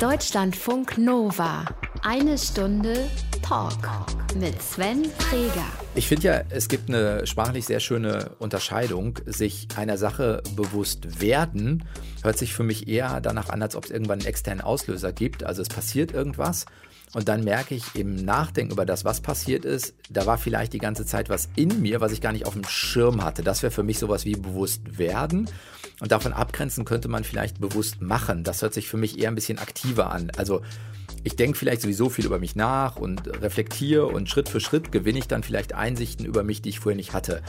Deutschlandfunk 0.00 0.96
Nova. 0.96 1.64
Eine 2.02 2.38
Stunde 2.38 3.10
Talk 3.42 3.74
mit 4.38 4.62
Sven 4.62 5.04
Freger. 5.06 5.66
Ich 5.96 6.06
finde 6.06 6.22
ja, 6.22 6.42
es 6.50 6.68
gibt 6.68 6.88
eine 6.88 7.26
sprachlich 7.26 7.66
sehr 7.66 7.80
schöne 7.80 8.30
Unterscheidung. 8.38 9.18
Sich 9.26 9.66
einer 9.76 9.98
Sache 9.98 10.44
bewusst 10.54 11.20
werden, 11.20 11.82
hört 12.22 12.38
sich 12.38 12.54
für 12.54 12.62
mich 12.62 12.86
eher 12.86 13.20
danach 13.20 13.48
an, 13.48 13.60
als 13.60 13.74
ob 13.74 13.86
es 13.86 13.90
irgendwann 13.90 14.20
einen 14.20 14.28
externen 14.28 14.60
Auslöser 14.60 15.12
gibt. 15.12 15.42
Also 15.42 15.62
es 15.62 15.68
passiert 15.68 16.12
irgendwas 16.12 16.66
und 17.14 17.28
dann 17.28 17.44
merke 17.44 17.74
ich 17.74 17.94
im 17.94 18.16
Nachdenken 18.16 18.72
über 18.72 18.84
das, 18.84 19.04
was 19.04 19.20
passiert 19.20 19.64
ist, 19.64 19.94
da 20.10 20.26
war 20.26 20.38
vielleicht 20.38 20.72
die 20.72 20.78
ganze 20.78 21.06
Zeit 21.06 21.28
was 21.28 21.48
in 21.56 21.80
mir, 21.80 22.00
was 22.00 22.12
ich 22.12 22.20
gar 22.20 22.32
nicht 22.32 22.46
auf 22.46 22.52
dem 22.52 22.64
Schirm 22.64 23.24
hatte. 23.24 23.42
Das 23.42 23.62
wäre 23.62 23.70
für 23.70 23.82
mich 23.82 23.98
sowas 23.98 24.24
wie 24.24 24.34
bewusst 24.34 24.98
werden. 24.98 25.48
Und 26.00 26.12
davon 26.12 26.32
abgrenzen 26.32 26.84
könnte 26.84 27.08
man 27.08 27.24
vielleicht 27.24 27.60
bewusst 27.60 28.00
machen. 28.00 28.44
Das 28.44 28.62
hört 28.62 28.74
sich 28.74 28.88
für 28.88 28.96
mich 28.96 29.18
eher 29.18 29.28
ein 29.28 29.34
bisschen 29.34 29.58
aktiver 29.58 30.10
an. 30.12 30.30
Also 30.36 30.62
ich 31.24 31.34
denke 31.34 31.58
vielleicht 31.58 31.82
sowieso 31.82 32.10
viel 32.10 32.26
über 32.26 32.38
mich 32.38 32.54
nach 32.54 32.96
und 32.96 33.26
reflektiere 33.42 34.06
und 34.06 34.28
Schritt 34.28 34.48
für 34.48 34.60
Schritt 34.60 34.92
gewinne 34.92 35.18
ich 35.18 35.28
dann 35.28 35.42
vielleicht 35.42 35.74
Einsichten 35.74 36.24
über 36.24 36.44
mich, 36.44 36.62
die 36.62 36.68
ich 36.68 36.80
vorher 36.80 36.96
nicht 36.96 37.12
hatte. 37.14 37.42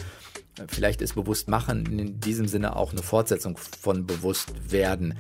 Vielleicht 0.68 1.02
ist 1.02 1.16
bewusst 1.16 1.48
machen 1.48 1.86
in 1.86 2.20
diesem 2.20 2.48
Sinne 2.48 2.76
auch 2.76 2.92
eine 2.92 3.04
Fortsetzung 3.04 3.58
von 3.58 4.06
bewusst 4.06 4.52
werden. 4.72 5.16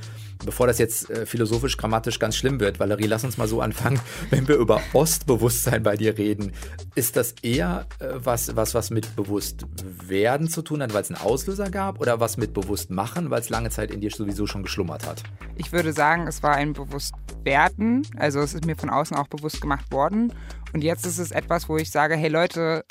Bevor 0.45 0.67
das 0.67 0.77
jetzt 0.77 1.09
äh, 1.09 1.25
philosophisch, 1.25 1.75
grammatisch 1.75 2.17
ganz 2.17 2.37
schlimm 2.37 2.61
wird, 2.61 2.79
Valerie, 2.79 3.07
lass 3.07 3.25
uns 3.25 3.37
mal 3.37 3.47
so 3.47 3.61
anfangen, 3.61 3.99
wenn 4.29 4.47
wir 4.47 4.55
über 4.55 4.81
Ostbewusstsein 4.93 5.83
bei 5.83 5.97
dir 5.97 6.17
reden. 6.17 6.53
Ist 6.95 7.17
das 7.17 7.33
eher 7.41 7.85
äh, 7.99 8.07
was, 8.13 8.55
was, 8.55 8.73
was 8.73 8.89
mit 8.89 9.15
bewusst 9.17 9.65
werden 10.07 10.47
zu 10.47 10.61
tun 10.61 10.81
hat, 10.81 10.93
weil 10.93 11.01
es 11.01 11.11
einen 11.11 11.21
Auslöser 11.21 11.69
gab 11.69 11.99
oder 11.99 12.21
was 12.21 12.37
mit 12.37 12.53
bewusst 12.53 12.89
machen, 12.89 13.29
weil 13.29 13.41
es 13.41 13.49
lange 13.49 13.69
Zeit 13.69 13.91
in 13.91 13.99
dir 13.99 14.11
sowieso 14.11 14.47
schon 14.47 14.63
geschlummert 14.63 15.05
hat? 15.05 15.23
Ich 15.57 15.73
würde 15.73 15.91
sagen, 15.91 16.25
es 16.27 16.41
war 16.41 16.55
ein 16.55 16.71
bewusst 16.71 17.13
werden. 17.43 18.07
Also 18.17 18.39
es 18.39 18.53
ist 18.53 18.65
mir 18.65 18.77
von 18.77 18.89
außen 18.89 19.17
auch 19.17 19.27
bewusst 19.27 19.59
gemacht 19.59 19.91
worden. 19.91 20.31
Und 20.73 20.83
jetzt 20.83 21.05
ist 21.05 21.17
es 21.17 21.31
etwas, 21.31 21.67
wo 21.67 21.77
ich 21.77 21.91
sage, 21.91 22.15
hey 22.15 22.29
Leute, 22.29 22.85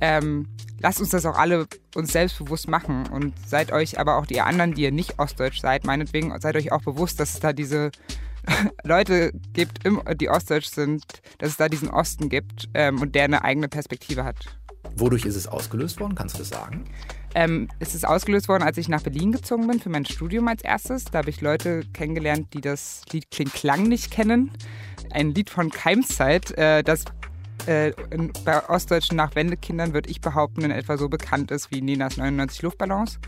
ähm, 0.00 0.48
lasst 0.80 1.00
uns 1.00 1.10
das 1.10 1.26
auch 1.26 1.36
alle 1.36 1.66
uns 1.94 2.12
selbstbewusst 2.12 2.68
machen 2.68 3.06
und 3.08 3.34
seid 3.46 3.72
euch 3.72 3.98
aber 3.98 4.16
auch 4.16 4.26
die 4.26 4.40
anderen, 4.40 4.74
die 4.74 4.82
ihr 4.82 4.92
nicht 4.92 5.18
ostdeutsch 5.18 5.60
seid, 5.60 5.84
meinetwegen, 5.84 6.38
seid 6.40 6.56
euch 6.56 6.72
auch 6.72 6.82
bewusst, 6.82 7.20
dass 7.20 7.34
es 7.34 7.40
da 7.40 7.52
diese 7.52 7.90
Leute 8.84 9.32
gibt, 9.52 9.80
die 10.20 10.28
ostdeutsch 10.28 10.68
sind, 10.68 11.04
dass 11.38 11.50
es 11.50 11.56
da 11.56 11.68
diesen 11.68 11.88
Osten 11.88 12.28
gibt 12.28 12.68
ähm, 12.74 13.00
und 13.00 13.14
der 13.14 13.24
eine 13.24 13.44
eigene 13.44 13.68
Perspektive 13.68 14.24
hat. 14.24 14.36
Wodurch 14.96 15.24
ist 15.24 15.36
es 15.36 15.46
ausgelöst 15.46 15.98
worden? 16.00 16.14
Kannst 16.14 16.34
du 16.34 16.40
das 16.40 16.50
sagen? 16.50 16.84
Ähm, 17.34 17.68
es 17.80 17.94
ist 17.94 18.06
ausgelöst 18.06 18.48
worden, 18.48 18.62
als 18.62 18.78
ich 18.78 18.88
nach 18.88 19.02
Berlin 19.02 19.32
gezogen 19.32 19.66
bin 19.66 19.80
für 19.80 19.88
mein 19.88 20.04
Studium 20.04 20.46
als 20.46 20.62
erstes. 20.62 21.04
Da 21.06 21.18
habe 21.18 21.30
ich 21.30 21.40
Leute 21.40 21.82
kennengelernt, 21.92 22.54
die 22.54 22.60
das 22.60 23.02
Lied 23.10 23.30
Kling 23.30 23.48
Klang 23.48 23.84
nicht 23.84 24.10
kennen. 24.10 24.52
Ein 25.10 25.34
Lied 25.34 25.50
von 25.50 25.70
Keimzeit, 25.70 26.52
äh, 26.52 26.84
das 26.84 27.04
äh, 27.66 27.92
in, 28.10 28.32
bei 28.44 28.68
ostdeutschen 28.68 29.16
Nachwendekindern, 29.16 29.94
würde 29.94 30.10
ich 30.10 30.20
behaupten, 30.20 30.62
in 30.62 30.70
etwa 30.70 30.96
so 30.96 31.08
bekannt 31.08 31.50
ist 31.50 31.70
wie 31.70 31.80
Ninas 31.80 32.16
99 32.16 32.62
Luftballons. 32.62 33.18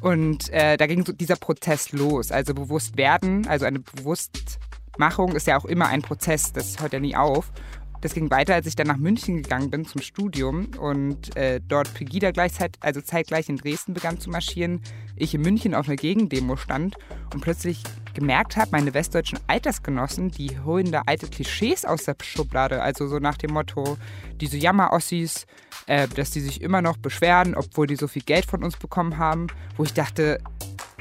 Und 0.00 0.50
äh, 0.50 0.76
da 0.76 0.86
ging 0.86 1.04
so 1.04 1.12
dieser 1.12 1.36
Prozess 1.36 1.92
los. 1.92 2.30
Also 2.30 2.54
bewusst 2.54 2.96
werden, 2.96 3.46
also 3.46 3.66
eine 3.66 3.80
Bewusstmachung 3.80 5.34
ist 5.34 5.46
ja 5.46 5.58
auch 5.58 5.64
immer 5.64 5.88
ein 5.88 6.02
Prozess, 6.02 6.52
das 6.52 6.80
hört 6.80 6.92
ja 6.92 7.00
nie 7.00 7.16
auf. 7.16 7.50
Das 8.00 8.14
ging 8.14 8.30
weiter, 8.30 8.54
als 8.54 8.66
ich 8.66 8.76
dann 8.76 8.86
nach 8.86 8.96
München 8.96 9.42
gegangen 9.42 9.70
bin 9.70 9.84
zum 9.84 10.00
Studium 10.00 10.68
und 10.78 11.36
äh, 11.36 11.60
dort 11.66 11.92
Pegida 11.94 12.30
gleichzeitig, 12.30 12.80
also 12.80 13.00
zeitgleich 13.00 13.48
in 13.48 13.56
Dresden 13.56 13.92
begann 13.92 14.20
zu 14.20 14.30
marschieren. 14.30 14.80
Ich 15.16 15.34
in 15.34 15.42
München 15.42 15.74
auf 15.74 15.88
einer 15.88 15.96
Gegendemo 15.96 16.56
stand 16.56 16.96
und 17.34 17.40
plötzlich 17.40 17.82
gemerkt 18.14 18.56
habe, 18.56 18.70
meine 18.70 18.94
westdeutschen 18.94 19.40
Altersgenossen, 19.48 20.30
die 20.30 20.60
holen 20.60 20.92
da 20.92 21.02
alte 21.06 21.26
Klischees 21.26 21.84
aus 21.84 22.04
der 22.04 22.16
Schublade. 22.22 22.82
Also 22.82 23.08
so 23.08 23.18
nach 23.18 23.36
dem 23.36 23.52
Motto, 23.52 23.98
diese 24.40 24.58
Jammer-Ossis, 24.58 25.46
äh, 25.86 26.06
dass 26.08 26.30
die 26.30 26.40
sich 26.40 26.60
immer 26.60 26.82
noch 26.82 26.98
beschweren, 26.98 27.56
obwohl 27.56 27.88
die 27.88 27.96
so 27.96 28.06
viel 28.06 28.22
Geld 28.22 28.46
von 28.46 28.62
uns 28.62 28.76
bekommen 28.76 29.18
haben. 29.18 29.48
Wo 29.76 29.82
ich 29.84 29.92
dachte, 29.92 30.38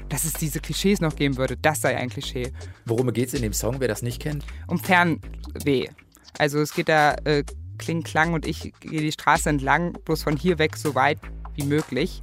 dass 0.09 0.23
es 0.23 0.33
diese 0.33 0.59
Klischees 0.59 1.01
noch 1.01 1.15
geben 1.15 1.37
würde, 1.37 1.57
das 1.57 1.81
sei 1.81 1.95
ein 1.97 2.09
Klischee. 2.09 2.53
Worum 2.85 3.11
geht 3.13 3.27
es 3.27 3.33
in 3.33 3.41
dem 3.41 3.53
Song, 3.53 3.79
wer 3.79 3.87
das 3.87 4.01
nicht 4.01 4.21
kennt? 4.21 4.45
Um 4.67 4.79
Fernweh. 4.79 5.89
Also 6.37 6.59
es 6.59 6.73
geht 6.73 6.89
da 6.89 7.15
äh, 7.23 7.43
Kling 7.77 8.03
Klang 8.03 8.33
und 8.33 8.45
ich 8.45 8.73
gehe 8.79 9.01
die 9.01 9.11
Straße 9.11 9.49
entlang, 9.49 9.93
bloß 10.05 10.23
von 10.23 10.35
hier 10.35 10.59
weg 10.59 10.77
so 10.77 10.95
weit 10.95 11.19
wie 11.55 11.63
möglich. 11.63 12.21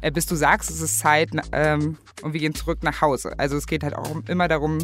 Äh, 0.00 0.10
bis 0.10 0.26
du 0.26 0.34
sagst, 0.34 0.70
es 0.70 0.80
ist 0.80 0.98
Zeit 0.98 1.30
ähm, 1.52 1.98
und 2.22 2.32
wir 2.32 2.40
gehen 2.40 2.54
zurück 2.54 2.82
nach 2.82 3.00
Hause. 3.00 3.38
Also 3.38 3.56
es 3.56 3.66
geht 3.66 3.82
halt 3.82 3.94
auch 3.94 4.10
immer 4.28 4.48
darum, 4.48 4.78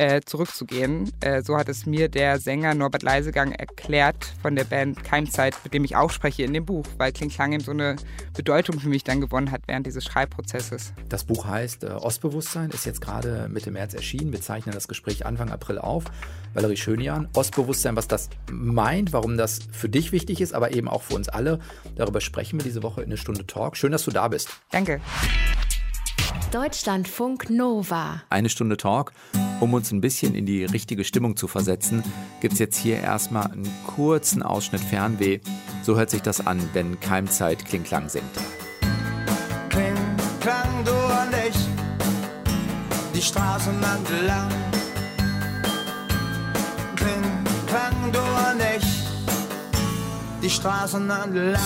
äh, 0.00 0.22
zurückzugehen. 0.24 1.12
Äh, 1.20 1.42
so 1.42 1.58
hat 1.58 1.68
es 1.68 1.84
mir 1.84 2.08
der 2.08 2.38
Sänger 2.38 2.74
Norbert 2.74 3.02
Leisegang 3.02 3.52
erklärt 3.52 4.32
von 4.40 4.56
der 4.56 4.64
Band 4.64 5.04
Keimzeit, 5.04 5.54
mit 5.62 5.74
dem 5.74 5.84
ich 5.84 5.94
auch 5.94 6.10
spreche 6.10 6.42
in 6.42 6.54
dem 6.54 6.64
Buch, 6.64 6.86
weil 6.96 7.12
Kling 7.12 7.28
Klang 7.28 7.52
eben 7.52 7.62
so 7.62 7.72
eine 7.72 7.96
Bedeutung 8.34 8.80
für 8.80 8.88
mich 8.88 9.04
dann 9.04 9.20
gewonnen 9.20 9.50
hat 9.50 9.62
während 9.66 9.86
dieses 9.86 10.04
Schreibprozesses. 10.04 10.94
Das 11.10 11.24
Buch 11.24 11.44
heißt 11.44 11.84
äh, 11.84 11.88
Ostbewusstsein, 11.88 12.70
ist 12.70 12.86
jetzt 12.86 13.02
gerade 13.02 13.48
Mitte 13.50 13.70
März 13.70 13.92
erschienen. 13.92 14.32
Wir 14.32 14.40
zeichnen 14.40 14.74
das 14.74 14.88
Gespräch 14.88 15.26
Anfang 15.26 15.50
April 15.50 15.78
auf. 15.78 16.04
Valerie 16.54 16.78
Schönian, 16.78 17.28
Ostbewusstsein, 17.36 17.94
was 17.94 18.08
das 18.08 18.30
meint, 18.50 19.12
warum 19.12 19.36
das 19.36 19.58
für 19.70 19.90
dich 19.90 20.12
wichtig 20.12 20.40
ist, 20.40 20.54
aber 20.54 20.72
eben 20.72 20.88
auch 20.88 21.02
für 21.02 21.14
uns 21.14 21.28
alle. 21.28 21.60
Darüber 21.94 22.22
sprechen 22.22 22.58
wir 22.58 22.64
diese 22.64 22.82
Woche 22.82 23.02
in 23.02 23.08
eine 23.08 23.18
Stunde 23.18 23.46
Talk. 23.46 23.76
Schön, 23.76 23.92
dass 23.92 24.04
du 24.04 24.10
da 24.10 24.28
bist. 24.28 24.48
Danke. 24.70 25.02
Deutschlandfunk 26.52 27.50
Nova. 27.50 28.22
Eine 28.30 28.48
Stunde 28.48 28.78
Talk. 28.78 29.12
Um 29.60 29.74
uns 29.74 29.92
ein 29.92 30.00
bisschen 30.00 30.34
in 30.34 30.46
die 30.46 30.64
richtige 30.64 31.04
Stimmung 31.04 31.36
zu 31.36 31.46
versetzen, 31.46 32.02
gibt 32.40 32.54
es 32.54 32.58
jetzt 32.58 32.78
hier 32.78 32.96
erstmal 32.96 33.52
einen 33.52 33.70
kurzen 33.86 34.42
Ausschnitt 34.42 34.80
Fernweh. 34.80 35.40
So 35.82 35.98
hört 35.98 36.08
sich 36.08 36.22
das 36.22 36.46
an, 36.46 36.66
wenn 36.72 36.98
Keimzeit 36.98 37.66
Klingklang 37.66 38.08
singt. 38.08 38.24
Kling, 39.68 39.94
klang 40.40 40.84
du 40.84 40.92
und 40.92 41.34
ich, 41.46 41.56
die 43.14 43.20
Straßen 43.20 43.74
entlang. 43.74 44.48
Kling, 46.96 47.44
klang 47.66 48.12
du 48.12 48.18
und 48.18 48.62
ich, 48.78 48.86
die 50.42 50.50
Straßen 50.50 51.10
entlang. 51.10 51.60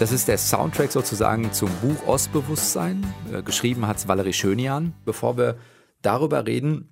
Das 0.00 0.12
ist 0.12 0.28
der 0.28 0.38
Soundtrack 0.38 0.90
sozusagen 0.92 1.52
zum 1.52 1.68
Buch 1.82 2.06
Ostbewusstsein. 2.06 3.06
Äh, 3.30 3.42
geschrieben 3.42 3.86
hat 3.86 3.98
es 3.98 4.08
Valerie 4.08 4.32
Schönian. 4.32 4.94
Bevor 5.04 5.36
wir 5.36 5.58
darüber 6.00 6.46
reden, 6.46 6.88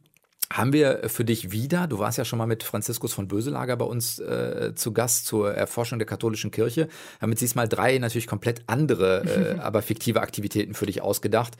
haben 0.52 0.72
wir 0.72 1.08
für 1.08 1.24
dich 1.24 1.50
wieder, 1.52 1.86
du 1.86 1.98
warst 1.98 2.18
ja 2.18 2.24
schon 2.24 2.38
mal 2.38 2.46
mit 2.46 2.62
Franziskus 2.62 3.12
von 3.14 3.28
Böselager 3.28 3.76
bei 3.76 3.84
uns 3.84 4.18
äh, 4.18 4.72
zu 4.74 4.92
Gast 4.92 5.26
zur 5.26 5.54
Erforschung 5.54 5.98
der 5.98 6.06
katholischen 6.06 6.50
Kirche, 6.50 6.88
haben 7.20 7.30
jetzt 7.30 7.40
diesmal 7.40 7.68
drei 7.68 7.98
natürlich 7.98 8.26
komplett 8.26 8.62
andere, 8.66 9.56
äh, 9.56 9.58
aber 9.60 9.82
fiktive 9.82 10.20
Aktivitäten 10.20 10.74
für 10.74 10.86
dich 10.86 11.02
ausgedacht 11.02 11.54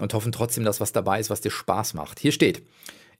und 0.00 0.14
hoffen 0.14 0.32
trotzdem, 0.32 0.64
dass 0.64 0.80
was 0.80 0.92
dabei 0.92 1.20
ist, 1.20 1.30
was 1.30 1.40
dir 1.40 1.50
Spaß 1.50 1.94
macht. 1.94 2.18
Hier 2.18 2.32
steht, 2.32 2.62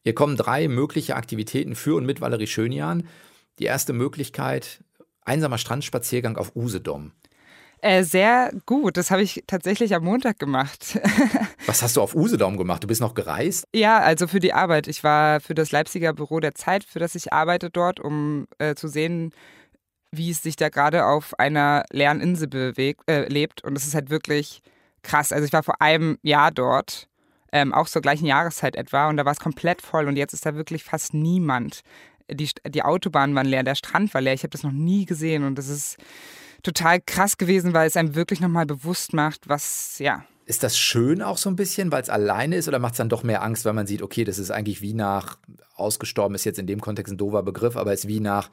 hier 0.03 0.15
kommen 0.15 0.37
drei 0.37 0.69
mögliche 0.69 1.17
Aktivitäten 1.17 1.75
für 1.75 1.97
und 1.97 2.07
mit 2.07 2.21
Valerie 2.21 2.47
Schönian. 2.47 3.07
Die 3.59 3.65
erste 3.65 3.93
Möglichkeit, 3.93 4.83
einsamer 5.23 5.59
Strandspaziergang 5.59 6.37
auf 6.37 6.57
Usedom. 6.57 7.13
Äh, 7.83 8.05
sehr 8.05 8.53
gut. 8.67 8.97
Das 8.97 9.11
habe 9.11 9.23
ich 9.23 9.45
tatsächlich 9.47 9.95
am 9.95 10.05
Montag 10.05 10.39
gemacht. 10.39 10.99
Was 11.67 11.83
hast 11.83 11.97
du 11.97 12.03
auf 12.03 12.15
Usedom 12.15 12.57
gemacht? 12.57 12.83
Du 12.83 12.89
bist 12.89 13.01
noch 13.01 13.15
gereist? 13.15 13.67
Ja, 13.75 13.99
also 14.01 14.27
für 14.27 14.41
die 14.41 14.53
Arbeit. 14.53 14.87
Ich 14.87 15.03
war 15.03 15.41
für 15.41 15.55
das 15.55 15.73
Leipziger 15.73 16.13
Büro 16.13 16.41
der 16.41 16.55
Zeit, 16.55 16.85
für 16.85 16.99
das 16.99 17.15
ich 17.15 17.33
arbeite 17.33 17.71
dort, 17.71 17.99
um 18.01 18.47
äh, 18.59 18.75
zu 18.75 18.89
sehen, 18.89 19.33
wie 20.13 20.31
es 20.31 20.43
sich 20.43 20.57
da 20.57 20.69
gerade 20.69 21.07
auf 21.07 21.39
einer 21.39 21.85
leeren 21.91 22.21
Insel 22.21 22.49
bewegt, 22.49 23.03
äh, 23.09 23.27
lebt. 23.29 23.65
Und 23.65 23.77
es 23.77 23.87
ist 23.87 23.95
halt 23.95 24.11
wirklich 24.11 24.61
krass. 25.03 25.33
Also 25.33 25.47
ich 25.47 25.53
war 25.53 25.63
vor 25.63 25.81
einem 25.81 26.19
Jahr 26.23 26.51
dort, 26.51 27.09
ähm, 27.53 27.73
auch 27.73 27.89
zur 27.89 28.03
gleichen 28.03 28.27
Jahreszeit 28.27 28.77
etwa, 28.77 29.09
und 29.09 29.17
da 29.17 29.25
war 29.25 29.33
es 29.33 29.41
komplett 29.41 29.83
voll 29.83 30.07
und 30.07 30.17
jetzt 30.17 30.35
ist 30.35 30.47
da 30.47 30.55
wirklich 30.55 30.85
fast 30.85 31.15
niemand. 31.15 31.81
Die, 32.31 32.49
die 32.69 32.83
Autobahnen 32.83 33.35
waren 33.35 33.47
leer, 33.47 33.65
der 33.65 33.75
Strand 33.75 34.13
war 34.15 34.21
leer. 34.21 34.35
Ich 34.35 34.43
habe 34.43 34.51
das 34.51 34.63
noch 34.63 34.73
nie 34.73 35.05
gesehen 35.05 35.45
und 35.45 35.57
das 35.57 35.69
ist 35.69 35.97
total 36.63 37.01
krass 37.01 37.39
gewesen, 37.39 37.75
weil 37.75 37.87
es 37.87 37.97
einem 37.97 38.15
wirklich 38.15 38.41
nochmal 38.41 38.67
bewusst 38.67 39.13
macht, 39.13 39.49
was, 39.49 39.99
ja. 39.99 40.25
Ist 40.47 40.63
das 40.63 40.77
schön 40.77 41.23
auch 41.23 41.39
so 41.39 41.49
ein 41.49 41.57
bisschen, 41.57 41.93
weil 41.93 42.03
es 42.03 42.11
alleine 42.11 42.57
ist 42.57 42.67
oder 42.67 42.79
macht 42.79 42.95
es 42.95 42.99
dann 42.99 43.09
doch 43.09 43.23
mehr 43.23 43.43
Angst, 43.43 43.65
weil 43.65 43.73
man 43.73 43.87
sieht, 43.87 44.03
okay, 44.03 44.25
das 44.25 44.39
ist 44.39 44.51
eigentlich 44.51 44.83
wie 44.83 44.95
nach, 44.95 45.39
ausgestorben 45.77 46.35
ist 46.35 46.45
jetzt 46.45 46.59
in 46.59 46.67
dem 46.67 46.81
Kontext 46.81 47.13
ein 47.13 47.19
doofer 47.19 47.43
Begriff, 47.43 47.77
aber 47.77 47.93
es 47.93 48.01
ist 48.01 48.09
wie 48.09 48.21
nach, 48.21 48.51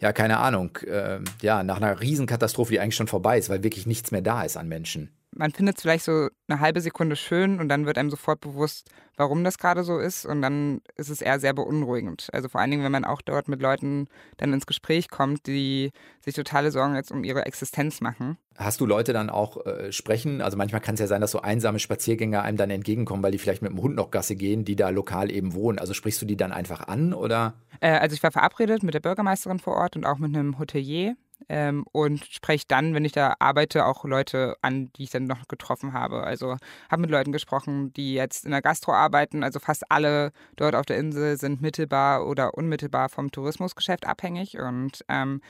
ja, 0.00 0.12
keine 0.12 0.38
Ahnung, 0.38 0.76
äh, 0.86 1.20
ja, 1.42 1.62
nach 1.62 1.76
einer 1.76 2.00
Riesenkatastrophe, 2.00 2.72
die 2.72 2.80
eigentlich 2.80 2.96
schon 2.96 3.08
vorbei 3.08 3.38
ist, 3.38 3.50
weil 3.50 3.62
wirklich 3.62 3.86
nichts 3.86 4.10
mehr 4.10 4.22
da 4.22 4.42
ist 4.42 4.56
an 4.56 4.68
Menschen. 4.68 5.10
Man 5.36 5.50
findet 5.52 5.76
es 5.76 5.82
vielleicht 5.82 6.04
so 6.04 6.28
eine 6.48 6.60
halbe 6.60 6.80
Sekunde 6.80 7.16
schön 7.16 7.60
und 7.60 7.68
dann 7.68 7.86
wird 7.86 7.98
einem 7.98 8.10
sofort 8.10 8.40
bewusst, 8.40 8.88
warum 9.16 9.44
das 9.44 9.58
gerade 9.58 9.84
so 9.84 9.98
ist 9.98 10.26
und 10.26 10.42
dann 10.42 10.80
ist 10.96 11.08
es 11.08 11.20
eher 11.20 11.38
sehr 11.40 11.52
beunruhigend. 11.52 12.28
Also 12.32 12.48
vor 12.48 12.60
allen 12.60 12.70
Dingen, 12.70 12.84
wenn 12.84 12.92
man 12.92 13.04
auch 13.04 13.22
dort 13.22 13.48
mit 13.48 13.60
Leuten 13.60 14.08
dann 14.36 14.52
ins 14.52 14.66
Gespräch 14.66 15.08
kommt, 15.08 15.46
die 15.46 15.90
sich 16.20 16.34
totale 16.34 16.70
Sorgen 16.70 16.94
jetzt 16.94 17.12
um 17.12 17.24
ihre 17.24 17.46
Existenz 17.46 18.00
machen. 18.00 18.38
Hast 18.56 18.80
du 18.80 18.86
Leute 18.86 19.12
dann 19.12 19.30
auch 19.30 19.64
äh, 19.66 19.90
sprechen? 19.92 20.40
Also 20.40 20.56
manchmal 20.56 20.80
kann 20.80 20.94
es 20.94 21.00
ja 21.00 21.06
sein, 21.06 21.20
dass 21.20 21.32
so 21.32 21.40
einsame 21.40 21.78
Spaziergänger 21.78 22.42
einem 22.42 22.56
dann 22.56 22.70
entgegenkommen, 22.70 23.22
weil 23.22 23.32
die 23.32 23.38
vielleicht 23.38 23.62
mit 23.62 23.72
dem 23.72 23.82
Hund 23.82 23.96
noch 23.96 24.10
Gasse 24.10 24.36
gehen, 24.36 24.64
die 24.64 24.76
da 24.76 24.90
lokal 24.90 25.30
eben 25.30 25.54
wohnen. 25.54 25.78
Also 25.78 25.94
sprichst 25.94 26.22
du 26.22 26.26
die 26.26 26.36
dann 26.36 26.52
einfach 26.52 26.86
an 26.86 27.14
oder? 27.14 27.54
Äh, 27.80 27.98
also 27.98 28.14
ich 28.14 28.22
war 28.22 28.30
verabredet 28.30 28.82
mit 28.82 28.94
der 28.94 29.00
Bürgermeisterin 29.00 29.58
vor 29.58 29.74
Ort 29.74 29.96
und 29.96 30.06
auch 30.06 30.18
mit 30.18 30.34
einem 30.34 30.58
Hotelier 30.58 31.16
ähm, 31.48 31.84
und 31.92 32.24
spreche 32.24 32.64
dann, 32.68 32.94
wenn 32.94 33.04
ich 33.04 33.12
da 33.12 33.34
arbeite, 33.38 33.86
auch 33.86 34.04
Leute 34.04 34.56
an, 34.62 34.90
die 34.96 35.04
ich 35.04 35.10
dann 35.10 35.24
noch 35.24 35.46
getroffen 35.48 35.92
habe. 35.92 36.24
Also 36.24 36.56
habe 36.90 37.02
mit 37.02 37.10
Leuten 37.10 37.32
gesprochen, 37.32 37.92
die 37.92 38.14
jetzt 38.14 38.44
in 38.44 38.50
der 38.50 38.62
Gastro 38.62 38.92
arbeiten. 38.92 39.42
Also 39.42 39.58
fast 39.58 39.90
alle 39.90 40.32
dort 40.56 40.74
auf 40.74 40.86
der 40.86 40.98
Insel 40.98 41.38
sind 41.38 41.60
mittelbar 41.60 42.26
oder 42.26 42.54
unmittelbar 42.54 43.08
vom 43.08 43.30
Tourismusgeschäft 43.30 44.06
abhängig 44.06 44.58
und 44.58 45.04
ähm, 45.08 45.40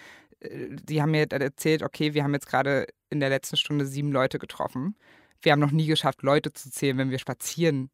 äh, 0.41 0.69
die 0.71 1.01
haben 1.01 1.13
mir 1.13 1.31
erzählt, 1.31 1.83
okay, 1.83 2.15
wir 2.15 2.25
haben 2.25 2.35
jetzt 2.35 2.49
gerade 2.49 2.87
in 3.11 3.21
der 3.21 3.29
letzten 3.29 3.57
Stunde 3.57 3.87
sieben 3.87 4.13
Leute 4.13 4.39
getroffen. 4.39 4.97
Wir 5.41 5.53
haben 5.53 5.61
noch 5.61 5.71
nie 5.71 5.87
geschafft, 5.87 6.23
Leute 6.23 6.53
zu 6.53 6.71
zählen, 6.71 6.99
wenn 6.99 7.11
wir 7.11 7.19
spazieren 7.19 7.91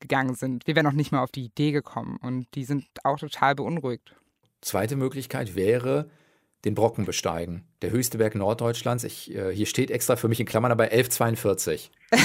gegangen 0.00 0.34
sind. 0.34 0.66
Wir 0.66 0.76
wären 0.76 0.86
noch 0.86 0.92
nicht 0.92 1.12
mal 1.12 1.22
auf 1.22 1.30
die 1.30 1.44
Idee 1.44 1.72
gekommen 1.72 2.18
und 2.22 2.46
die 2.54 2.64
sind 2.64 2.86
auch 3.04 3.18
total 3.18 3.54
beunruhigt. 3.54 4.14
Zweite 4.60 4.96
Möglichkeit 4.96 5.54
wäre, 5.54 6.10
den 6.64 6.74
Brocken 6.74 7.04
besteigen. 7.04 7.64
Der 7.82 7.90
höchste 7.90 8.18
Berg 8.18 8.34
Norddeutschlands. 8.34 9.04
Ich, 9.04 9.34
äh, 9.34 9.54
hier 9.54 9.66
steht 9.66 9.90
extra 9.90 10.16
für 10.16 10.28
mich 10.28 10.40
in 10.40 10.46
Klammern 10.46 10.70
dabei 10.70 10.90
1142. 10.90 11.90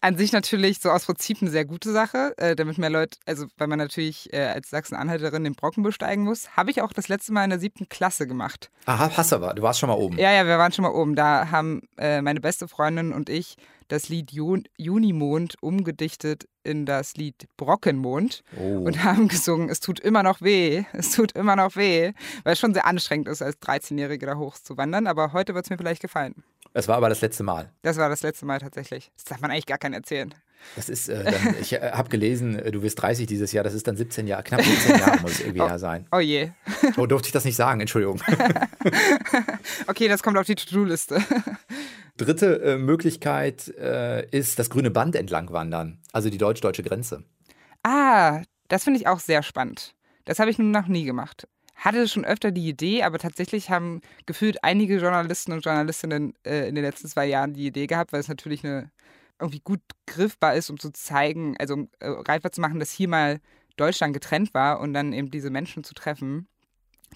An 0.00 0.18
sich 0.18 0.32
natürlich 0.32 0.80
so 0.80 0.90
aus 0.90 1.06
Prinzip 1.06 1.38
eine 1.40 1.50
sehr 1.50 1.64
gute 1.64 1.90
Sache, 1.90 2.34
äh, 2.36 2.54
damit 2.54 2.76
mehr 2.76 2.90
Leute, 2.90 3.18
also 3.24 3.46
weil 3.56 3.68
man 3.68 3.78
natürlich 3.78 4.30
äh, 4.34 4.42
als 4.48 4.68
Sachsen-Anhalterin 4.68 5.44
den 5.44 5.54
Brocken 5.54 5.82
besteigen 5.82 6.24
muss. 6.24 6.50
Habe 6.58 6.70
ich 6.70 6.82
auch 6.82 6.92
das 6.92 7.08
letzte 7.08 7.32
Mal 7.32 7.44
in 7.44 7.50
der 7.50 7.58
siebten 7.58 7.88
Klasse 7.88 8.26
gemacht. 8.26 8.70
Aha, 8.84 9.10
hast 9.16 9.32
du 9.32 9.36
aber. 9.36 9.54
Du 9.54 9.62
warst 9.62 9.80
schon 9.80 9.88
mal 9.88 9.94
oben. 9.94 10.18
Ja, 10.18 10.30
ja, 10.30 10.44
wir 10.46 10.58
waren 10.58 10.72
schon 10.72 10.82
mal 10.82 10.90
oben. 10.90 11.14
Da 11.14 11.50
haben 11.50 11.88
äh, 11.96 12.20
meine 12.20 12.40
beste 12.40 12.68
Freundin 12.68 13.14
und 13.14 13.30
ich 13.30 13.56
das 13.88 14.08
Lied 14.08 14.32
Jun 14.32 14.64
Junimond 14.76 15.56
umgedichtet 15.60 16.48
in 16.62 16.86
das 16.86 17.14
Lied 17.14 17.46
Brockenmond 17.56 18.42
oh. 18.58 18.78
und 18.78 19.04
haben 19.04 19.28
gesungen, 19.28 19.68
es 19.68 19.80
tut 19.80 20.00
immer 20.00 20.22
noch 20.22 20.40
weh, 20.40 20.84
es 20.92 21.12
tut 21.12 21.32
immer 21.32 21.56
noch 21.56 21.76
weh, 21.76 22.12
weil 22.42 22.52
es 22.54 22.58
schon 22.58 22.74
sehr 22.74 22.86
anstrengend 22.86 23.28
ist, 23.28 23.42
als 23.42 23.60
13-Jährige 23.60 24.26
da 24.26 24.36
hoch 24.36 24.56
zu 24.56 24.76
wandern, 24.76 25.06
aber 25.06 25.32
heute 25.32 25.54
wird 25.54 25.66
es 25.66 25.70
mir 25.70 25.78
vielleicht 25.78 26.02
gefallen. 26.02 26.42
Es 26.72 26.88
war 26.88 26.96
aber 26.96 27.08
das 27.08 27.20
letzte 27.20 27.44
Mal. 27.44 27.70
Das 27.82 27.98
war 27.98 28.08
das 28.08 28.22
letzte 28.22 28.46
Mal 28.46 28.58
tatsächlich. 28.58 29.12
Das 29.16 29.24
darf 29.24 29.40
man 29.40 29.50
eigentlich 29.50 29.66
gar 29.66 29.78
keinen 29.78 29.94
erzählen. 29.94 30.34
Das 30.76 30.88
ist, 30.88 31.08
äh, 31.08 31.24
dann, 31.24 31.54
ich 31.60 31.72
äh, 31.72 31.92
habe 31.92 32.08
gelesen, 32.08 32.58
äh, 32.58 32.72
du 32.72 32.82
wirst 32.82 33.00
30 33.00 33.26
dieses 33.26 33.52
Jahr, 33.52 33.64
das 33.64 33.74
ist 33.74 33.86
dann 33.86 33.96
17 33.96 34.26
Jahre, 34.26 34.42
knapp 34.42 34.62
17 34.62 34.98
Jahre 34.98 35.20
muss 35.22 35.32
es 35.32 35.40
irgendwie 35.40 35.60
oh, 35.60 35.78
sein. 35.78 36.06
Oh 36.10 36.18
je. 36.18 36.50
Oh, 36.96 37.06
durfte 37.06 37.28
ich 37.28 37.32
das 37.32 37.44
nicht 37.44 37.56
sagen, 37.56 37.80
Entschuldigung. 37.80 38.20
okay, 39.86 40.08
das 40.08 40.22
kommt 40.22 40.36
auf 40.36 40.46
die 40.46 40.54
To-Do-Liste. 40.54 41.22
Dritte 42.16 42.62
äh, 42.62 42.78
Möglichkeit 42.78 43.68
äh, 43.76 44.26
ist 44.30 44.58
das 44.58 44.70
grüne 44.70 44.90
Band 44.90 45.16
entlang 45.16 45.52
wandern, 45.52 45.98
also 46.12 46.30
die 46.30 46.38
deutsch-deutsche 46.38 46.82
Grenze. 46.82 47.24
Ah, 47.82 48.42
das 48.68 48.84
finde 48.84 49.00
ich 49.00 49.06
auch 49.06 49.20
sehr 49.20 49.42
spannend. 49.42 49.94
Das 50.24 50.38
habe 50.38 50.50
ich 50.50 50.58
nun 50.58 50.70
noch 50.70 50.86
nie 50.86 51.04
gemacht. 51.04 51.48
Hatte 51.74 52.08
schon 52.08 52.24
öfter 52.24 52.50
die 52.50 52.68
Idee, 52.68 53.02
aber 53.02 53.18
tatsächlich 53.18 53.68
haben 53.68 54.00
gefühlt 54.26 54.62
einige 54.62 54.98
Journalisten 54.98 55.52
und 55.52 55.64
Journalistinnen 55.64 56.34
äh, 56.44 56.68
in 56.68 56.74
den 56.74 56.84
letzten 56.84 57.08
zwei 57.08 57.26
Jahren 57.26 57.52
die 57.52 57.66
Idee 57.66 57.86
gehabt, 57.86 58.12
weil 58.12 58.20
es 58.20 58.28
natürlich 58.28 58.64
eine 58.64 58.90
irgendwie 59.40 59.60
gut 59.60 59.80
griffbar 60.06 60.54
ist, 60.54 60.70
um 60.70 60.78
zu 60.78 60.92
zeigen, 60.92 61.56
also 61.58 61.74
um 61.74 61.88
äh, 62.00 62.10
greifbar 62.22 62.52
zu 62.52 62.60
machen, 62.60 62.78
dass 62.78 62.90
hier 62.90 63.08
mal 63.08 63.40
Deutschland 63.76 64.14
getrennt 64.14 64.54
war 64.54 64.80
und 64.80 64.94
dann 64.94 65.12
eben 65.12 65.30
diese 65.30 65.50
Menschen 65.50 65.84
zu 65.84 65.94
treffen, 65.94 66.46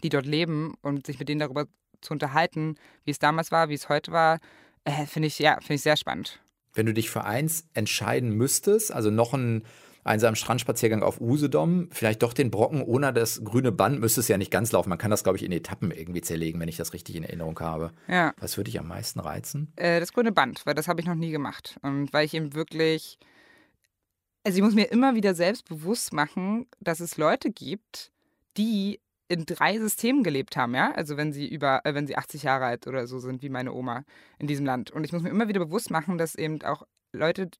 die 0.02 0.08
dort 0.08 0.26
leben 0.26 0.74
und 0.82 1.06
sich 1.06 1.18
mit 1.18 1.28
denen 1.28 1.40
darüber 1.40 1.66
zu 2.00 2.12
unterhalten, 2.12 2.76
wie 3.04 3.10
es 3.10 3.18
damals 3.18 3.50
war, 3.50 3.68
wie 3.68 3.74
es 3.74 3.88
heute 3.88 4.12
war, 4.12 4.38
äh, 4.84 5.06
finde 5.06 5.28
ich, 5.28 5.38
ja, 5.38 5.54
finde 5.60 5.74
ich 5.74 5.82
sehr 5.82 5.96
spannend. 5.96 6.40
Wenn 6.74 6.86
du 6.86 6.94
dich 6.94 7.10
für 7.10 7.24
eins 7.24 7.66
entscheiden 7.74 8.30
müsstest, 8.30 8.92
also 8.92 9.10
noch 9.10 9.34
ein 9.34 9.64
einsamen 10.08 10.36
Strandspaziergang 10.36 11.02
auf 11.02 11.20
Usedom, 11.20 11.88
vielleicht 11.92 12.22
doch 12.22 12.32
den 12.32 12.50
Brocken 12.50 12.82
ohne 12.82 13.12
das 13.12 13.44
grüne 13.44 13.72
Band, 13.72 14.00
müsste 14.00 14.20
es 14.20 14.28
ja 14.28 14.38
nicht 14.38 14.50
ganz 14.50 14.72
laufen. 14.72 14.88
Man 14.88 14.98
kann 14.98 15.10
das, 15.10 15.22
glaube 15.22 15.38
ich, 15.38 15.44
in 15.44 15.52
Etappen 15.52 15.90
irgendwie 15.90 16.20
zerlegen, 16.20 16.60
wenn 16.60 16.68
ich 16.68 16.76
das 16.76 16.92
richtig 16.92 17.16
in 17.16 17.24
Erinnerung 17.24 17.58
habe. 17.60 17.92
Ja. 18.08 18.34
Was 18.40 18.56
würde 18.56 18.70
dich 18.70 18.80
am 18.80 18.88
meisten 18.88 19.20
reizen? 19.20 19.72
Äh, 19.76 20.00
das 20.00 20.12
grüne 20.12 20.32
Band, 20.32 20.66
weil 20.66 20.74
das 20.74 20.88
habe 20.88 21.00
ich 21.00 21.06
noch 21.06 21.14
nie 21.14 21.30
gemacht. 21.30 21.78
Und 21.82 22.12
weil 22.12 22.24
ich 22.24 22.34
eben 22.34 22.54
wirklich, 22.54 23.18
also 24.44 24.58
ich 24.58 24.64
muss 24.64 24.74
mir 24.74 24.90
immer 24.90 25.14
wieder 25.14 25.34
selbst 25.34 25.68
bewusst 25.68 26.12
machen, 26.12 26.66
dass 26.80 27.00
es 27.00 27.16
Leute 27.16 27.50
gibt, 27.50 28.10
die 28.56 29.00
in 29.28 29.44
drei 29.44 29.78
Systemen 29.78 30.22
gelebt 30.22 30.56
haben, 30.56 30.74
ja. 30.74 30.92
Also 30.92 31.16
wenn 31.16 31.32
sie 31.32 31.46
über, 31.46 31.82
äh, 31.84 31.94
wenn 31.94 32.06
sie 32.06 32.16
80 32.16 32.42
Jahre 32.42 32.64
alt 32.64 32.86
oder 32.86 33.06
so 33.06 33.18
sind 33.18 33.42
wie 33.42 33.50
meine 33.50 33.72
Oma 33.72 34.04
in 34.38 34.46
diesem 34.46 34.64
Land. 34.64 34.90
Und 34.90 35.04
ich 35.04 35.12
muss 35.12 35.22
mir 35.22 35.28
immer 35.28 35.48
wieder 35.48 35.64
bewusst 35.64 35.90
machen, 35.90 36.18
dass 36.18 36.34
eben 36.34 36.62
auch 36.62 36.84
Leute, 37.12 37.50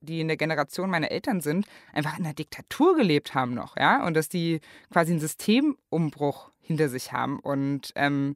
die 0.00 0.20
in 0.20 0.28
der 0.28 0.36
Generation 0.36 0.90
meiner 0.90 1.10
Eltern 1.10 1.40
sind, 1.40 1.66
einfach 1.92 2.18
in 2.18 2.24
der 2.24 2.34
Diktatur 2.34 2.96
gelebt 2.96 3.34
haben 3.34 3.54
noch, 3.54 3.76
ja. 3.76 4.04
Und 4.06 4.14
dass 4.14 4.28
die 4.28 4.60
quasi 4.90 5.12
einen 5.12 5.20
Systemumbruch 5.20 6.50
hinter 6.60 6.88
sich 6.88 7.12
haben. 7.12 7.38
Und 7.38 7.92
ähm, 7.94 8.34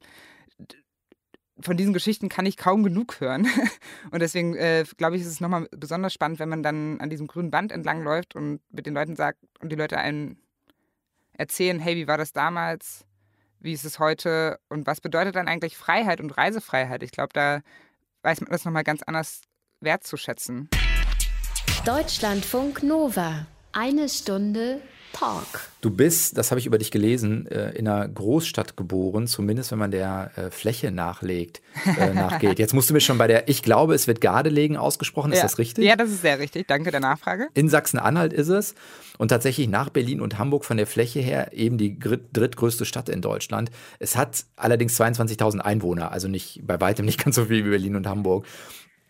von 1.61 1.77
diesen 1.77 1.93
Geschichten 1.93 2.29
kann 2.29 2.47
ich 2.47 2.57
kaum 2.57 2.83
genug 2.83 3.21
hören. 3.21 3.49
Und 4.11 4.21
deswegen 4.21 4.55
äh, 4.57 4.85
glaube 4.97 5.17
ich, 5.17 5.23
ist 5.23 5.29
es 5.29 5.41
nochmal 5.41 5.69
besonders 5.71 6.13
spannend, 6.13 6.39
wenn 6.39 6.49
man 6.49 6.63
dann 6.63 7.01
an 7.01 7.11
diesem 7.11 7.27
grünen 7.27 7.51
Band 7.51 7.73
entlang 7.73 8.03
läuft 8.03 8.35
und 8.37 8.61
mit 8.71 8.87
den 8.87 8.95
Leuten 8.95 9.17
sagt 9.17 9.39
und 9.61 9.71
die 9.71 9.77
Leute 9.77 9.99
einen 9.99 10.39
erzählen, 11.33 11.79
hey, 11.79 11.97
wie 11.97 12.09
war 12.09 12.19
das 12.19 12.33
damals? 12.33 13.07
Wie 13.61 13.73
ist 13.73 13.85
es 13.85 13.99
heute? 13.99 14.59
Und 14.69 14.87
was 14.87 15.01
bedeutet 15.01 15.37
dann 15.37 15.49
eigentlich 15.49 15.77
Freiheit 15.77 16.21
und 16.21 16.37
Reisefreiheit? 16.37 17.03
Ich 17.03 17.11
glaube, 17.11 17.31
da 17.33 17.63
weiß 18.23 18.41
man 18.43 18.51
das 18.51 18.65
nochmal 18.65 18.85
ganz 18.85 19.03
anders 19.03 19.43
wertzuschätzen. 19.81 20.69
Deutschlandfunk 21.87 22.83
Nova. 22.83 23.47
Eine 23.71 24.09
Stunde 24.09 24.81
Talk. 25.13 25.71
Du 25.83 25.91
bist, 25.91 26.37
das 26.37 26.51
habe 26.51 26.59
ich 26.59 26.67
über 26.67 26.79
dich 26.79 26.91
gelesen, 26.91 27.47
äh, 27.47 27.71
in 27.77 27.87
einer 27.87 28.09
Großstadt 28.09 28.77
geboren, 28.77 29.29
zumindest 29.29 29.71
wenn 29.71 29.79
man 29.79 29.93
der 29.93 30.33
äh, 30.35 30.51
Fläche 30.51 30.91
nachlegt, 30.91 31.63
äh, 31.97 32.13
nachgeht. 32.13 32.59
Jetzt 32.59 32.75
musst 32.75 32.91
du 32.91 32.95
mir 32.95 33.01
schon 33.01 33.19
bei 33.19 33.29
der, 33.29 33.49
ich 33.49 33.63
glaube, 33.63 33.95
es 33.95 34.09
wird 34.09 34.21
Gardelegen 34.21 34.77
ausgesprochen, 34.77 35.31
ist 35.31 35.39
ja. 35.39 35.45
das 35.45 35.59
richtig? 35.59 35.85
Ja, 35.85 35.95
das 35.95 36.11
ist 36.11 36.23
sehr 36.23 36.41
richtig. 36.41 36.67
Danke 36.67 36.91
der 36.91 36.99
Nachfrage. 36.99 37.51
In 37.55 37.69
Sachsen-Anhalt 37.69 38.33
ist 38.33 38.49
es 38.49 38.75
und 39.17 39.29
tatsächlich 39.29 39.69
nach 39.69 39.89
Berlin 39.89 40.21
und 40.21 40.39
Hamburg 40.39 40.65
von 40.65 40.79
der 40.79 40.89
Fläche 40.89 41.21
her 41.21 41.53
eben 41.53 41.79
die 41.79 42.01
drittgrößte 42.01 42.85
Stadt 42.85 43.09
in 43.09 43.23
Deutschland. 43.23 43.71
Es 44.01 44.17
hat 44.17 44.45
allerdings 44.57 45.01
22.000 45.01 45.61
Einwohner, 45.61 46.11
also 46.11 46.27
nicht 46.27 46.67
bei 46.67 46.81
weitem 46.81 47.07
nicht 47.07 47.23
ganz 47.23 47.37
so 47.37 47.45
viel 47.45 47.65
wie 47.65 47.71
Berlin 47.71 47.95
und 47.95 48.09
Hamburg. 48.09 48.45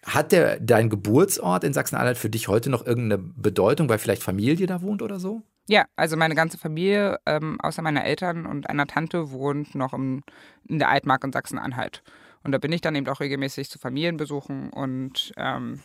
Hat 0.06 0.30
der, 0.30 0.60
dein 0.60 0.88
Geburtsort 0.88 1.64
in 1.64 1.72
Sachsen-Anhalt 1.72 2.16
für 2.16 2.30
dich 2.30 2.46
heute 2.46 2.70
noch 2.70 2.86
irgendeine 2.86 3.18
Bedeutung, 3.18 3.88
weil 3.88 3.98
vielleicht 3.98 4.22
Familie 4.22 4.66
da 4.66 4.80
wohnt 4.80 5.02
oder 5.02 5.18
so? 5.18 5.42
Ja, 5.68 5.86
also 5.96 6.16
meine 6.16 6.36
ganze 6.36 6.58
Familie, 6.58 7.18
ähm, 7.26 7.60
außer 7.60 7.82
meiner 7.82 8.04
Eltern 8.04 8.46
und 8.46 8.70
einer 8.70 8.86
Tante, 8.86 9.32
wohnt 9.32 9.74
noch 9.74 9.92
im, 9.92 10.22
in 10.68 10.78
der 10.78 10.90
Altmark 10.90 11.24
in 11.24 11.32
Sachsen-Anhalt. 11.32 12.04
Und 12.44 12.52
da 12.52 12.58
bin 12.58 12.70
ich 12.70 12.80
dann 12.80 12.94
eben 12.94 13.08
auch 13.08 13.18
regelmäßig 13.18 13.68
zu 13.68 13.80
Familienbesuchen 13.80 14.70
und 14.70 15.32
ähm, 15.36 15.80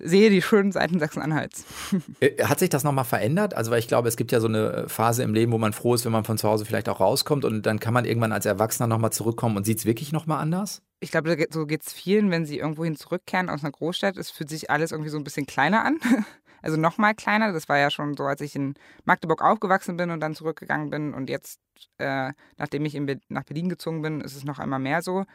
sehe 0.00 0.30
die 0.30 0.42
schönen 0.42 0.72
Seiten 0.72 0.98
Sachsen-Anhalts. 0.98 1.64
Äh, 2.20 2.44
hat 2.44 2.58
sich 2.58 2.70
das 2.70 2.84
nochmal 2.84 3.04
verändert? 3.04 3.54
Also, 3.54 3.70
weil 3.70 3.78
ich 3.78 3.88
glaube, 3.88 4.08
es 4.08 4.16
gibt 4.16 4.30
ja 4.30 4.40
so 4.40 4.46
eine 4.46 4.88
Phase 4.88 5.22
im 5.22 5.34
Leben, 5.34 5.52
wo 5.52 5.58
man 5.58 5.72
froh 5.72 5.94
ist, 5.94 6.04
wenn 6.04 6.12
man 6.12 6.24
von 6.24 6.38
zu 6.38 6.48
Hause 6.48 6.64
vielleicht 6.64 6.88
auch 6.88 7.00
rauskommt 7.00 7.44
und 7.44 7.66
dann 7.66 7.80
kann 7.80 7.94
man 7.94 8.04
irgendwann 8.04 8.32
als 8.32 8.46
Erwachsener 8.46 8.86
nochmal 8.86 9.12
zurückkommen 9.12 9.56
und 9.56 9.64
sieht 9.64 9.78
es 9.78 9.84
wirklich 9.84 10.12
nochmal 10.12 10.40
anders? 10.40 10.82
Ich 11.00 11.10
glaube, 11.10 11.36
so 11.50 11.66
geht 11.66 11.82
es 11.86 11.92
vielen, 11.92 12.30
wenn 12.30 12.46
sie 12.46 12.58
irgendwohin 12.58 12.96
zurückkehren 12.96 13.48
aus 13.50 13.62
einer 13.62 13.72
Großstadt. 13.72 14.16
Es 14.16 14.30
fühlt 14.30 14.48
sich 14.48 14.70
alles 14.70 14.92
irgendwie 14.92 15.10
so 15.10 15.18
ein 15.18 15.24
bisschen 15.24 15.46
kleiner 15.46 15.84
an. 15.84 15.98
Also 16.64 16.78
nochmal 16.78 17.14
kleiner. 17.14 17.52
Das 17.52 17.68
war 17.68 17.76
ja 17.76 17.90
schon 17.90 18.16
so, 18.16 18.24
als 18.24 18.40
ich 18.40 18.56
in 18.56 18.72
Magdeburg 19.04 19.42
aufgewachsen 19.42 19.98
bin 19.98 20.10
und 20.10 20.20
dann 20.20 20.34
zurückgegangen 20.34 20.88
bin. 20.88 21.12
Und 21.12 21.28
jetzt, 21.28 21.60
äh, 21.98 22.32
nachdem 22.56 22.86
ich 22.86 22.94
Be 23.04 23.20
nach 23.28 23.44
Berlin 23.44 23.68
gezogen 23.68 24.00
bin, 24.00 24.22
ist 24.22 24.34
es 24.34 24.44
noch 24.44 24.58
einmal 24.58 24.78
mehr 24.78 25.02
so. 25.02 25.26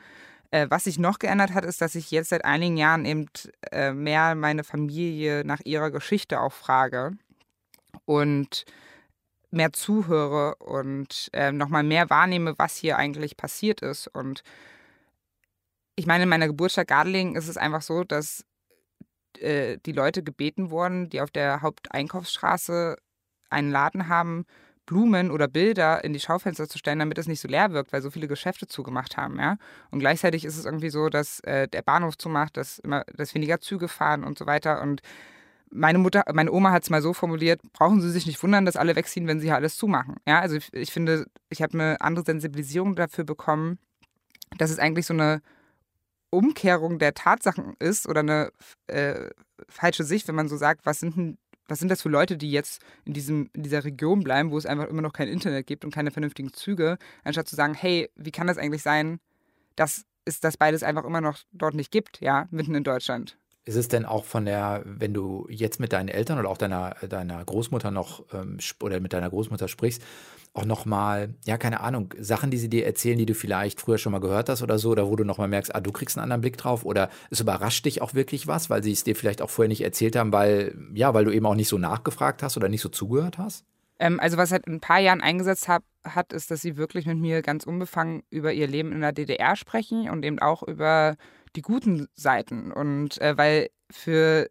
Äh, 0.52 0.68
was 0.70 0.86
sich 0.86 0.98
noch 0.98 1.20
geändert 1.20 1.54
hat, 1.54 1.64
ist, 1.64 1.82
dass 1.82 1.96
ich 1.96 2.12
jetzt 2.12 2.30
seit 2.30 2.46
einigen 2.46 2.78
Jahren 2.78 3.06
eben 3.06 3.28
äh, 3.72 3.92
mehr 3.94 4.36
meine 4.36 4.64
Familie 4.64 5.44
nach 5.46 5.60
ihrer 5.64 5.92
Geschichte 5.92 6.40
auch 6.40 6.54
frage 6.54 7.12
und 8.06 8.66
mehr 9.52 9.74
zuhöre 9.74 10.56
und 10.56 11.30
äh, 11.34 11.52
nochmal 11.52 11.84
mehr 11.84 12.10
wahrnehme, 12.10 12.56
was 12.58 12.76
hier 12.78 12.98
eigentlich 12.98 13.38
passiert 13.38 13.82
ist. 13.82 14.08
Und 14.08 14.44
ich 15.96 16.06
meine, 16.06 16.24
in 16.24 16.30
meiner 16.30 16.48
Geburtsstadt 16.48 16.88
Gardeling 16.88 17.36
ist 17.36 17.48
es 17.48 17.58
einfach 17.58 17.82
so, 17.82 18.04
dass 18.04 18.46
äh, 19.40 19.78
die 19.86 19.92
Leute 19.92 20.24
gebeten 20.24 20.72
wurden, 20.72 21.10
die 21.10 21.22
auf 21.22 21.32
der 21.32 21.62
Haupteinkaufsstraße 21.62 22.98
einen 23.50 23.72
Laden 23.72 24.08
haben, 24.08 24.46
Blumen 24.90 25.30
oder 25.30 25.48
Bilder 25.48 26.04
in 26.04 26.14
die 26.14 26.20
Schaufenster 26.20 26.68
zu 26.68 26.80
stellen, 26.80 26.98
damit 26.98 27.20
es 27.20 27.28
nicht 27.28 27.40
so 27.40 27.48
leer 27.48 27.72
wirkt, 27.74 27.94
weil 27.94 28.02
so 28.02 28.10
viele 28.10 28.28
Geschäfte 28.28 28.66
zugemacht 28.66 29.18
haben, 29.18 29.38
ja. 29.40 29.58
Und 29.92 30.00
gleichzeitig 30.00 30.46
ist 30.46 30.58
es 30.58 30.66
irgendwie 30.66 30.90
so, 30.90 31.10
dass 31.10 31.42
äh, 31.42 31.68
der 31.68 31.84
Bahnhof 31.84 32.18
zumacht, 32.18 32.58
dass 32.58 32.80
immer, 32.80 33.04
dass 33.16 33.36
weniger 33.36 33.62
Züge 33.62 33.88
fahren 33.88 34.24
und 34.24 34.40
so 34.40 34.48
weiter. 34.48 34.82
Und 34.82 35.02
meine 35.70 36.00
Mutter, 36.00 36.24
meine 36.34 36.52
Oma 36.52 36.72
hat 36.72 36.82
es 36.82 36.90
mal 36.90 37.04
so 37.04 37.14
formuliert, 37.14 37.62
brauchen 37.72 38.02
Sie 38.02 38.10
sich 38.10 38.26
nicht 38.26 38.42
wundern, 38.42 38.66
dass 38.66 38.78
alle 38.78 38.96
wegziehen, 38.96 39.28
wenn 39.28 39.40
Sie 39.40 39.46
hier 39.46 39.56
alles 39.56 39.78
zumachen. 39.78 40.16
Ja, 40.28 40.40
also 40.40 40.56
ich, 40.56 40.74
ich 40.74 40.92
finde, 40.92 41.28
ich 41.50 41.62
habe 41.62 41.74
eine 41.76 42.02
andere 42.02 42.26
Sensibilisierung 42.26 42.96
dafür 42.96 43.26
bekommen, 43.26 43.78
dass 44.58 44.72
es 44.72 44.80
eigentlich 44.80 45.06
so 45.06 45.14
eine 45.14 45.44
Umkehrung 46.32 46.98
der 46.98 47.14
Tatsachen 47.14 47.76
ist 47.78 48.10
oder 48.10 48.22
eine 48.22 48.50
äh, 48.88 49.30
falsche 49.68 50.04
Sicht, 50.04 50.28
wenn 50.28 50.36
man 50.36 50.50
so 50.50 50.58
sagt, 50.58 50.88
was 50.88 51.00
sind 51.00 51.16
denn 51.16 51.38
was 51.70 51.80
sind 51.80 51.90
das 51.90 52.02
für 52.02 52.10
Leute, 52.10 52.38
die 52.38 52.52
jetzt 52.52 52.82
in, 53.06 53.14
diesem, 53.14 53.50
in 53.54 53.64
dieser 53.64 53.84
Region 53.84 54.22
bleiben, 54.22 54.52
wo 54.52 54.58
es 54.58 54.66
einfach 54.66 54.88
immer 54.88 55.02
noch 55.02 55.14
kein 55.14 55.28
Internet 55.28 55.68
gibt 55.68 55.86
und 55.86 55.94
keine 55.94 56.12
vernünftigen 56.12 56.54
Züge, 56.54 56.98
anstatt 57.24 57.48
zu 57.48 57.56
sagen, 57.56 57.74
hey, 57.74 58.10
wie 58.16 58.32
kann 58.32 58.48
das 58.48 58.58
eigentlich 58.58 58.84
sein, 58.84 59.20
dass 59.76 60.06
es 60.26 60.40
das 60.40 60.58
beides 60.58 60.84
einfach 60.84 61.06
immer 61.06 61.22
noch 61.22 61.40
dort 61.52 61.76
nicht 61.76 61.92
gibt, 61.92 62.20
ja, 62.22 62.48
mitten 62.52 62.76
in 62.76 62.84
Deutschland. 62.84 63.38
Ist 63.66 63.76
es 63.76 63.88
denn 63.88 64.06
auch 64.06 64.26
von 64.26 64.46
der, 64.46 64.84
wenn 64.86 65.14
du 65.14 65.46
jetzt 65.50 65.80
mit 65.80 65.94
deinen 65.94 66.08
Eltern 66.08 66.40
oder 66.40 66.50
auch 66.50 66.58
deiner, 66.58 66.96
deiner 67.08 67.44
Großmutter 67.44 67.92
noch 67.92 68.24
ähm, 68.34 68.58
oder 68.82 69.00
mit 69.00 69.14
deiner 69.14 69.30
Großmutter 69.30 69.68
sprichst, 69.68 70.02
auch 70.54 70.66
nochmal, 70.66 71.36
ja, 71.46 71.58
keine 71.58 71.82
Ahnung, 71.82 72.14
Sachen, 72.20 72.50
die 72.50 72.58
sie 72.58 72.70
dir 72.70 72.86
erzählen, 72.86 73.18
die 73.18 73.26
du 73.26 73.36
vielleicht 73.36 73.80
früher 73.80 73.98
schon 73.98 74.12
mal 74.12 74.20
gehört 74.20 74.50
hast 74.50 74.64
oder 74.64 74.80
so, 74.80 74.90
oder 74.90 75.08
wo 75.08 75.16
du 75.16 75.24
nochmal 75.24 75.48
merkst, 75.48 75.74
ah, 75.76 75.80
du 75.80 75.92
kriegst 75.92 76.18
einen 76.18 76.24
anderen 76.24 76.42
Blick 76.42 76.58
drauf 76.58 76.86
oder 76.86 77.10
es 77.30 77.40
überrascht 77.40 77.86
dich 77.86 78.02
auch 78.02 78.14
wirklich 78.14 78.48
was, 78.48 78.70
weil 78.70 78.84
sie 78.84 78.92
es 78.92 79.04
dir 79.04 79.16
vielleicht 79.16 79.42
auch 79.42 79.50
vorher 79.50 79.70
nicht 79.70 79.82
erzählt 79.82 80.16
haben, 80.16 80.32
weil, 80.32 80.76
ja, 80.94 81.14
weil 81.14 81.26
du 81.26 81.32
eben 81.32 81.46
auch 81.46 81.56
nicht 81.56 81.68
so 81.70 81.78
nachgefragt 81.78 82.42
hast 82.42 82.58
oder 82.58 82.70
nicht 82.70 82.82
so 82.82 82.90
zugehört 82.90 83.38
hast? 83.38 83.66
Ähm, 84.00 84.20
also, 84.20 84.38
was 84.38 84.52
halt 84.52 84.66
ein 84.68 84.80
paar 84.80 85.00
Jahren 85.00 85.22
eingesetzt 85.22 85.68
hab, 85.68 85.84
hat, 86.04 86.34
ist, 86.34 86.50
dass 86.50 86.62
sie 86.62 86.78
wirklich 86.78 87.06
mit 87.06 87.18
mir 87.18 87.42
ganz 87.42 87.66
unbefangen 87.66 88.24
über 88.30 88.54
ihr 88.54 88.68
Leben 88.68 88.94
in 88.94 89.02
der 89.02 89.12
DDR 89.12 89.56
sprechen 89.56 90.10
und 90.10 90.24
eben 90.24 90.40
auch 90.40 90.64
über 90.64 91.18
die 91.56 91.62
guten 91.62 92.08
Seiten. 92.14 92.72
Und 92.72 93.20
äh, 93.22 93.38
weil 93.38 93.70
für 93.92 94.50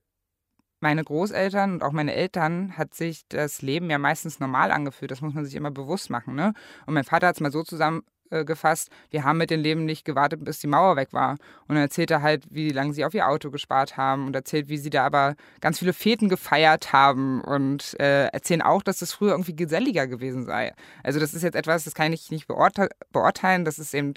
meine 0.80 1.02
Großeltern 1.02 1.74
und 1.74 1.82
auch 1.82 1.92
meine 1.92 2.14
Eltern 2.14 2.76
hat 2.76 2.94
sich 2.94 3.22
das 3.28 3.62
Leben 3.62 3.90
ja 3.90 3.98
meistens 3.98 4.40
normal 4.40 4.70
angefühlt. 4.70 5.10
Das 5.10 5.20
muss 5.20 5.34
man 5.34 5.44
sich 5.44 5.54
immer 5.54 5.70
bewusst 5.70 6.10
machen. 6.10 6.34
Ne? 6.34 6.52
Und 6.86 6.94
mein 6.94 7.04
Vater 7.04 7.28
hat 7.28 7.36
es 7.36 7.40
mal 7.40 7.50
so 7.50 7.64
zusammengefasst, 7.64 8.90
wir 9.10 9.24
haben 9.24 9.38
mit 9.38 9.50
dem 9.50 9.60
Leben 9.60 9.84
nicht 9.84 10.04
gewartet, 10.04 10.44
bis 10.44 10.60
die 10.60 10.68
Mauer 10.68 10.96
weg 10.96 11.12
war. 11.12 11.36
Und 11.66 11.76
er 11.76 11.82
erzählte 11.82 12.22
halt, 12.22 12.44
wie 12.50 12.70
lange 12.70 12.92
sie 12.92 13.04
auf 13.04 13.14
ihr 13.14 13.28
Auto 13.28 13.50
gespart 13.50 13.96
haben 13.96 14.26
und 14.26 14.36
erzählt, 14.36 14.68
wie 14.68 14.78
sie 14.78 14.90
da 14.90 15.04
aber 15.04 15.34
ganz 15.60 15.80
viele 15.80 15.92
Feten 15.92 16.28
gefeiert 16.28 16.92
haben 16.92 17.40
und 17.40 17.98
äh, 17.98 18.26
erzählen 18.26 18.62
auch, 18.62 18.82
dass 18.82 18.98
das 18.98 19.12
früher 19.12 19.32
irgendwie 19.32 19.56
geselliger 19.56 20.06
gewesen 20.06 20.44
sei. 20.44 20.74
Also 21.02 21.18
das 21.18 21.34
ist 21.34 21.42
jetzt 21.42 21.56
etwas, 21.56 21.84
das 21.84 21.94
kann 21.94 22.12
ich 22.12 22.30
nicht 22.30 22.46
beurte 22.46 22.88
beurteilen. 23.10 23.64
Das 23.64 23.80
ist 23.80 23.94
eben 23.94 24.14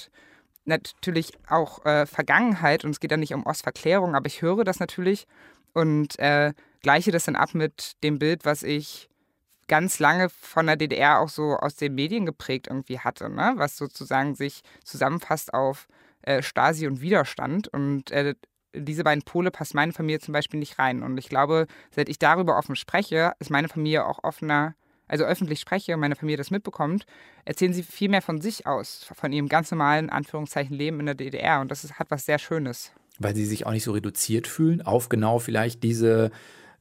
natürlich 0.65 1.33
auch 1.47 1.85
äh, 1.85 2.05
Vergangenheit 2.05 2.85
und 2.85 2.91
es 2.91 2.99
geht 2.99 3.11
ja 3.11 3.17
nicht 3.17 3.33
um 3.33 3.45
Ostverklärung, 3.45 4.15
aber 4.15 4.27
ich 4.27 4.41
höre 4.41 4.63
das 4.63 4.79
natürlich 4.79 5.27
und 5.73 6.19
äh, 6.19 6.53
gleiche 6.81 7.11
das 7.11 7.25
dann 7.25 7.35
ab 7.35 7.53
mit 7.53 7.93
dem 8.03 8.19
Bild, 8.19 8.45
was 8.45 8.63
ich 8.63 9.09
ganz 9.67 9.99
lange 9.99 10.29
von 10.29 10.65
der 10.65 10.75
DDR 10.75 11.19
auch 11.19 11.29
so 11.29 11.55
aus 11.55 11.75
den 11.75 11.95
Medien 11.95 12.25
geprägt 12.25 12.67
irgendwie 12.67 12.99
hatte, 12.99 13.29
ne? 13.29 13.53
was 13.55 13.77
sozusagen 13.77 14.35
sich 14.35 14.63
zusammenfasst 14.83 15.53
auf 15.53 15.87
äh, 16.23 16.41
Stasi 16.41 16.87
und 16.87 16.99
Widerstand. 17.01 17.69
Und 17.69 18.11
äh, 18.11 18.35
diese 18.73 19.05
beiden 19.05 19.23
Pole 19.23 19.49
passt 19.49 19.73
meine 19.73 19.93
Familie 19.93 20.19
zum 20.19 20.33
Beispiel 20.33 20.59
nicht 20.59 20.77
rein. 20.77 21.03
Und 21.03 21.17
ich 21.17 21.29
glaube, 21.29 21.67
seit 21.91 22.09
ich 22.09 22.19
darüber 22.19 22.57
offen 22.57 22.75
spreche, 22.75 23.31
ist 23.39 23.49
meine 23.49 23.69
Familie 23.69 24.05
auch 24.05 24.23
offener, 24.23 24.75
also 25.11 25.25
öffentlich 25.25 25.59
spreche 25.59 25.93
und 25.93 25.99
meine 25.99 26.15
Familie 26.15 26.37
das 26.37 26.49
mitbekommt, 26.49 27.05
erzählen 27.45 27.73
sie 27.73 27.83
viel 27.83 28.09
mehr 28.09 28.21
von 28.21 28.41
sich 28.41 28.65
aus, 28.65 29.05
von 29.13 29.31
ihrem 29.31 29.49
ganz 29.49 29.69
normalen, 29.69 30.09
Anführungszeichen, 30.09 30.75
Leben 30.75 30.99
in 30.99 31.05
der 31.05 31.15
DDR. 31.15 31.61
Und 31.61 31.69
das 31.69 31.83
ist, 31.83 31.99
hat 31.99 32.09
was 32.09 32.25
sehr 32.25 32.39
Schönes 32.39 32.91
weil 33.23 33.35
sie 33.35 33.45
sich 33.45 33.65
auch 33.65 33.71
nicht 33.71 33.83
so 33.83 33.91
reduziert 33.91 34.47
fühlen 34.47 34.81
auf 34.81 35.09
genau 35.09 35.39
vielleicht 35.39 35.83
diese 35.83 36.31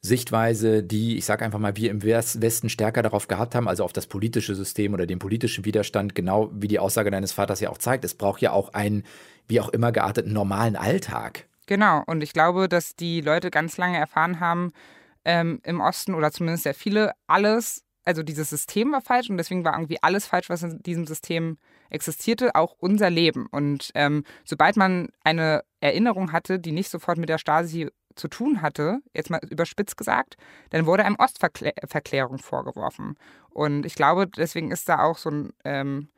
Sichtweise, 0.02 0.82
die, 0.82 1.18
ich 1.18 1.26
sage 1.26 1.44
einfach 1.44 1.58
mal, 1.58 1.76
wir 1.76 1.90
im 1.90 2.02
Westen 2.02 2.70
stärker 2.70 3.02
darauf 3.02 3.28
gehabt 3.28 3.54
haben, 3.54 3.68
also 3.68 3.84
auf 3.84 3.92
das 3.92 4.06
politische 4.06 4.54
System 4.54 4.94
oder 4.94 5.06
den 5.06 5.18
politischen 5.18 5.66
Widerstand, 5.66 6.14
genau 6.14 6.50
wie 6.54 6.68
die 6.68 6.78
Aussage 6.78 7.10
deines 7.10 7.32
Vaters 7.32 7.60
ja 7.60 7.68
auch 7.68 7.76
zeigt. 7.76 8.04
Es 8.04 8.14
braucht 8.14 8.40
ja 8.40 8.52
auch 8.52 8.72
einen, 8.72 9.04
wie 9.46 9.60
auch 9.60 9.68
immer 9.68 9.92
gearteten, 9.92 10.32
normalen 10.32 10.76
Alltag. 10.76 11.44
Genau, 11.66 12.02
und 12.06 12.22
ich 12.22 12.32
glaube, 12.32 12.68
dass 12.68 12.96
die 12.96 13.20
Leute 13.20 13.50
ganz 13.50 13.76
lange 13.76 13.98
erfahren 13.98 14.40
haben, 14.40 14.72
ähm, 15.26 15.60
im 15.64 15.80
Osten 15.80 16.14
oder 16.14 16.32
zumindest 16.32 16.62
sehr 16.62 16.74
viele, 16.74 17.12
alles, 17.26 17.84
also 18.10 18.24
dieses 18.24 18.50
System 18.50 18.90
war 18.90 19.00
falsch 19.00 19.30
und 19.30 19.36
deswegen 19.36 19.64
war 19.64 19.74
irgendwie 19.74 20.02
alles 20.02 20.26
falsch, 20.26 20.50
was 20.50 20.64
in 20.64 20.82
diesem 20.82 21.06
System 21.06 21.58
existierte 21.90 22.56
auch 22.56 22.74
unser 22.80 23.08
Leben. 23.08 23.46
Und 23.46 23.92
ähm, 23.94 24.24
sobald 24.44 24.76
man 24.76 25.10
eine 25.22 25.62
Erinnerung 25.78 26.32
hatte, 26.32 26.58
die 26.58 26.72
nicht 26.72 26.90
sofort 26.90 27.18
mit 27.18 27.28
der 27.28 27.38
Stasi 27.38 27.88
zu 28.16 28.26
tun 28.26 28.62
hatte, 28.62 28.98
jetzt 29.14 29.30
mal 29.30 29.38
überspitzt 29.48 29.96
gesagt, 29.96 30.36
dann 30.70 30.86
wurde 30.86 31.04
einem 31.04 31.18
Ostverklärung 31.20 32.38
vorgeworfen. 32.38 33.16
Und 33.50 33.86
ich 33.86 33.94
glaube, 33.94 34.26
deswegen 34.26 34.72
ist 34.72 34.88
da 34.88 35.04
auch 35.04 35.16
so 35.16 35.30
ein, 35.30 35.52
ähm, 35.64 36.08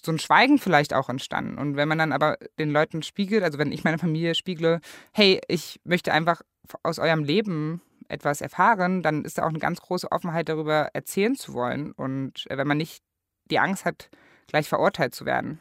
so 0.00 0.12
ein 0.12 0.20
Schweigen 0.20 0.58
vielleicht 0.58 0.94
auch 0.94 1.08
entstanden. 1.08 1.58
Und 1.58 1.74
wenn 1.74 1.88
man 1.88 1.98
dann 1.98 2.12
aber 2.12 2.38
den 2.60 2.70
Leuten 2.70 3.02
spiegelt, 3.02 3.42
also 3.42 3.58
wenn 3.58 3.72
ich 3.72 3.82
meine 3.82 3.98
Familie 3.98 4.36
spiegle, 4.36 4.80
hey, 5.12 5.40
ich 5.48 5.80
möchte 5.82 6.12
einfach 6.12 6.42
aus 6.84 7.00
eurem 7.00 7.24
Leben 7.24 7.82
etwas 8.08 8.40
erfahren, 8.40 9.02
dann 9.02 9.24
ist 9.24 9.38
da 9.38 9.44
auch 9.44 9.50
eine 9.50 9.58
ganz 9.58 9.80
große 9.80 10.10
Offenheit 10.10 10.48
darüber 10.48 10.90
erzählen 10.92 11.34
zu 11.34 11.54
wollen. 11.54 11.92
Und 11.92 12.46
äh, 12.50 12.56
wenn 12.56 12.66
man 12.66 12.78
nicht 12.78 13.02
die 13.50 13.58
Angst 13.58 13.84
hat, 13.84 14.10
gleich 14.46 14.68
verurteilt 14.68 15.14
zu 15.14 15.26
werden. 15.26 15.60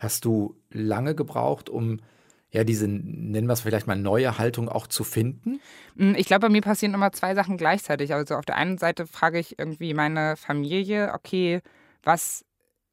Hast 0.00 0.24
du 0.24 0.56
lange 0.70 1.14
gebraucht, 1.14 1.68
um 1.68 2.00
ja 2.50 2.64
diese, 2.64 2.88
nennen 2.88 3.46
wir 3.46 3.52
es 3.52 3.60
vielleicht 3.60 3.86
mal, 3.86 3.96
neue 3.96 4.38
Haltung 4.38 4.68
auch 4.68 4.86
zu 4.86 5.04
finden? 5.04 5.60
Hm, 5.96 6.14
ich 6.16 6.26
glaube, 6.26 6.46
bei 6.46 6.48
mir 6.48 6.62
passieren 6.62 6.94
immer 6.94 7.12
zwei 7.12 7.34
Sachen 7.34 7.56
gleichzeitig. 7.56 8.14
Also 8.14 8.36
auf 8.36 8.44
der 8.44 8.56
einen 8.56 8.78
Seite 8.78 9.06
frage 9.06 9.38
ich 9.38 9.58
irgendwie 9.58 9.94
meine 9.94 10.36
Familie, 10.36 11.12
okay, 11.12 11.60
was, 12.02 12.45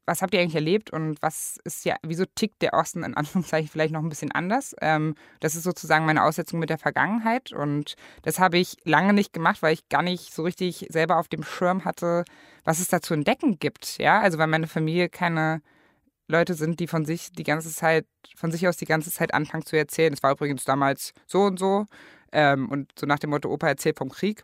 was 0.06 0.22
habt 0.22 0.34
ihr 0.34 0.42
eigentlich 0.42 0.56
erlebt 0.56 0.92
und 0.92 1.22
was 1.22 1.58
ist 1.64 1.86
ja, 1.86 1.96
wieso 2.04 2.26
tickt 2.26 2.62
der 2.62 2.74
Osten 2.74 3.04
in 3.04 3.14
Anführungszeichen 3.16 3.70
vielleicht 3.70 3.94
noch 3.94 4.02
ein 4.02 4.10
bisschen 4.10 4.32
anders? 4.32 4.76
Ähm, 4.82 5.16
das 5.40 5.56
ist 5.56 5.64
sozusagen 5.64 6.06
meine 6.06 6.24
Aussetzung 6.24 6.60
mit 6.60 6.70
der 6.70 6.78
Vergangenheit 6.78 7.52
und 7.52 7.96
das 8.24 8.40
habe 8.40 8.58
ich 8.58 8.78
lange 8.84 9.14
nicht 9.14 9.34
gemacht, 9.34 9.62
weil 9.62 9.74
ich 9.74 9.88
gar 9.90 10.02
nicht 10.02 10.34
so 10.34 10.44
richtig 10.44 10.88
selber 10.90 11.18
auf 11.18 11.28
dem 11.28 11.44
Schirm 11.44 11.86
hatte, 11.86 12.26
was 12.64 12.80
es 12.80 12.88
da 12.88 13.02
zu 13.02 13.14
entdecken 13.14 13.60
gibt. 13.60 13.98
Ja, 13.98 14.20
also 14.22 14.38
weil 14.38 14.48
meine 14.48 14.68
Familie 14.68 15.10
keine 15.10 15.62
Leute 16.28 16.54
sind, 16.54 16.80
die 16.80 16.88
von 16.88 17.06
sich 17.06 17.32
die 17.32 17.44
ganze 17.44 17.70
Zeit, 17.70 18.06
von 18.36 18.52
sich 18.52 18.68
aus 18.68 18.78
die 18.78 18.86
ganze 18.86 19.12
Zeit 19.12 19.34
anfangen 19.34 19.66
zu 19.66 19.78
erzählen. 19.78 20.14
Es 20.14 20.24
war 20.24 20.32
übrigens 20.32 20.64
damals 20.64 21.14
so 21.28 21.44
und 21.44 21.60
so. 21.60 21.86
Ähm, 22.32 22.70
und 22.70 22.92
so 22.98 23.06
nach 23.06 23.20
dem 23.20 23.30
Motto, 23.30 23.50
Opa 23.50 23.68
erzählt 23.68 23.98
vom 23.98 24.10
Krieg. 24.10 24.44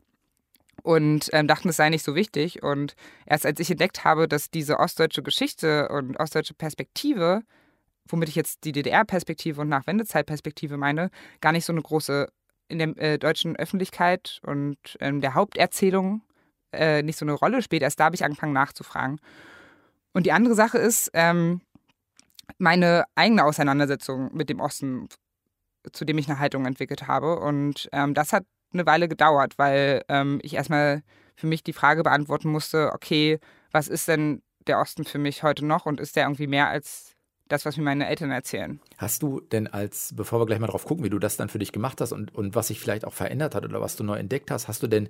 Und 0.84 1.30
ähm, 1.34 1.48
dachten, 1.48 1.70
es 1.70 1.76
sei 1.78 1.90
nicht 1.90 2.04
so 2.04 2.16
wichtig. 2.16 2.64
Und 2.64 2.96
erst 3.26 3.46
als 3.46 3.60
ich 3.60 3.72
entdeckt 3.72 4.04
habe, 4.04 4.28
dass 4.28 4.50
diese 4.50 4.80
ostdeutsche 4.80 5.24
Geschichte 5.24 5.90
und 5.90 6.18
ostdeutsche 6.18 6.54
Perspektive, 6.54 7.42
womit 8.08 8.30
ich 8.30 8.36
jetzt 8.36 8.64
die 8.64 8.72
DDR-Perspektive 8.72 9.62
und 9.62 9.70
Nachwendezeit-Perspektive 9.70 10.78
meine, 10.78 11.10
gar 11.42 11.52
nicht 11.52 11.66
so 11.66 11.74
eine 11.74 11.82
große 11.82 12.28
in 12.70 12.78
der 12.78 12.98
äh, 12.98 13.18
deutschen 13.18 13.56
Öffentlichkeit 13.56 14.40
und 14.44 14.78
ähm, 15.00 15.22
der 15.22 15.34
Haupterzählung 15.34 16.22
äh, 16.72 17.02
nicht 17.02 17.18
so 17.18 17.26
eine 17.26 17.34
Rolle 17.34 17.62
spielt. 17.62 17.82
Erst 17.82 18.00
da 18.00 18.06
habe 18.06 18.16
ich 18.16 18.24
angefangen 18.24 18.54
nachzufragen. 18.54 19.20
Und 20.14 20.26
die 20.26 20.32
andere 20.32 20.56
Sache 20.56 20.78
ist 20.78 21.10
ähm, 21.14 21.62
meine 22.58 23.06
eigene 23.16 23.44
Auseinandersetzung 23.44 24.34
mit 24.34 24.50
dem 24.50 24.60
Osten, 24.60 25.08
zu 25.92 26.06
dem 26.06 26.18
ich 26.18 26.30
eine 26.30 26.40
Haltung 26.40 26.66
entwickelt 26.66 27.08
habe. 27.08 27.40
Und 27.40 27.90
ähm, 27.92 28.14
das 28.14 28.34
hat 28.34 28.46
eine 28.74 28.86
Weile 28.86 29.08
gedauert, 29.08 29.58
weil 29.58 30.04
ähm, 30.10 30.40
ich 30.44 30.56
erstmal 30.56 31.04
für 31.36 31.48
mich 31.48 31.64
die 31.64 31.74
Frage 31.74 32.04
beantworten 32.04 32.50
musste, 32.50 32.92
okay, 32.94 33.40
was 33.72 33.88
ist 33.88 34.08
denn 34.08 34.42
der 34.68 34.80
Osten 34.80 35.06
für 35.06 35.18
mich 35.18 35.44
heute 35.44 35.66
noch 35.66 35.86
und 35.86 36.00
ist 36.00 36.16
der 36.16 36.24
irgendwie 36.24 36.48
mehr 36.48 36.68
als 36.68 37.16
das, 37.48 37.66
was 37.66 37.78
mir 37.78 37.84
meine 37.84 38.08
Eltern 38.08 38.30
erzählen. 38.32 38.80
Hast 38.98 39.24
du 39.24 39.42
denn 39.42 39.68
als, 39.68 40.14
bevor 40.16 40.40
wir 40.40 40.46
gleich 40.46 40.60
mal 40.60 40.68
drauf 40.68 40.86
gucken, 40.86 41.04
wie 41.04 41.10
du 41.10 41.18
das 41.18 41.36
dann 41.36 41.50
für 41.50 41.58
dich 41.58 41.72
gemacht 41.72 42.00
hast 42.00 42.12
und, 42.12 42.34
und 42.36 42.56
was 42.56 42.68
sich 42.68 42.80
vielleicht 42.80 43.06
auch 43.06 43.14
verändert 43.14 43.56
hat 43.56 43.66
oder 43.66 43.82
was 43.82 43.96
du 43.96 44.04
neu 44.04 44.18
entdeckt 44.18 44.52
hast, 44.52 44.68
hast 44.68 44.84
du 44.84 44.88
denn 44.88 45.10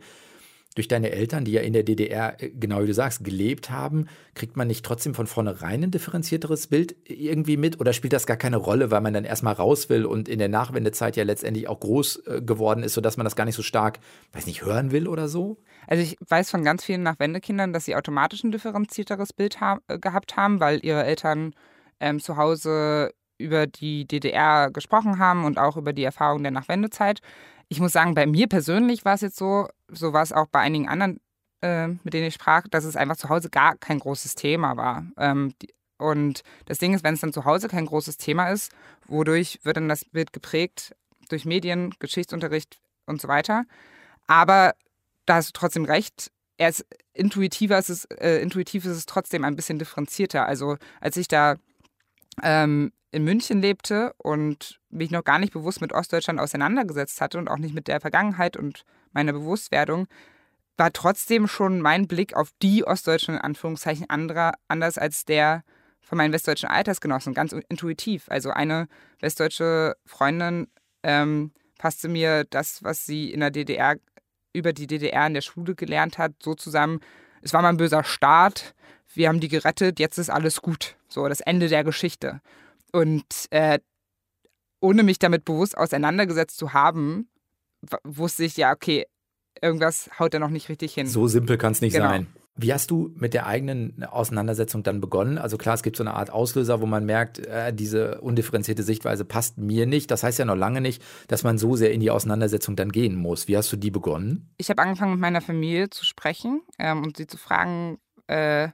durch 0.76 0.88
deine 0.88 1.12
Eltern, 1.12 1.46
die 1.46 1.52
ja 1.52 1.62
in 1.62 1.74
der 1.74 1.84
DDR, 1.84 2.42
äh, 2.42 2.50
genau 2.50 2.82
wie 2.82 2.88
du 2.88 2.94
sagst, 2.94 3.24
gelebt 3.24 3.70
haben, 3.70 4.08
kriegt 4.36 4.56
man 4.56 4.68
nicht 4.68 4.86
trotzdem 4.86 5.14
von 5.14 5.28
vornherein 5.28 5.84
ein 5.84 5.92
differenzierteres 5.92 6.68
Bild 6.68 6.96
irgendwie 7.06 7.58
mit? 7.58 7.80
Oder 7.80 7.94
spielt 7.94 8.14
das 8.14 8.28
gar 8.28 8.38
keine 8.38 8.58
Rolle, 8.58 8.92
weil 8.92 9.02
man 9.02 9.14
dann 9.14 9.26
erstmal 9.26 9.54
raus 9.54 9.90
will 9.90 10.06
und 10.06 10.30
in 10.30 10.40
der 10.40 10.50
Nachwendezeit 10.50 11.16
ja 11.16 11.24
letztendlich 11.24 11.68
auch 11.68 11.80
groß 11.80 12.28
äh, 12.28 12.42
geworden 12.42 12.84
ist, 12.84 12.94
sodass 12.94 13.18
man 13.18 13.24
das 13.24 13.36
gar 13.36 13.46
nicht 13.46 13.56
so 13.56 13.64
stark, 13.64 14.00
weiß 14.34 14.46
nicht, 14.46 14.64
hören 14.64 14.92
will 14.92 15.08
oder 15.08 15.28
so? 15.28 15.58
Also 15.88 16.04
ich 16.04 16.18
weiß 16.28 16.52
von 16.52 16.64
ganz 16.64 16.84
vielen 16.84 17.04
Nachwendekindern, 17.04 17.74
dass 17.74 17.86
sie 17.86 17.96
automatisch 17.96 18.44
ein 18.44 18.52
differenzierteres 18.52 19.34
Bild 19.34 19.60
ha 19.60 19.80
äh, 19.88 19.98
gehabt 19.98 20.38
haben, 20.38 20.60
weil 20.60 20.80
ihre 20.86 21.04
Eltern 21.04 21.54
ähm, 22.00 22.20
zu 22.20 22.38
Hause 22.38 23.12
über 23.40 23.68
die 23.68 24.06
DDR 24.06 24.70
gesprochen 24.70 25.18
haben 25.18 25.46
und 25.46 25.58
auch 25.58 25.78
über 25.78 25.94
die 25.94 26.04
Erfahrung 26.04 26.44
der 26.44 26.52
Nachwendezeit. 26.52 27.22
Ich 27.70 27.80
muss 27.80 27.94
sagen, 27.94 28.16
bei 28.16 28.26
mir 28.26 28.48
persönlich 28.48 29.06
war 29.06 29.14
es 29.14 29.22
jetzt 29.22 29.38
so, 29.38 29.68
so 29.88 30.12
war 30.12 30.24
es 30.24 30.34
auch 30.34 30.48
bei 30.48 30.60
einigen 30.60 30.90
anderen 30.90 31.20
äh, 31.62 31.88
mit 31.88 32.14
denen 32.14 32.28
ich 32.28 32.36
sprach, 32.36 32.68
dass 32.70 32.84
es 32.84 32.96
einfach 32.96 33.18
zu 33.18 33.30
Hause 33.30 33.50
gar 33.50 33.78
kein 33.78 34.00
großes 34.00 34.36
Thema 34.36 34.78
war. 34.78 35.06
Ähm, 35.18 35.54
die, 35.62 35.74
und 35.98 36.44
das 36.66 36.78
Ding 36.78 36.94
ist, 36.94 37.04
wenn 37.04 37.16
es 37.16 37.20
dann 37.20 37.34
zu 37.34 37.44
Hause 37.44 37.68
kein 37.68 37.86
großes 37.86 38.16
Thema 38.18 38.50
ist, 38.50 38.72
wodurch 39.08 39.60
wird 39.64 39.76
dann 39.76 39.90
das 39.90 40.06
Bild 40.06 40.32
geprägt 40.32 40.96
durch 41.28 41.44
Medien, 41.44 41.94
Geschichtsunterricht 42.00 42.80
und 43.06 43.20
so 43.20 43.28
weiter. 43.28 43.66
Aber 44.28 44.76
da 45.26 45.36
hast 45.36 45.50
du 45.50 45.54
trotzdem 45.54 45.84
recht. 45.84 46.32
Er 46.58 46.70
ist 46.70 46.86
intuitiver, 47.14 47.78
ist 47.78 48.06
äh, 48.22 48.42
intuitiv 48.42 48.86
ist 48.86 48.96
es 48.96 49.06
trotzdem 49.06 49.44
ein 49.44 49.58
bisschen 49.58 49.78
differenzierter. 49.78 50.46
Also 50.46 50.78
als 51.02 51.18
ich 51.18 51.28
da 51.28 51.56
ähm, 52.42 52.94
in 53.12 53.24
München 53.24 53.62
lebte 53.62 54.13
und 54.18 54.80
mich 54.89 55.12
noch 55.12 55.24
gar 55.24 55.39
nicht 55.39 55.54
bewusst 55.54 55.82
mit 55.82 55.94
Ostdeutschland 55.94 56.39
auseinandergesetzt 56.39 57.22
hatte 57.22 57.38
und 57.38 57.48
auch 57.48 57.58
nicht 57.58 57.74
mit 57.74 57.88
der 57.88 58.01
Vergangenheit 58.01 58.56
und 58.56 58.86
meiner 59.12 59.34
Bewusstwerdung, 59.34 60.08
war 60.78 60.94
trotzdem 60.94 61.48
schon 61.48 61.82
mein 61.82 62.08
Blick 62.08 62.36
auf 62.36 62.50
die 62.62 62.86
Ostdeutschen 62.86 63.36
in 63.36 63.42
Anführungszeichen 63.42 64.10
anderer, 64.10 64.54
anders 64.68 64.98
als 64.98 65.25
der 65.25 65.63
von 66.01 66.18
meinen 66.18 66.34
westdeutschen 66.34 66.70
Altersgenossen, 66.70 67.34
ganz 67.34 67.51
intuitiv. 67.51 68.25
Also 68.30 68.51
eine 68.51 68.88
westdeutsche 69.20 69.96
Freundin 70.06 70.68
ähm, 71.04 71.51
passte 71.78 72.08
mir 72.08 72.46
das, 72.46 72.84
was 72.84 73.06
sie 73.06 73.32
in 73.32 73.42
der 73.42 73.51
DDR 73.51 73.98
über 74.54 74.74
die 74.74 74.88
DDR 74.88 75.28
in 75.28 75.34
der 75.34 75.42
Schule 75.42 75.75
gelernt 75.75 76.18
hat, 76.18 76.34
so 76.42 76.56
zusammen, 76.56 77.01
es 77.42 77.54
war 77.54 77.62
mal 77.62 77.70
ein 77.70 77.78
böser 77.78 78.04
Staat, 78.04 78.74
wir 79.13 79.28
haben 79.28 79.39
die 79.39 79.48
gerettet, 79.48 80.00
jetzt 80.00 80.18
ist 80.18 80.30
alles 80.30 80.62
gut. 80.62 80.96
So, 81.08 81.28
das 81.28 81.42
Ende 81.42 81.68
der 81.68 81.84
Geschichte. 81.84 82.42
Und 82.91 83.25
äh, 83.51 83.79
ohne 84.81 85.03
mich 85.03 85.19
damit 85.19 85.46
bewusst 85.46 85.77
auseinandergesetzt 85.77 86.58
zu 86.58 86.74
haben, 86.74 87.29
wusste 88.03 88.43
ich 88.43 88.58
ja, 88.58 88.72
okay, 88.72 89.05
irgendwas 89.62 90.10
haut 90.19 90.34
da 90.34 90.39
noch 90.39 90.50
nicht 90.50 90.69
richtig 90.69 90.93
hin. 90.93 91.08
So 91.08 91.27
simpel 91.27 91.58
kann 91.58 91.72
es 91.74 91.81
nicht 91.81 91.93
genau. 91.93 92.10
sein. 92.10 92.27
Wie 92.62 92.74
hast 92.74 92.91
du 92.91 93.13
mit 93.15 93.34
der 93.34 93.46
eigenen 93.46 94.03
Auseinandersetzung 94.03 94.84
dann 94.84 95.00
begonnen? 95.00 95.38
Also 95.38 95.58
klar, 95.58 95.75
es 95.75 95.84
gibt 95.84 95.96
so 95.96 96.03
eine 96.03 96.15
Art 96.15 96.29
Auslöser, 96.29 96.81
wo 96.81 96.86
man 96.86 97.05
merkt, 97.05 97.39
äh, 97.39 97.74
diese 97.74 98.19
undifferenzierte 98.19 98.84
Sichtweise 98.84 99.24
passt 99.24 99.58
mir 99.58 99.86
nicht. 99.86 100.12
Das 100.12 100.24
heißt 100.24 100.39
ja 100.39 100.46
noch 100.46 100.58
lange 100.58 100.81
nicht, 100.81 101.01
dass 101.29 101.43
man 101.43 101.58
so 101.58 101.77
sehr 101.77 101.93
in 101.93 102.01
die 102.01 102.12
Auseinandersetzung 102.12 102.75
dann 102.75 102.91
gehen 102.91 103.15
muss. 103.15 103.48
Wie 103.48 103.55
hast 103.55 103.72
du 103.72 103.77
die 103.77 103.91
begonnen? 103.91 104.50
Ich 104.58 104.69
habe 104.69 104.81
angefangen 104.81 105.12
mit 105.12 105.22
meiner 105.22 105.39
Familie 105.39 105.89
zu 105.89 106.03
sprechen 106.03 106.62
ähm, 106.79 107.03
und 107.03 107.15
sie 107.15 107.27
zu 107.27 107.38
fragen 107.38 107.98
äh, 108.27 108.69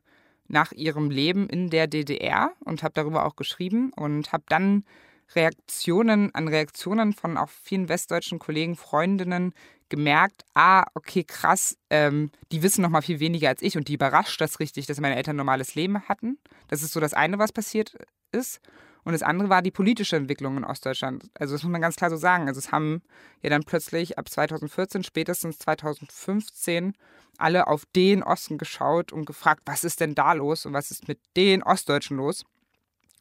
nach 0.48 0.72
ihrem 0.72 1.10
Leben 1.10 1.50
in 1.50 1.70
der 1.70 1.88
DDR 1.88 2.52
und 2.60 2.84
habe 2.84 2.94
darüber 2.94 3.26
auch 3.26 3.36
geschrieben 3.36 3.92
und 3.96 4.32
habe 4.32 4.44
dann 4.48 4.86
Reaktionen 5.34 6.34
an 6.36 6.48
Reaktionen 6.48 7.14
von 7.14 7.38
auch 7.38 7.50
vielen 7.50 7.90
westdeutschen 7.90 8.38
Kollegen, 8.38 8.76
Freundinnen 8.76 9.54
gemerkt, 9.90 10.44
ah, 10.54 10.86
okay, 10.94 11.24
krass, 11.24 11.78
ähm, 11.90 12.32
die 12.52 12.64
wissen 12.64 12.82
noch 12.82 12.90
mal 12.90 13.02
viel 13.02 13.20
weniger 13.20 13.50
als 13.50 13.62
ich 13.62 13.78
und 13.78 13.88
die 13.88 13.94
überrascht 13.94 14.40
das 14.42 14.60
richtig, 14.60 14.88
dass 14.88 15.00
meine 15.00 15.16
Eltern 15.16 15.36
normales 15.36 15.76
Leben 15.76 16.02
hatten. 16.08 16.38
Das 16.68 16.82
ist 16.82 16.94
so 16.94 17.00
das 17.00 17.14
eine, 17.14 17.38
was 17.40 17.52
passiert 17.52 17.96
ist. 18.32 18.60
Und 19.06 19.14
das 19.14 19.22
andere 19.22 19.50
war 19.50 19.62
die 19.62 19.72
politische 19.72 20.16
Entwicklung 20.16 20.58
in 20.58 20.64
Ostdeutschland. 20.66 21.30
Also 21.36 21.54
das 21.54 21.64
muss 21.64 21.72
man 21.72 21.82
ganz 21.82 21.96
klar 21.96 22.10
so 22.10 22.18
sagen. 22.18 22.48
Also 22.48 22.58
es 22.58 22.72
haben 22.72 23.04
ja 23.44 23.52
dann 23.52 23.64
plötzlich 23.64 24.18
ab 24.18 24.28
2014, 24.28 25.04
spätestens 25.04 25.60
2015 25.60 26.96
alle 27.38 27.68
auf 27.68 27.86
den 27.96 28.24
Osten 28.24 28.58
geschaut 28.58 29.14
und 29.14 29.26
gefragt, 29.26 29.62
was 29.66 29.84
ist 29.84 30.00
denn 30.00 30.16
da 30.16 30.34
los 30.34 30.66
und 30.66 30.74
was 30.74 30.90
ist 30.90 31.08
mit 31.08 31.20
den 31.38 31.62
Ostdeutschen 31.62 32.18
los. 32.18 32.46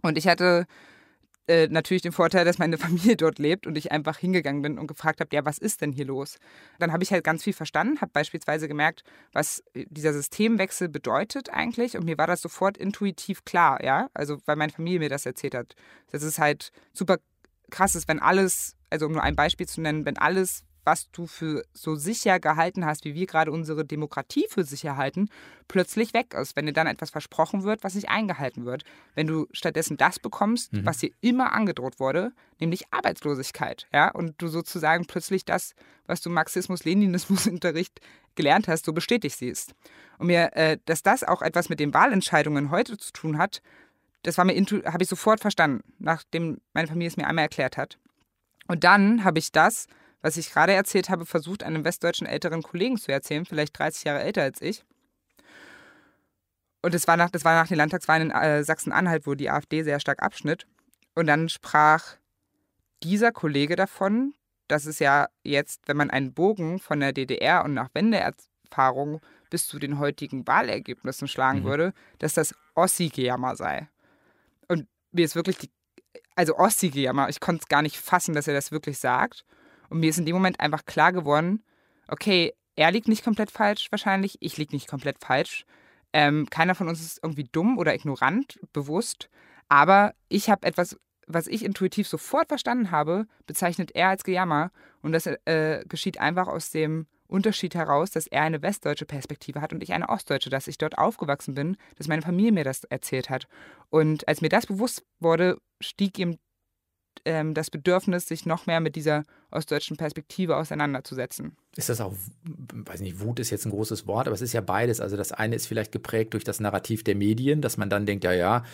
Und 0.00 0.16
ich 0.16 0.26
hatte 0.26 0.66
äh, 1.46 1.68
natürlich 1.68 2.02
den 2.02 2.12
Vorteil, 2.12 2.44
dass 2.44 2.58
meine 2.58 2.78
Familie 2.84 3.16
dort 3.16 3.38
lebt 3.38 3.66
und 3.66 3.76
ich 3.76 3.92
einfach 3.92 4.18
hingegangen 4.18 4.62
bin 4.62 4.78
und 4.78 4.86
gefragt 4.86 5.20
habe, 5.20 5.34
ja, 5.34 5.44
was 5.44 5.58
ist 5.58 5.80
denn 5.80 5.92
hier 5.92 6.06
los? 6.06 6.38
Dann 6.78 6.92
habe 6.92 7.02
ich 7.02 7.12
halt 7.12 7.24
ganz 7.24 7.42
viel 7.42 7.52
verstanden, 7.52 8.00
habe 8.00 8.12
beispielsweise 8.12 8.68
gemerkt, 8.68 9.04
was 9.32 9.62
äh, 9.74 9.84
dieser 9.88 10.12
Systemwechsel 10.12 10.88
bedeutet 10.88 11.50
eigentlich 11.50 11.96
und 11.96 12.04
mir 12.04 12.18
war 12.18 12.26
das 12.26 12.40
sofort 12.40 12.76
intuitiv 12.78 13.44
klar, 13.44 13.82
ja, 13.84 14.08
also 14.14 14.38
weil 14.46 14.56
meine 14.56 14.72
Familie 14.72 15.00
mir 15.00 15.08
das 15.08 15.26
erzählt 15.26 15.54
hat. 15.54 15.74
Das 16.10 16.22
ist 16.22 16.38
halt 16.38 16.70
super 16.92 17.18
krass 17.70 17.94
wenn 18.06 18.20
alles, 18.20 18.76
also 18.90 19.06
um 19.06 19.12
nur 19.12 19.22
ein 19.22 19.36
Beispiel 19.36 19.66
zu 19.66 19.80
nennen, 19.80 20.04
wenn 20.04 20.18
alles, 20.18 20.64
was 20.84 21.10
du 21.10 21.26
für 21.26 21.64
so 21.72 21.94
sicher 21.96 22.38
gehalten 22.38 22.84
hast, 22.84 23.04
wie 23.04 23.14
wir 23.14 23.26
gerade 23.26 23.50
unsere 23.50 23.84
Demokratie 23.84 24.46
für 24.48 24.64
sicher 24.64 24.96
halten, 24.96 25.28
plötzlich 25.66 26.14
weg 26.14 26.34
ist. 26.34 26.56
Wenn 26.56 26.66
dir 26.66 26.72
dann 26.72 26.86
etwas 26.86 27.10
versprochen 27.10 27.64
wird, 27.64 27.82
was 27.82 27.94
nicht 27.94 28.08
eingehalten 28.08 28.64
wird. 28.66 28.84
Wenn 29.14 29.26
du 29.26 29.46
stattdessen 29.52 29.96
das 29.96 30.18
bekommst, 30.18 30.72
mhm. 30.72 30.86
was 30.86 30.98
dir 30.98 31.10
immer 31.20 31.52
angedroht 31.52 31.98
wurde, 31.98 32.32
nämlich 32.60 32.92
Arbeitslosigkeit. 32.92 33.86
Ja? 33.92 34.10
Und 34.10 34.40
du 34.40 34.48
sozusagen 34.48 35.06
plötzlich 35.06 35.44
das, 35.44 35.74
was 36.06 36.20
du 36.20 36.30
Marxismus-Leninismus-Unterricht 36.30 38.00
gelernt 38.34 38.68
hast, 38.68 38.84
so 38.84 38.92
bestätigt 38.92 39.38
siehst. 39.38 39.74
Und 40.18 40.26
mir, 40.26 40.54
äh, 40.56 40.78
dass 40.84 41.02
das 41.02 41.24
auch 41.24 41.42
etwas 41.42 41.68
mit 41.68 41.80
den 41.80 41.94
Wahlentscheidungen 41.94 42.70
heute 42.70 42.98
zu 42.98 43.12
tun 43.12 43.38
hat, 43.38 43.62
das 44.24 44.38
war 44.38 44.44
mir 44.44 44.54
habe 44.54 45.02
ich 45.02 45.08
sofort 45.08 45.40
verstanden, 45.40 45.82
nachdem 45.98 46.58
meine 46.72 46.88
Familie 46.88 47.08
es 47.08 47.16
mir 47.16 47.26
einmal 47.26 47.44
erklärt 47.44 47.76
hat. 47.76 47.98
Und 48.66 48.84
dann 48.84 49.22
habe 49.22 49.38
ich 49.38 49.52
das 49.52 49.86
was 50.24 50.38
ich 50.38 50.50
gerade 50.50 50.72
erzählt 50.72 51.10
habe, 51.10 51.26
versucht, 51.26 51.62
einem 51.62 51.84
westdeutschen 51.84 52.26
älteren 52.26 52.62
Kollegen 52.62 52.96
zu 52.96 53.12
erzählen, 53.12 53.44
vielleicht 53.44 53.78
30 53.78 54.04
Jahre 54.04 54.22
älter 54.22 54.40
als 54.40 54.62
ich. 54.62 54.82
Und 56.80 56.94
das 56.94 57.06
war 57.06 57.18
nach, 57.18 57.28
das 57.28 57.44
war 57.44 57.54
nach 57.54 57.68
den 57.68 57.76
Landtagswahlen 57.76 58.30
in 58.30 58.34
äh, 58.34 58.64
Sachsen-Anhalt, 58.64 59.26
wo 59.26 59.34
die 59.34 59.50
AfD 59.50 59.82
sehr 59.82 60.00
stark 60.00 60.22
abschnitt. 60.22 60.66
Und 61.14 61.26
dann 61.26 61.50
sprach 61.50 62.16
dieser 63.02 63.32
Kollege 63.32 63.76
davon, 63.76 64.32
dass 64.66 64.86
es 64.86 64.98
ja 64.98 65.28
jetzt, 65.42 65.82
wenn 65.88 65.98
man 65.98 66.08
einen 66.08 66.32
Bogen 66.32 66.78
von 66.78 67.00
der 67.00 67.12
DDR 67.12 67.62
und 67.62 67.74
nach 67.74 67.90
Wendeerfahrung 67.92 69.20
bis 69.50 69.66
zu 69.66 69.78
den 69.78 69.98
heutigen 69.98 70.46
Wahlergebnissen 70.46 71.28
schlagen 71.28 71.60
mhm. 71.60 71.64
würde, 71.64 71.92
dass 72.18 72.32
das 72.32 72.54
Ossi-Gejammer 72.74 73.56
sei. 73.56 73.90
Und 74.68 74.86
mir 75.12 75.26
ist 75.26 75.36
wirklich 75.36 75.58
die, 75.58 75.70
also 76.34 76.56
Ossi-Gejammer, 76.56 77.28
ich 77.28 77.40
konnte 77.40 77.64
es 77.64 77.68
gar 77.68 77.82
nicht 77.82 77.98
fassen, 77.98 78.34
dass 78.34 78.48
er 78.48 78.54
das 78.54 78.72
wirklich 78.72 78.98
sagt. 78.98 79.44
Und 79.94 80.00
mir 80.00 80.10
ist 80.10 80.18
in 80.18 80.26
dem 80.26 80.34
Moment 80.34 80.58
einfach 80.58 80.86
klar 80.86 81.12
geworden, 81.12 81.62
okay, 82.08 82.52
er 82.74 82.90
liegt 82.90 83.06
nicht 83.06 83.22
komplett 83.22 83.52
falsch 83.52 83.92
wahrscheinlich, 83.92 84.38
ich 84.40 84.56
liege 84.56 84.74
nicht 84.74 84.88
komplett 84.88 85.20
falsch. 85.20 85.66
Ähm, 86.12 86.48
keiner 86.50 86.74
von 86.74 86.88
uns 86.88 87.00
ist 87.00 87.20
irgendwie 87.22 87.44
dumm 87.44 87.78
oder 87.78 87.94
ignorant, 87.94 88.58
bewusst. 88.72 89.30
Aber 89.68 90.14
ich 90.28 90.50
habe 90.50 90.66
etwas, 90.66 90.98
was 91.28 91.46
ich 91.46 91.64
intuitiv 91.64 92.08
sofort 92.08 92.48
verstanden 92.48 92.90
habe, 92.90 93.28
bezeichnet 93.46 93.92
er 93.94 94.08
als 94.08 94.24
Gejammer. 94.24 94.72
Und 95.00 95.12
das 95.12 95.26
äh, 95.26 95.84
geschieht 95.88 96.18
einfach 96.18 96.48
aus 96.48 96.70
dem 96.70 97.06
Unterschied 97.28 97.76
heraus, 97.76 98.10
dass 98.10 98.26
er 98.26 98.42
eine 98.42 98.62
westdeutsche 98.62 99.06
Perspektive 99.06 99.60
hat 99.60 99.72
und 99.72 99.80
ich 99.80 99.92
eine 99.92 100.08
ostdeutsche, 100.08 100.50
dass 100.50 100.66
ich 100.66 100.76
dort 100.76 100.98
aufgewachsen 100.98 101.54
bin, 101.54 101.76
dass 101.98 102.08
meine 102.08 102.22
Familie 102.22 102.50
mir 102.50 102.64
das 102.64 102.82
erzählt 102.82 103.30
hat. 103.30 103.46
Und 103.90 104.26
als 104.26 104.40
mir 104.40 104.48
das 104.48 104.66
bewusst 104.66 105.04
wurde, 105.20 105.58
stieg 105.80 106.18
ihm 106.18 106.38
ähm, 107.24 107.54
das 107.54 107.70
Bedürfnis, 107.70 108.26
sich 108.26 108.46
noch 108.46 108.66
mehr 108.66 108.80
mit 108.80 108.96
dieser 108.96 109.24
ostdeutschen 109.50 109.96
Perspektive 109.96 110.56
auseinanderzusetzen. 110.56 111.56
Ist 111.76 111.88
das 111.88 112.00
auch, 112.00 112.14
weiß 112.72 113.00
nicht, 113.00 113.20
Wut 113.20 113.40
ist 113.40 113.50
jetzt 113.50 113.66
ein 113.66 113.70
großes 113.70 114.06
Wort, 114.06 114.26
aber 114.26 114.34
es 114.34 114.42
ist 114.42 114.52
ja 114.52 114.60
beides. 114.60 115.00
Also 115.00 115.16
das 115.16 115.32
eine 115.32 115.56
ist 115.56 115.66
vielleicht 115.66 115.92
geprägt 115.92 116.34
durch 116.34 116.44
das 116.44 116.60
Narrativ 116.60 117.04
der 117.04 117.14
Medien, 117.14 117.60
dass 117.60 117.76
man 117.76 117.90
dann 117.90 118.06
denkt, 118.06 118.24
ja, 118.24 118.32
ja, 118.32 118.64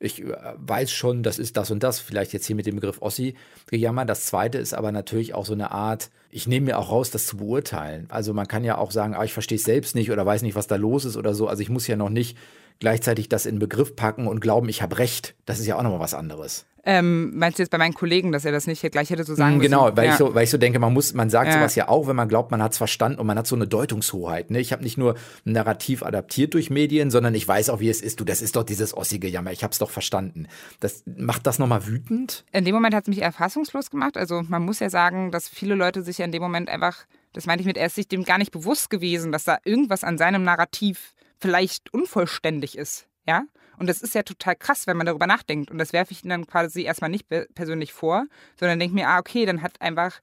ich 0.00 0.22
äh, 0.22 0.34
weiß 0.56 0.90
schon, 0.90 1.22
das 1.22 1.38
ist 1.38 1.56
das 1.56 1.70
und 1.70 1.82
das, 1.82 2.00
vielleicht 2.00 2.32
jetzt 2.32 2.46
hier 2.46 2.56
mit 2.56 2.66
dem 2.66 2.76
Begriff 2.76 3.02
Ossi 3.02 3.34
gejammert. 3.66 4.08
Das 4.08 4.26
zweite 4.26 4.58
ist 4.58 4.74
aber 4.74 4.92
natürlich 4.92 5.34
auch 5.34 5.46
so 5.46 5.52
eine 5.52 5.70
Art, 5.70 6.10
ich 6.30 6.46
nehme 6.46 6.66
mir 6.66 6.78
auch 6.78 6.90
raus, 6.90 7.10
das 7.10 7.26
zu 7.26 7.38
beurteilen. 7.38 8.06
Also 8.10 8.34
man 8.34 8.46
kann 8.46 8.64
ja 8.64 8.78
auch 8.78 8.90
sagen, 8.90 9.14
ah, 9.14 9.24
ich 9.24 9.32
verstehe 9.32 9.56
es 9.56 9.64
selbst 9.64 9.94
nicht 9.94 10.10
oder 10.10 10.24
weiß 10.24 10.42
nicht, 10.42 10.54
was 10.54 10.66
da 10.66 10.76
los 10.76 11.04
ist 11.04 11.16
oder 11.16 11.34
so. 11.34 11.48
Also 11.48 11.62
ich 11.62 11.70
muss 11.70 11.86
ja 11.86 11.96
noch 11.96 12.10
nicht 12.10 12.36
gleichzeitig 12.80 13.28
das 13.28 13.46
in 13.46 13.58
Begriff 13.58 13.96
packen 13.96 14.26
und 14.26 14.40
glauben, 14.40 14.68
ich 14.68 14.82
habe 14.82 14.98
recht. 14.98 15.34
Das 15.46 15.58
ist 15.58 15.66
ja 15.66 15.76
auch 15.76 15.82
nochmal 15.82 16.00
was 16.00 16.14
anderes. 16.14 16.66
Ähm, 16.90 17.36
meinst 17.36 17.58
du 17.58 17.62
jetzt 17.62 17.68
bei 17.68 17.76
meinen 17.76 17.92
Kollegen, 17.92 18.32
dass 18.32 18.46
er 18.46 18.52
das 18.52 18.66
nicht 18.66 18.80
gleich 18.90 19.10
hätte 19.10 19.22
so 19.22 19.34
sagen 19.34 19.58
mm, 19.58 19.60
Genau, 19.60 19.94
weil, 19.94 20.06
ja. 20.06 20.12
ich 20.12 20.16
so, 20.16 20.34
weil 20.34 20.44
ich 20.44 20.50
so 20.50 20.56
denke, 20.56 20.78
man 20.78 20.94
muss, 20.94 21.12
man 21.12 21.28
sagt 21.28 21.48
ja. 21.48 21.58
sowas 21.58 21.74
ja 21.74 21.86
auch, 21.86 22.06
wenn 22.06 22.16
man 22.16 22.30
glaubt, 22.30 22.50
man 22.50 22.62
hat 22.62 22.72
es 22.72 22.78
verstanden 22.78 23.18
und 23.18 23.26
man 23.26 23.36
hat 23.36 23.46
so 23.46 23.54
eine 23.54 23.66
Deutungshoheit. 23.66 24.50
Ne? 24.50 24.58
Ich 24.58 24.72
habe 24.72 24.82
nicht 24.82 24.96
nur 24.96 25.14
ein 25.44 25.52
Narrativ 25.52 26.02
adaptiert 26.02 26.54
durch 26.54 26.70
Medien, 26.70 27.10
sondern 27.10 27.34
ich 27.34 27.46
weiß 27.46 27.68
auch, 27.68 27.80
wie 27.80 27.90
es 27.90 28.00
ist. 28.00 28.20
Du, 28.20 28.24
das 28.24 28.40
ist 28.40 28.56
doch 28.56 28.62
dieses 28.62 28.96
ossige 28.96 29.28
Jammer. 29.28 29.52
Ich 29.52 29.62
habe 29.62 29.72
es 29.72 29.78
doch 29.78 29.90
verstanden. 29.90 30.46
Das 30.80 31.02
macht 31.04 31.46
das 31.46 31.58
nochmal 31.58 31.86
wütend? 31.86 32.46
In 32.52 32.64
dem 32.64 32.74
Moment 32.74 32.94
hat 32.94 33.04
es 33.04 33.08
mich 33.08 33.20
erfassungslos 33.20 33.90
gemacht. 33.90 34.16
Also 34.16 34.40
man 34.48 34.62
muss 34.62 34.80
ja 34.80 34.88
sagen, 34.88 35.30
dass 35.30 35.46
viele 35.46 35.74
Leute 35.74 36.02
sich 36.02 36.16
ja 36.16 36.24
in 36.24 36.32
dem 36.32 36.40
Moment 36.40 36.70
einfach, 36.70 37.04
das 37.34 37.44
meinte 37.44 37.60
ich 37.60 37.66
mit, 37.66 37.76
er 37.76 37.88
ist 37.88 37.96
sich 37.96 38.08
dem 38.08 38.24
gar 38.24 38.38
nicht 38.38 38.50
bewusst 38.50 38.88
gewesen, 38.88 39.30
dass 39.30 39.44
da 39.44 39.58
irgendwas 39.62 40.04
an 40.04 40.16
seinem 40.16 40.42
Narrativ 40.42 41.12
vielleicht 41.36 41.92
unvollständig 41.92 42.78
ist. 42.78 43.08
Ja? 43.26 43.42
Und 43.78 43.86
das 43.88 44.02
ist 44.02 44.14
ja 44.14 44.22
total 44.22 44.56
krass, 44.56 44.86
wenn 44.86 44.96
man 44.96 45.06
darüber 45.06 45.26
nachdenkt. 45.26 45.70
Und 45.70 45.78
das 45.78 45.92
werfe 45.92 46.12
ich 46.12 46.24
ihnen 46.24 46.30
dann 46.30 46.46
quasi 46.46 46.82
erstmal 46.82 47.10
nicht 47.10 47.28
persönlich 47.54 47.92
vor, 47.92 48.26
sondern 48.58 48.78
denke 48.78 48.94
mir, 48.94 49.08
ah, 49.08 49.18
okay, 49.18 49.46
dann 49.46 49.62
hat 49.62 49.80
einfach 49.80 50.20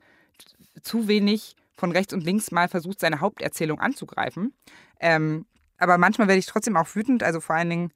zu 0.82 1.08
wenig 1.08 1.56
von 1.76 1.92
rechts 1.92 2.14
und 2.14 2.24
links 2.24 2.52
mal 2.52 2.68
versucht, 2.68 3.00
seine 3.00 3.22
Haupterzählung 3.22 3.80
anzugreifen. 3.80 4.54
Ähm, 5.00 5.46
aber 5.78 5.98
manchmal 5.98 6.28
werde 6.28 6.40
ich 6.40 6.46
trotzdem 6.46 6.78
auch 6.78 6.96
wütend, 6.96 7.24
also 7.24 7.42
vor 7.42 7.56
allen 7.56 7.70
Dingen, 7.70 7.92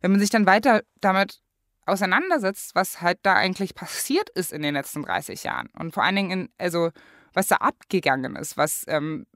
wenn 0.00 0.10
man 0.10 0.20
sich 0.20 0.30
dann 0.30 0.46
weiter 0.46 0.82
damit 1.00 1.40
auseinandersetzt, 1.86 2.74
was 2.74 3.02
halt 3.02 3.18
da 3.22 3.34
eigentlich 3.34 3.74
passiert 3.74 4.30
ist 4.30 4.52
in 4.52 4.62
den 4.62 4.74
letzten 4.74 5.02
30 5.02 5.44
Jahren. 5.44 5.68
Und 5.78 5.92
vor 5.92 6.02
allen 6.02 6.16
Dingen, 6.16 6.30
in, 6.30 6.48
also 6.56 6.90
was 7.34 7.48
da 7.48 7.56
abgegangen 7.56 8.36
ist, 8.36 8.56
was 8.56 8.84
ähm, 8.86 9.26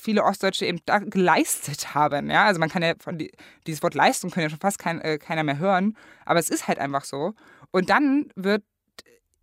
viele 0.00 0.24
Ostdeutsche 0.24 0.66
eben 0.66 0.80
da 0.86 0.98
geleistet 0.98 1.94
haben. 1.94 2.30
Ja? 2.30 2.44
Also 2.44 2.60
man 2.60 2.68
kann 2.68 2.82
ja 2.82 2.94
von 2.98 3.18
die, 3.18 3.32
dieses 3.66 3.82
Wort 3.82 3.94
Leistung 3.94 4.30
können 4.30 4.44
ja 4.44 4.50
schon 4.50 4.60
fast 4.60 4.78
kein, 4.78 5.00
äh, 5.00 5.18
keiner 5.18 5.44
mehr 5.44 5.58
hören, 5.58 5.96
aber 6.24 6.38
es 6.38 6.50
ist 6.50 6.68
halt 6.68 6.78
einfach 6.78 7.04
so. 7.04 7.34
Und 7.70 7.90
dann 7.90 8.30
wird 8.36 8.64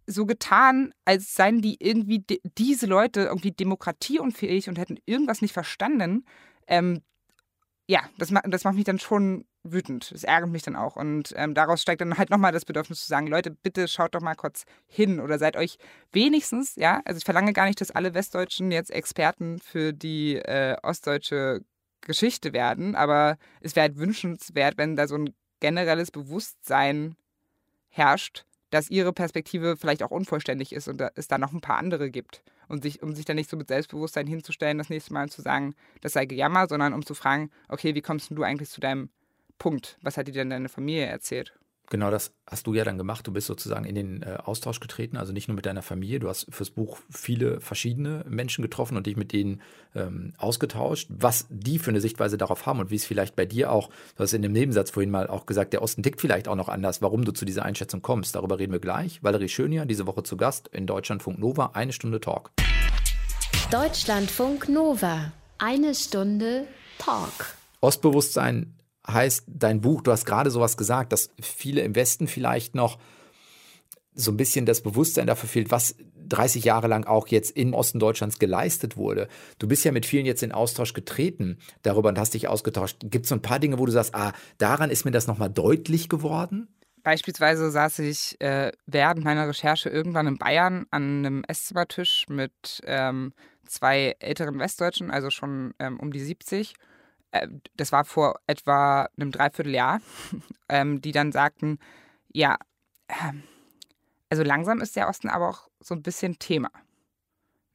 so 0.07 0.25
getan, 0.25 0.93
als 1.05 1.35
seien 1.35 1.61
die 1.61 1.77
irgendwie 1.79 2.19
de 2.19 2.39
diese 2.57 2.85
Leute 2.85 3.21
irgendwie 3.21 3.51
demokratieunfähig 3.51 4.69
und 4.69 4.77
hätten 4.77 4.97
irgendwas 5.05 5.41
nicht 5.41 5.53
verstanden. 5.53 6.25
Ähm, 6.67 7.01
ja, 7.87 8.01
das, 8.17 8.33
das 8.45 8.63
macht 8.63 8.75
mich 8.75 8.85
dann 8.85 8.99
schon 8.99 9.45
wütend. 9.71 10.11
Das 10.11 10.23
ärgert 10.23 10.49
mich 10.49 10.63
dann 10.63 10.75
auch. 10.75 10.95
Und 10.95 11.33
ähm, 11.35 11.53
daraus 11.53 11.81
steigt 11.81 12.01
dann 12.01 12.17
halt 12.17 12.29
nochmal 12.29 12.51
das 12.51 12.65
Bedürfnis 12.65 13.01
zu 13.01 13.07
sagen, 13.07 13.27
Leute, 13.27 13.51
bitte 13.51 13.87
schaut 13.87 14.15
doch 14.15 14.21
mal 14.21 14.35
kurz 14.35 14.65
hin 14.87 15.19
oder 15.19 15.37
seid 15.39 15.57
euch 15.57 15.77
wenigstens, 16.11 16.75
ja, 16.75 17.01
also 17.05 17.17
ich 17.17 17.25
verlange 17.25 17.53
gar 17.53 17.65
nicht, 17.65 17.81
dass 17.81 17.91
alle 17.91 18.13
Westdeutschen 18.13 18.71
jetzt 18.71 18.91
Experten 18.91 19.59
für 19.59 19.93
die 19.93 20.35
äh, 20.35 20.75
ostdeutsche 20.83 21.61
Geschichte 22.01 22.53
werden, 22.53 22.95
aber 22.95 23.37
es 23.61 23.75
wäre 23.75 23.87
halt 23.87 23.97
wünschenswert, 23.97 24.77
wenn 24.77 24.95
da 24.95 25.07
so 25.07 25.15
ein 25.15 25.33
generelles 25.59 26.11
Bewusstsein 26.11 27.15
herrscht, 27.89 28.45
dass 28.69 28.89
ihre 28.89 29.13
Perspektive 29.13 29.77
vielleicht 29.77 30.03
auch 30.03 30.11
unvollständig 30.11 30.73
ist 30.73 30.87
und 30.87 31.01
es 31.15 31.27
da 31.27 31.37
noch 31.37 31.53
ein 31.53 31.61
paar 31.61 31.77
andere 31.77 32.11
gibt. 32.11 32.43
Und 32.67 32.83
sich, 32.83 33.01
um 33.01 33.15
sich 33.15 33.23
dann 33.23 33.37
nicht 33.37 33.49
so 33.49 33.55
mit 33.55 33.69
Selbstbewusstsein 33.69 34.27
hinzustellen, 34.27 34.77
das 34.77 34.89
nächste 34.89 35.13
Mal 35.13 35.29
zu 35.29 35.41
sagen, 35.41 35.73
das 36.01 36.11
sei 36.11 36.25
Gejammer, 36.25 36.67
sondern 36.67 36.93
um 36.93 37.05
zu 37.05 37.13
fragen, 37.13 37.49
okay, 37.69 37.95
wie 37.95 38.01
kommst 38.01 38.29
du 38.29 38.43
eigentlich 38.43 38.69
zu 38.69 38.81
deinem 38.81 39.09
Punkt? 39.57 39.97
Was 40.01 40.17
hat 40.17 40.27
dir 40.27 40.33
denn 40.33 40.49
deine 40.49 40.69
Familie 40.69 41.05
erzählt? 41.05 41.53
Genau 41.89 42.11
das 42.11 42.33
hast 42.45 42.67
du 42.67 42.73
ja 42.73 42.83
dann 42.83 42.97
gemacht. 42.97 43.25
Du 43.27 43.31
bist 43.31 43.47
sozusagen 43.47 43.85
in 43.85 43.95
den 43.95 44.21
äh, 44.21 44.37
Austausch 44.43 44.81
getreten, 44.81 45.15
also 45.15 45.31
nicht 45.31 45.47
nur 45.47 45.55
mit 45.55 45.65
deiner 45.65 45.81
Familie. 45.81 46.19
Du 46.19 46.27
hast 46.27 46.47
fürs 46.49 46.69
Buch 46.69 46.99
viele 47.09 47.61
verschiedene 47.61 48.25
Menschen 48.27 48.61
getroffen 48.61 48.97
und 48.97 49.07
dich 49.07 49.15
mit 49.15 49.31
denen 49.31 49.61
ähm, 49.95 50.33
ausgetauscht, 50.37 51.07
was 51.09 51.47
die 51.49 51.79
für 51.79 51.91
eine 51.91 52.01
Sichtweise 52.01 52.37
darauf 52.37 52.65
haben 52.65 52.79
und 52.79 52.91
wie 52.91 52.97
es 52.97 53.05
vielleicht 53.05 53.37
bei 53.37 53.45
dir 53.45 53.71
auch, 53.71 53.89
du 54.17 54.23
hast 54.23 54.33
in 54.33 54.41
dem 54.41 54.51
Nebensatz 54.51 54.91
vorhin 54.91 55.11
mal 55.11 55.27
auch 55.27 55.45
gesagt, 55.45 55.71
der 55.71 55.81
Osten 55.81 56.03
tickt 56.03 56.19
vielleicht 56.19 56.49
auch 56.49 56.55
noch 56.55 56.67
anders, 56.67 57.01
warum 57.01 57.23
du 57.23 57.31
zu 57.31 57.45
dieser 57.45 57.63
Einschätzung 57.63 58.01
kommst. 58.01 58.35
Darüber 58.35 58.59
reden 58.59 58.73
wir 58.73 58.79
gleich. 58.79 59.23
Valerie 59.23 59.47
Schönier, 59.47 59.85
diese 59.85 60.07
Woche 60.07 60.23
zu 60.23 60.35
Gast 60.35 60.67
in 60.67 60.87
Deutschlandfunk 60.87 61.39
Nova, 61.39 61.71
eine 61.73 61.93
Stunde 61.93 62.19
Talk. 62.19 62.51
Deutschlandfunk 63.71 64.67
Nova, 64.67 65.31
eine 65.57 65.95
Stunde 65.95 66.67
Talk. 66.99 67.55
Ostbewusstsein 67.79 68.73
heißt 69.09 69.45
dein 69.47 69.81
Buch, 69.81 70.01
du 70.01 70.11
hast 70.11 70.25
gerade 70.25 70.51
sowas 70.51 70.77
gesagt, 70.77 71.11
dass 71.13 71.29
viele 71.41 71.81
im 71.81 71.95
Westen 71.95 72.27
vielleicht 72.27 72.75
noch 72.75 72.99
so 74.13 74.31
ein 74.31 74.37
bisschen 74.37 74.65
das 74.65 74.81
Bewusstsein 74.81 75.27
dafür 75.27 75.47
fehlt, 75.47 75.71
was 75.71 75.95
30 76.27 76.65
Jahre 76.65 76.87
lang 76.87 77.05
auch 77.05 77.27
jetzt 77.27 77.55
im 77.55 77.73
Osten 77.73 77.99
Deutschlands 77.99 78.39
geleistet 78.39 78.97
wurde. 78.97 79.27
Du 79.59 79.67
bist 79.67 79.85
ja 79.85 79.91
mit 79.91 80.05
vielen 80.05 80.25
jetzt 80.25 80.43
in 80.43 80.51
Austausch 80.51 80.93
getreten 80.93 81.57
darüber 81.83 82.09
und 82.09 82.19
hast 82.19 82.33
dich 82.33 82.47
ausgetauscht. 82.47 82.97
Gibt 83.03 83.25
es 83.25 83.29
so 83.29 83.35
ein 83.35 83.41
paar 83.41 83.59
Dinge, 83.59 83.79
wo 83.79 83.85
du 83.85 83.91
sagst, 83.91 84.15
ah, 84.15 84.33
daran 84.57 84.89
ist 84.89 85.05
mir 85.05 85.11
das 85.11 85.27
nochmal 85.27 85.49
deutlich 85.49 86.09
geworden? 86.09 86.67
Beispielsweise 87.03 87.71
saß 87.71 87.99
ich 87.99 88.35
äh, 88.41 88.71
während 88.85 89.23
meiner 89.23 89.47
Recherche 89.47 89.87
irgendwann 89.87 90.27
in 90.27 90.37
Bayern 90.37 90.87
an 90.91 91.19
einem 91.19 91.43
Esszimmertisch 91.47 92.25
mit 92.27 92.81
ähm, 92.83 93.33
zwei 93.65 94.15
älteren 94.19 94.59
Westdeutschen, 94.59 95.09
also 95.09 95.29
schon 95.29 95.73
ähm, 95.79 95.99
um 95.99 96.11
die 96.11 96.19
70 96.19 96.73
äh, 97.31 97.47
das 97.75 97.91
war 97.91 98.05
vor 98.05 98.39
etwa 98.47 99.09
einem 99.17 99.31
Dreivierteljahr, 99.31 100.01
ähm, 100.69 101.01
die 101.01 101.11
dann 101.11 101.31
sagten, 101.31 101.79
ja, 102.31 102.57
ähm, 103.07 103.43
also 104.29 104.43
langsam 104.43 104.81
ist 104.81 104.95
der 104.95 105.07
Osten 105.07 105.29
aber 105.29 105.49
auch 105.49 105.69
so 105.79 105.95
ein 105.95 106.03
bisschen 106.03 106.39
Thema. 106.39 106.69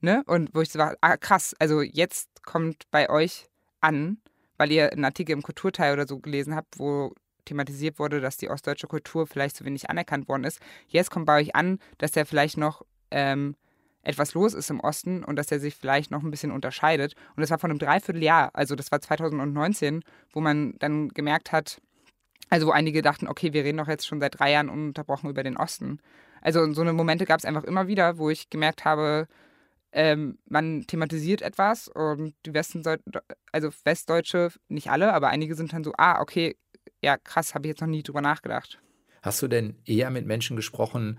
Ne? 0.00 0.22
Und 0.26 0.54
wo 0.54 0.60
ich 0.60 0.70
so 0.70 0.78
war, 0.78 0.96
ah, 1.00 1.16
krass, 1.16 1.54
also 1.58 1.80
jetzt 1.80 2.44
kommt 2.44 2.90
bei 2.90 3.08
euch 3.08 3.48
an, 3.80 4.18
weil 4.56 4.72
ihr 4.72 4.92
einen 4.92 5.04
Artikel 5.04 5.32
im 5.32 5.42
Kulturteil 5.42 5.92
oder 5.92 6.06
so 6.06 6.18
gelesen 6.18 6.54
habt, 6.54 6.78
wo 6.78 7.14
thematisiert 7.44 7.98
wurde, 7.98 8.20
dass 8.20 8.36
die 8.36 8.50
ostdeutsche 8.50 8.86
Kultur 8.86 9.26
vielleicht 9.26 9.56
zu 9.56 9.64
wenig 9.64 9.90
anerkannt 9.90 10.28
worden 10.28 10.44
ist. 10.44 10.60
Jetzt 10.88 11.10
kommt 11.10 11.26
bei 11.26 11.40
euch 11.40 11.56
an, 11.56 11.78
dass 11.98 12.12
der 12.12 12.26
vielleicht 12.26 12.56
noch 12.56 12.84
ähm, 13.10 13.56
etwas 14.02 14.34
los 14.34 14.54
ist 14.54 14.70
im 14.70 14.80
Osten 14.80 15.24
und 15.24 15.36
dass 15.36 15.50
er 15.52 15.60
sich 15.60 15.76
vielleicht 15.76 16.10
noch 16.10 16.22
ein 16.22 16.30
bisschen 16.30 16.50
unterscheidet. 16.50 17.14
Und 17.36 17.40
das 17.40 17.50
war 17.50 17.58
von 17.58 17.70
einem 17.70 17.78
Dreivierteljahr, 17.78 18.50
also 18.52 18.74
das 18.74 18.90
war 18.90 19.00
2019, 19.00 20.02
wo 20.32 20.40
man 20.40 20.74
dann 20.78 21.08
gemerkt 21.08 21.52
hat, 21.52 21.80
also 22.50 22.66
wo 22.66 22.70
einige 22.70 23.02
dachten, 23.02 23.28
okay, 23.28 23.52
wir 23.52 23.64
reden 23.64 23.78
doch 23.78 23.88
jetzt 23.88 24.06
schon 24.06 24.20
seit 24.20 24.38
drei 24.38 24.52
Jahren 24.52 24.68
ununterbrochen 24.68 25.30
über 25.30 25.42
den 25.42 25.56
Osten. 25.56 26.00
Also 26.40 26.70
so 26.72 26.82
eine 26.82 26.92
Momente 26.92 27.24
gab 27.24 27.38
es 27.38 27.44
einfach 27.44 27.64
immer 27.64 27.86
wieder, 27.86 28.18
wo 28.18 28.28
ich 28.28 28.50
gemerkt 28.50 28.84
habe, 28.84 29.28
ähm, 29.92 30.38
man 30.46 30.86
thematisiert 30.86 31.42
etwas 31.42 31.88
und 31.88 32.34
die 32.44 32.54
Westen, 32.54 32.82
also 33.52 33.70
Westdeutsche, 33.84 34.50
nicht 34.68 34.90
alle, 34.90 35.12
aber 35.12 35.28
einige 35.28 35.54
sind 35.54 35.72
dann 35.72 35.84
so, 35.84 35.92
ah, 35.96 36.20
okay, 36.20 36.56
ja 37.02 37.16
krass, 37.18 37.54
habe 37.54 37.66
ich 37.66 37.70
jetzt 37.70 37.80
noch 37.80 37.88
nie 37.88 38.02
drüber 38.02 38.22
nachgedacht. 38.22 38.80
Hast 39.22 39.40
du 39.42 39.48
denn 39.48 39.76
eher 39.84 40.10
mit 40.10 40.26
Menschen 40.26 40.56
gesprochen, 40.56 41.18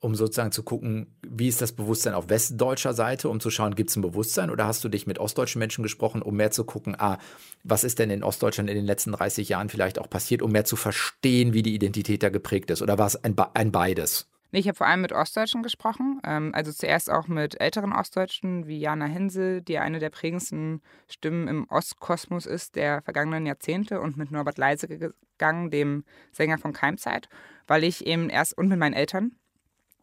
um 0.00 0.14
sozusagen 0.14 0.50
zu 0.50 0.62
gucken, 0.62 1.14
wie 1.22 1.48
ist 1.48 1.60
das 1.60 1.72
Bewusstsein 1.72 2.14
auf 2.14 2.30
westdeutscher 2.30 2.94
Seite, 2.94 3.28
um 3.28 3.38
zu 3.38 3.50
schauen, 3.50 3.74
gibt 3.74 3.90
es 3.90 3.96
ein 3.96 4.02
Bewusstsein 4.02 4.50
oder 4.50 4.66
hast 4.66 4.82
du 4.82 4.88
dich 4.88 5.06
mit 5.06 5.18
ostdeutschen 5.18 5.58
Menschen 5.58 5.82
gesprochen, 5.82 6.22
um 6.22 6.36
mehr 6.36 6.50
zu 6.50 6.64
gucken, 6.64 6.96
ah, 6.98 7.18
was 7.64 7.84
ist 7.84 7.98
denn 7.98 8.10
in 8.10 8.24
Ostdeutschland 8.24 8.70
in 8.70 8.76
den 8.76 8.86
letzten 8.86 9.12
30 9.12 9.50
Jahren 9.50 9.68
vielleicht 9.68 9.98
auch 9.98 10.08
passiert, 10.08 10.40
um 10.42 10.50
mehr 10.52 10.64
zu 10.64 10.76
verstehen, 10.76 11.52
wie 11.52 11.62
die 11.62 11.74
Identität 11.74 12.22
da 12.22 12.30
geprägt 12.30 12.70
ist? 12.70 12.80
Oder 12.80 12.98
war 12.98 13.06
es 13.06 13.22
ein, 13.22 13.36
ein 13.54 13.72
beides? 13.72 14.26
Ich 14.52 14.66
habe 14.66 14.76
vor 14.76 14.88
allem 14.88 15.02
mit 15.02 15.12
Ostdeutschen 15.12 15.62
gesprochen. 15.62 16.20
Ähm, 16.24 16.52
also 16.54 16.72
zuerst 16.72 17.10
auch 17.10 17.28
mit 17.28 17.60
älteren 17.60 17.92
Ostdeutschen 17.92 18.66
wie 18.66 18.78
Jana 18.78 19.04
Hensel, 19.04 19.62
die 19.62 19.78
eine 19.78 20.00
der 20.00 20.10
prägendsten 20.10 20.82
Stimmen 21.08 21.46
im 21.46 21.68
Ostkosmos 21.68 22.46
ist 22.46 22.74
der 22.74 23.02
vergangenen 23.02 23.46
Jahrzehnte 23.46 24.00
und 24.00 24.16
mit 24.16 24.32
Norbert 24.32 24.58
Leise 24.58 24.88
gegangen, 24.88 25.70
dem 25.70 26.04
Sänger 26.32 26.58
von 26.58 26.72
Keimzeit, 26.72 27.28
weil 27.68 27.84
ich 27.84 28.06
eben 28.06 28.28
erst 28.28 28.58
und 28.58 28.68
mit 28.68 28.78
meinen 28.78 28.94
Eltern, 28.94 29.36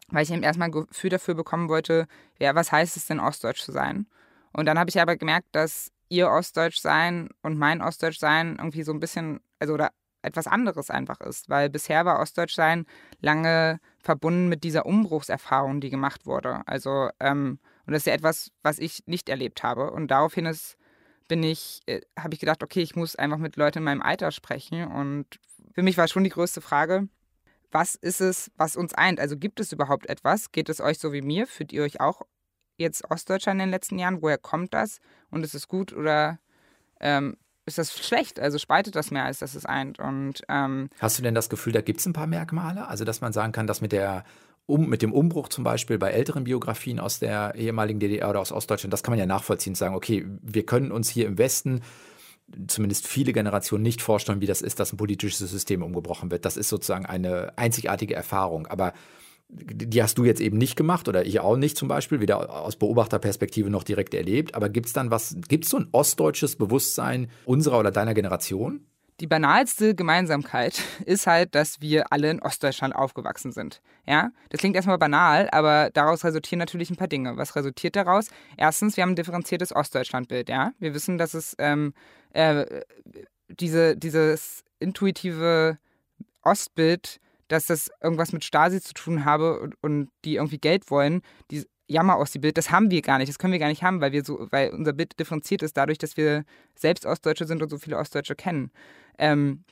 weil 0.09 0.23
ich 0.23 0.31
eben 0.31 0.43
erstmal 0.43 0.69
ein 0.69 0.71
Gefühl 0.71 1.09
dafür 1.09 1.35
bekommen 1.35 1.69
wollte, 1.69 2.07
ja, 2.39 2.55
was 2.55 2.71
heißt 2.71 2.97
es 2.97 3.07
denn, 3.07 3.19
Ostdeutsch 3.19 3.61
zu 3.61 3.71
sein? 3.71 4.07
Und 4.53 4.65
dann 4.65 4.79
habe 4.79 4.89
ich 4.89 4.99
aber 4.99 5.17
gemerkt, 5.17 5.47
dass 5.51 5.91
ihr 6.09 6.29
Ostdeutsch 6.29 6.79
sein 6.79 7.29
und 7.41 7.57
mein 7.57 7.81
Ostdeutsch 7.81 8.19
sein 8.19 8.55
irgendwie 8.57 8.83
so 8.83 8.93
ein 8.93 8.99
bisschen, 8.99 9.41
also 9.59 9.73
oder 9.73 9.91
etwas 10.21 10.47
anderes 10.47 10.89
einfach 10.89 11.21
ist, 11.21 11.49
weil 11.49 11.69
bisher 11.69 12.05
war 12.05 12.19
Ostdeutsch 12.19 12.55
sein 12.55 12.85
lange 13.21 13.79
verbunden 13.99 14.49
mit 14.49 14.63
dieser 14.63 14.85
Umbruchserfahrung, 14.85 15.81
die 15.81 15.89
gemacht 15.89 16.25
wurde. 16.25 16.61
Also, 16.65 17.09
ähm, 17.19 17.59
und 17.85 17.93
das 17.93 18.01
ist 18.01 18.07
ja 18.07 18.13
etwas, 18.13 18.51
was 18.63 18.79
ich 18.79 19.03
nicht 19.05 19.29
erlebt 19.29 19.63
habe. 19.63 19.91
Und 19.91 20.09
daraufhin 20.09 20.45
ist, 20.45 20.77
bin 21.27 21.43
ich, 21.43 21.81
äh, 21.85 22.01
habe 22.17 22.33
ich 22.33 22.39
gedacht, 22.39 22.63
okay, 22.63 22.81
ich 22.81 22.95
muss 22.95 23.15
einfach 23.15 23.37
mit 23.37 23.55
Leuten 23.55 23.79
in 23.79 23.83
meinem 23.83 24.01
Alter 24.01 24.31
sprechen. 24.31 24.85
Und 24.87 25.25
für 25.73 25.83
mich 25.83 25.97
war 25.97 26.07
schon 26.07 26.23
die 26.23 26.29
größte 26.29 26.61
Frage, 26.61 27.07
was 27.71 27.95
ist 27.95 28.21
es, 28.21 28.51
was 28.57 28.75
uns 28.75 28.93
eint? 28.93 29.19
Also 29.19 29.37
gibt 29.37 29.59
es 29.59 29.71
überhaupt 29.71 30.07
etwas? 30.09 30.51
Geht 30.51 30.69
es 30.69 30.81
euch 30.81 30.99
so 30.99 31.13
wie 31.13 31.21
mir? 31.21 31.47
Fühlt 31.47 31.73
ihr 31.73 31.83
euch 31.83 31.99
auch 31.99 32.21
jetzt 32.77 33.09
Ostdeutscher 33.09 33.51
in 33.51 33.59
den 33.59 33.69
letzten 33.69 33.99
Jahren? 33.99 34.21
Woher 34.21 34.37
kommt 34.37 34.73
das? 34.73 34.99
Und 35.29 35.43
ist 35.43 35.55
es 35.55 35.67
gut 35.67 35.93
oder 35.93 36.39
ähm, 36.99 37.37
ist 37.65 37.77
das 37.77 37.93
schlecht? 37.97 38.39
Also 38.39 38.57
spaltet 38.57 38.95
das 38.95 39.11
mehr, 39.11 39.25
als 39.25 39.39
dass 39.39 39.55
es 39.55 39.65
eint? 39.65 39.99
Und, 39.99 40.41
ähm, 40.47 40.89
Hast 40.99 41.17
du 41.17 41.23
denn 41.23 41.35
das 41.35 41.49
Gefühl, 41.49 41.73
da 41.73 41.81
gibt 41.81 41.99
es 41.99 42.05
ein 42.05 42.13
paar 42.13 42.27
Merkmale? 42.27 42.87
Also, 42.87 43.03
dass 43.03 43.21
man 43.21 43.33
sagen 43.33 43.51
kann, 43.51 43.67
dass 43.67 43.81
mit 43.81 43.91
der 43.91 44.23
um, 44.67 44.89
mit 44.89 45.01
dem 45.01 45.13
Umbruch 45.13 45.47
zum 45.47 45.63
Beispiel 45.63 45.97
bei 45.97 46.11
älteren 46.11 46.43
Biografien 46.43 46.99
aus 46.99 47.19
der 47.19 47.55
ehemaligen 47.55 47.99
DDR 47.99 48.29
oder 48.29 48.41
aus 48.41 48.51
Ostdeutschland, 48.51 48.91
das 48.91 49.01
kann 49.01 49.13
man 49.13 49.19
ja 49.19 49.25
nachvollziehen, 49.25 49.75
sagen, 49.75 49.95
okay, 49.95 50.25
wir 50.41 50.65
können 50.65 50.91
uns 50.91 51.09
hier 51.09 51.25
im 51.25 51.37
Westen 51.37 51.81
zumindest 52.67 53.07
viele 53.07 53.33
Generationen 53.33 53.83
nicht 53.83 54.01
vorstellen, 54.01 54.41
wie 54.41 54.45
das 54.45 54.61
ist, 54.61 54.79
dass 54.79 54.93
ein 54.93 54.97
politisches 54.97 55.49
System 55.49 55.83
umgebrochen 55.83 56.31
wird. 56.31 56.45
Das 56.45 56.57
ist 56.57 56.69
sozusagen 56.69 57.05
eine 57.05 57.57
einzigartige 57.57 58.15
Erfahrung. 58.15 58.67
Aber 58.67 58.93
die 59.49 60.03
hast 60.03 60.17
du 60.17 60.25
jetzt 60.25 60.41
eben 60.41 60.57
nicht 60.57 60.75
gemacht 60.75 61.07
oder 61.07 61.25
ich 61.25 61.39
auch 61.39 61.55
nicht 61.55 61.77
zum 61.77 61.87
Beispiel, 61.87 62.19
weder 62.19 62.61
aus 62.61 62.75
Beobachterperspektive 62.75 63.69
noch 63.69 63.83
direkt 63.83 64.13
erlebt. 64.13 64.55
Aber 64.55 64.69
gibt 64.69 64.87
es 64.87 64.93
dann 64.93 65.11
was, 65.11 65.35
gibt 65.47 65.65
es 65.65 65.71
so 65.71 65.77
ein 65.77 65.87
ostdeutsches 65.91 66.57
Bewusstsein 66.57 67.29
unserer 67.45 67.79
oder 67.79 67.91
deiner 67.91 68.13
Generation? 68.13 68.85
Die 69.19 69.27
banalste 69.27 69.95
Gemeinsamkeit 69.95 70.81
ist 71.05 71.27
halt, 71.27 71.55
dass 71.55 71.81
wir 71.81 72.11
alle 72.11 72.29
in 72.29 72.41
Ostdeutschland 72.41 72.95
aufgewachsen 72.95 73.51
sind. 73.51 73.81
Ja, 74.05 74.31
das 74.49 74.59
klingt 74.59 74.75
erstmal 74.75 74.97
banal, 74.97 75.49
aber 75.51 75.89
daraus 75.91 76.23
resultieren 76.23 76.59
natürlich 76.59 76.89
ein 76.89 76.97
paar 76.97 77.07
Dinge. 77.07 77.35
Was 77.37 77.55
resultiert 77.55 77.95
daraus? 77.95 78.29
Erstens, 78.57 78.95
wir 78.95 79.03
haben 79.03 79.11
ein 79.11 79.15
differenziertes 79.15 79.75
Ostdeutschlandbild. 79.75 80.49
Ja, 80.49 80.71
wir 80.79 80.93
wissen, 80.93 81.17
dass 81.17 81.33
es 81.33 81.55
ähm, 81.57 81.93
äh, 82.33 82.65
diese, 83.47 83.97
dieses 83.97 84.63
intuitive 84.79 85.77
Ostbild, 86.43 87.19
dass 87.47 87.65
das 87.65 87.89
irgendwas 88.01 88.33
mit 88.33 88.43
Stasi 88.43 88.81
zu 88.81 88.93
tun 88.93 89.25
habe 89.25 89.59
und, 89.59 89.75
und 89.81 90.09
die 90.25 90.35
irgendwie 90.35 90.59
Geld 90.59 90.91
wollen, 90.91 91.21
die 91.49 91.65
Jammer 91.89 92.17
aus 92.17 92.31
die 92.31 92.39
Bild, 92.39 92.57
das 92.57 92.69
haben 92.69 92.91
wir 92.91 93.01
gar 93.01 93.17
nicht, 93.17 93.29
das 93.29 93.39
können 93.39 93.53
wir 93.53 93.59
gar 93.59 93.69
nicht 93.69 93.81
haben, 93.81 94.01
weil 94.01 94.11
wir 94.11 94.23
so, 94.23 94.47
weil 94.51 94.71
unser 94.71 94.91
Bild 94.91 95.17
differenziert 95.17 95.63
ist 95.63 95.77
dadurch, 95.77 95.97
dass 95.97 96.17
wir 96.17 96.43
selbst 96.75 97.05
Ostdeutsche 97.05 97.47
sind 97.47 97.63
und 97.63 97.69
so 97.69 97.77
viele 97.77 97.97
Ostdeutsche 97.97 98.35
kennen. 98.35 98.71
Ähm, 99.17 99.63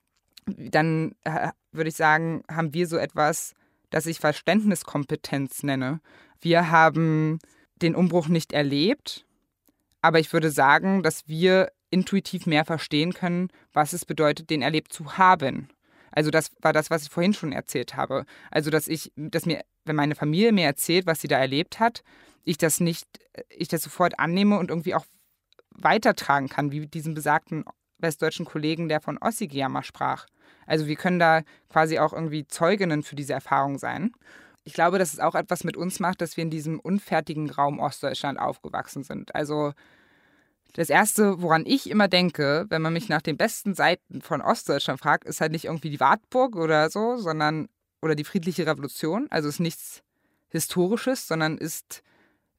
dann 0.46 1.16
äh, 1.24 1.50
würde 1.72 1.90
ich 1.90 1.96
sagen, 1.96 2.44
haben 2.50 2.74
wir 2.74 2.88
so 2.88 2.98
etwas, 2.98 3.54
das 3.90 4.06
ich 4.06 4.20
Verständniskompetenz 4.20 5.64
nenne. 5.64 6.02
Wir 6.40 6.70
haben 6.70 7.40
den 7.82 7.96
Umbruch 7.96 8.28
nicht 8.28 8.54
erlebt, 8.54 9.26
aber 10.02 10.20
ich 10.20 10.32
würde 10.32 10.52
sagen, 10.52 11.04
dass 11.04 11.28
wir 11.28 11.72
intuitiv 11.90 12.46
mehr 12.46 12.66
verstehen 12.66 13.14
können, 13.14 13.50
was 13.74 13.94
es 13.94 14.06
bedeutet, 14.06 14.50
den 14.50 14.62
erlebt 14.62 14.92
zu 14.94 15.18
haben. 15.18 15.70
Also 16.12 16.32
das 16.32 16.52
war 16.62 16.74
das, 16.74 16.90
was 16.90 17.04
ich 17.04 17.10
vorhin 17.10 17.34
schon 17.34 17.52
erzählt 17.52 17.96
habe. 17.96 18.26
Also 18.52 18.70
dass 18.70 18.88
ich, 18.88 19.12
dass 19.16 19.46
mir, 19.46 19.62
wenn 19.84 19.96
meine 19.96 20.16
Familie 20.16 20.52
mir 20.52 20.66
erzählt, 20.66 21.06
was 21.06 21.22
sie 21.22 21.28
da 21.28 21.38
erlebt 21.38 21.80
hat, 21.80 22.04
ich 22.44 22.58
das 22.58 22.80
nicht, 22.80 23.08
ich 23.50 23.68
das 23.68 23.82
sofort 23.82 24.20
annehme 24.20 24.58
und 24.58 24.70
irgendwie 24.70 24.96
auch 24.96 25.06
weitertragen 25.72 26.48
kann, 26.48 26.72
wie 26.72 26.88
diesen 26.88 27.14
besagten 27.14 27.66
westdeutschen 28.00 28.46
Kollegen, 28.46 28.90
der 28.90 29.02
von 29.02 29.18
Ossigiyama 29.18 29.84
sprach. 29.84 30.26
Also 30.66 30.88
wir 30.88 30.96
können 30.96 31.20
da 31.20 31.42
quasi 31.70 32.00
auch 32.00 32.14
irgendwie 32.14 32.48
Zeuginnen 32.48 33.04
für 33.04 33.16
diese 33.16 33.34
Erfahrung 33.34 33.78
sein. 33.78 34.12
Ich 34.64 34.74
glaube, 34.74 34.98
dass 34.98 35.14
es 35.14 35.20
auch 35.20 35.36
etwas 35.36 35.64
mit 35.64 35.78
uns 35.78 36.00
macht, 36.00 36.22
dass 36.22 36.38
wir 36.38 36.44
in 36.44 36.50
diesem 36.50 36.80
unfertigen 36.80 37.50
Raum 37.52 37.80
Ostdeutschland 37.80 38.40
aufgewachsen 38.40 39.04
sind. 39.04 39.36
Also 39.36 39.74
das 40.74 40.90
Erste, 40.90 41.42
woran 41.42 41.66
ich 41.66 41.90
immer 41.90 42.08
denke, 42.08 42.66
wenn 42.70 42.82
man 42.82 42.94
mich 42.94 43.08
nach 43.08 43.22
den 43.22 43.38
besten 43.38 43.76
Seiten 43.76 44.22
von 44.22 44.42
Ostdeutschland 44.42 45.00
fragt, 45.00 45.24
ist 45.24 45.40
halt 45.40 45.52
nicht 45.52 45.66
irgendwie 45.66 45.90
die 45.90 46.00
Wartburg 46.00 46.56
oder 46.56 46.90
so, 46.90 47.18
sondern 47.18 47.70
oder 48.02 48.16
die 48.16 48.26
friedliche 48.26 48.68
Revolution. 48.68 49.28
Also 49.30 49.48
ist 49.48 49.60
nichts 49.60 50.04
Historisches, 50.50 51.28
sondern 51.28 51.58
ist 51.58 52.04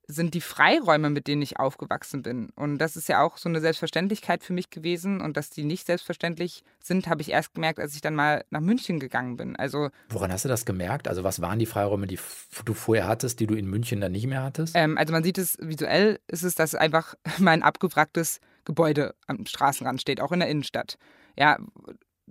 sind 0.09 0.35
die 0.35 0.41
Freiräume, 0.41 1.11
mit 1.11 1.27
denen 1.27 1.43
ich 1.43 1.59
aufgewachsen 1.59 2.23
bin. 2.23 2.51
Und 2.55 2.79
das 2.79 2.97
ist 2.97 3.09
ja 3.09 3.23
auch 3.23 3.39
so 3.39 3.49
eine 3.49 3.61
Selbstverständlichkeit 3.61 4.45
für 4.45 4.53
mich 4.53 4.71
gewesen. 4.71 5.21
Und 5.21 5.37
dass 5.37 5.51
die 5.51 5.65
nicht 5.65 5.87
selbstverständlich 5.87 6.63
sind, 6.81 7.09
habe 7.09 7.23
ich 7.23 7.31
erst 7.31 7.55
gemerkt, 7.55 7.81
als 7.81 7.95
ich 7.95 8.01
dann 8.01 8.15
mal 8.15 8.45
nach 8.51 8.61
München 8.61 9.01
gegangen 9.01 9.37
bin. 9.37 9.57
Also 9.57 9.91
Woran 10.09 10.33
hast 10.33 10.45
du 10.45 10.49
das 10.49 10.65
gemerkt? 10.65 11.09
Also 11.09 11.25
was 11.25 11.41
waren 11.41 11.59
die 11.59 11.67
Freiräume, 11.67 12.07
die 12.07 12.19
du 12.65 12.75
vorher 12.75 13.09
hattest, 13.09 13.41
die 13.41 13.47
du 13.47 13.55
in 13.55 13.67
München 13.67 14.01
dann 14.01 14.13
nicht 14.13 14.27
mehr 14.27 14.43
hattest? 14.43 14.77
Ähm, 14.77 14.97
also 14.97 15.13
man 15.13 15.25
sieht 15.25 15.39
es 15.39 15.59
visuell, 15.61 16.21
ist 16.29 16.45
es, 16.45 16.55
dass 16.55 16.75
einfach 16.75 17.15
mein 17.39 17.63
abgewracktes 17.63 18.41
Gebäude 18.65 19.15
am 19.27 19.45
Straßenrand 19.45 20.01
steht, 20.01 20.21
auch 20.21 20.33
in 20.33 20.41
der 20.41 20.49
Innenstadt. 20.49 20.99
Ja, 21.37 21.59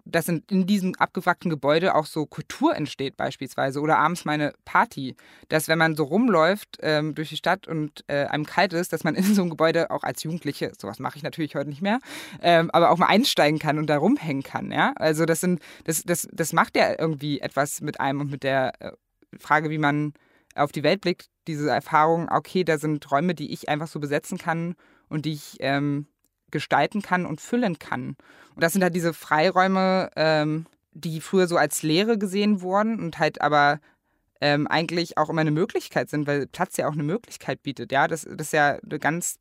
dass 0.06 0.28
in, 0.28 0.44
in 0.50 0.68
diesem 0.68 0.96
abgewrackten 0.96 1.50
Gebäude 1.50 1.96
auch 1.96 2.06
so 2.06 2.26
Kultur 2.26 2.76
entsteht 2.76 3.18
beispielsweise 3.18 3.82
oder 3.82 3.98
abends 3.98 4.24
meine 4.24 4.54
Party, 4.64 5.16
dass 5.50 5.68
wenn 5.68 5.80
man 5.80 5.96
so 5.96 6.04
rumläuft 6.04 6.78
ähm, 6.82 7.16
durch 7.16 7.30
die 7.30 7.38
Stadt 7.38 7.68
und 7.68 8.04
äh, 8.08 8.26
einem 8.26 8.46
kalt 8.46 8.74
ist, 8.74 8.94
dass 8.94 9.04
man 9.04 9.16
in 9.16 9.24
so 9.24 9.42
einem 9.42 9.50
Gebäude 9.50 9.92
auch 9.92 10.04
als 10.04 10.24
Jugendliche, 10.24 10.72
sowas 10.80 11.00
mache 11.00 11.18
ich 11.18 11.24
natürlich 11.24 11.56
heute 11.56 11.70
nicht 11.70 11.82
mehr, 11.82 12.00
ähm, 12.42 12.70
aber 12.72 12.92
auch 12.92 12.98
mal 12.98 13.08
einsteigen 13.08 13.60
kann 13.60 13.80
und 13.80 13.88
da 13.88 13.98
rumhängen 13.98 14.44
kann, 14.44 14.72
ja, 14.72 14.94
also 14.96 15.26
das 15.26 15.42
sind, 15.42 15.62
das, 15.86 16.04
das, 16.04 16.28
das 16.32 16.54
macht 16.54 16.78
ja 16.78 16.98
irgendwie 16.98 17.42
etwas 17.42 17.82
mit 17.82 18.00
einem 18.00 18.22
und 18.22 18.32
mit 18.32 18.44
der 18.44 18.74
äh, 18.80 18.92
Frage, 19.40 19.70
wie 19.70 19.78
man 19.78 20.14
auf 20.56 20.72
die 20.72 20.84
Welt 20.84 21.02
blickt, 21.02 21.30
diese 21.48 21.70
Erfahrung, 21.70 22.30
okay, 22.30 22.64
da 22.64 22.78
sind 22.78 23.12
Räume, 23.12 23.36
die 23.36 23.52
ich 23.52 23.70
einfach 23.70 23.88
so 23.88 24.00
besetzen 24.00 24.38
kann 24.38 24.76
und 25.10 25.26
die 25.26 25.34
ich 25.34 25.58
ähm, 25.60 26.08
gestalten 26.56 27.02
kann 27.02 27.26
und 27.26 27.42
füllen 27.42 27.80
kann. 27.80 28.16
Und 28.56 28.64
das 28.64 28.72
sind 28.72 28.82
halt 28.82 28.96
diese 28.96 29.14
Freiräume, 29.14 30.10
ähm, 30.16 30.68
die 30.94 31.20
früher 31.20 31.48
so 31.48 31.58
als 31.58 31.84
Leere 31.84 32.18
gesehen 32.18 32.62
wurden 32.62 33.02
und 33.02 33.20
halt 33.20 33.42
aber 33.42 33.82
ähm, 34.40 34.66
eigentlich 34.68 35.18
auch 35.18 35.30
immer 35.30 35.42
eine 35.42 35.52
Möglichkeit 35.52 36.10
sind, 36.10 36.28
weil 36.28 36.48
Platz 36.48 36.78
ja 36.78 36.88
auch 36.88 36.94
eine 36.94 37.04
Möglichkeit 37.04 37.62
bietet. 37.62 37.92
Ja, 37.92 38.08
das, 38.08 38.22
das 38.22 38.48
ist 38.48 38.54
ja 38.54 38.80
eine 38.82 39.00
ganz 39.00 39.36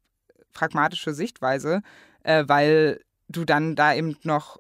pragmatische 0.53 1.15
Sichtweise, 1.15 1.83
äh, 2.25 2.43
weil 2.49 3.01
du 3.29 3.45
dann 3.45 3.77
da 3.77 3.95
eben 3.95 4.17
noch 4.25 4.59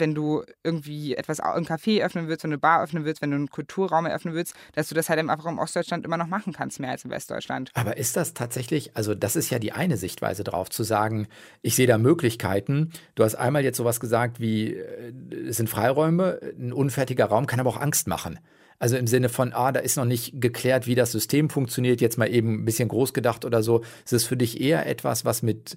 wenn 0.00 0.14
du 0.14 0.42
irgendwie 0.62 1.14
etwas 1.14 1.38
im 1.38 1.64
Café 1.64 2.04
öffnen 2.04 2.28
willst, 2.28 2.44
eine 2.44 2.58
Bar 2.58 2.82
öffnen 2.82 3.04
willst, 3.04 3.22
wenn 3.22 3.30
du 3.30 3.36
einen 3.36 3.50
Kulturraum 3.50 4.06
eröffnen 4.06 4.34
willst, 4.34 4.54
dass 4.74 4.88
du 4.88 4.94
das 4.94 5.08
halt 5.08 5.18
einfach 5.18 5.46
im 5.46 5.58
Ostdeutschland 5.58 6.04
immer 6.04 6.16
noch 6.16 6.26
machen 6.26 6.52
kannst, 6.52 6.80
mehr 6.80 6.90
als 6.90 7.04
im 7.04 7.10
Westdeutschland. 7.10 7.70
Aber 7.74 7.96
ist 7.96 8.16
das 8.16 8.34
tatsächlich, 8.34 8.96
also 8.96 9.14
das 9.14 9.36
ist 9.36 9.50
ja 9.50 9.58
die 9.58 9.72
eine 9.72 9.96
Sichtweise 9.96 10.44
drauf, 10.44 10.70
zu 10.70 10.82
sagen, 10.82 11.28
ich 11.62 11.74
sehe 11.74 11.86
da 11.86 11.98
Möglichkeiten. 11.98 12.92
Du 13.14 13.24
hast 13.24 13.34
einmal 13.34 13.64
jetzt 13.64 13.76
sowas 13.76 14.00
gesagt 14.00 14.40
wie, 14.40 14.74
äh, 14.74 15.12
es 15.48 15.56
sind 15.56 15.68
Freiräume, 15.68 16.40
ein 16.58 16.72
unfertiger 16.72 17.26
Raum 17.26 17.46
kann 17.46 17.60
aber 17.60 17.70
auch 17.70 17.80
Angst 17.80 18.08
machen. 18.08 18.38
Also 18.78 18.96
im 18.96 19.06
Sinne 19.08 19.28
von, 19.28 19.52
ah, 19.52 19.72
da 19.72 19.80
ist 19.80 19.96
noch 19.96 20.04
nicht 20.04 20.40
geklärt, 20.40 20.86
wie 20.86 20.94
das 20.94 21.10
System 21.10 21.50
funktioniert, 21.50 22.00
jetzt 22.00 22.16
mal 22.16 22.32
eben 22.32 22.62
ein 22.62 22.64
bisschen 22.64 22.88
groß 22.88 23.12
gedacht 23.12 23.44
oder 23.44 23.62
so. 23.62 23.82
Ist 24.04 24.12
es 24.12 24.24
für 24.24 24.36
dich 24.36 24.60
eher 24.60 24.86
etwas, 24.86 25.24
was 25.24 25.42
mit 25.42 25.76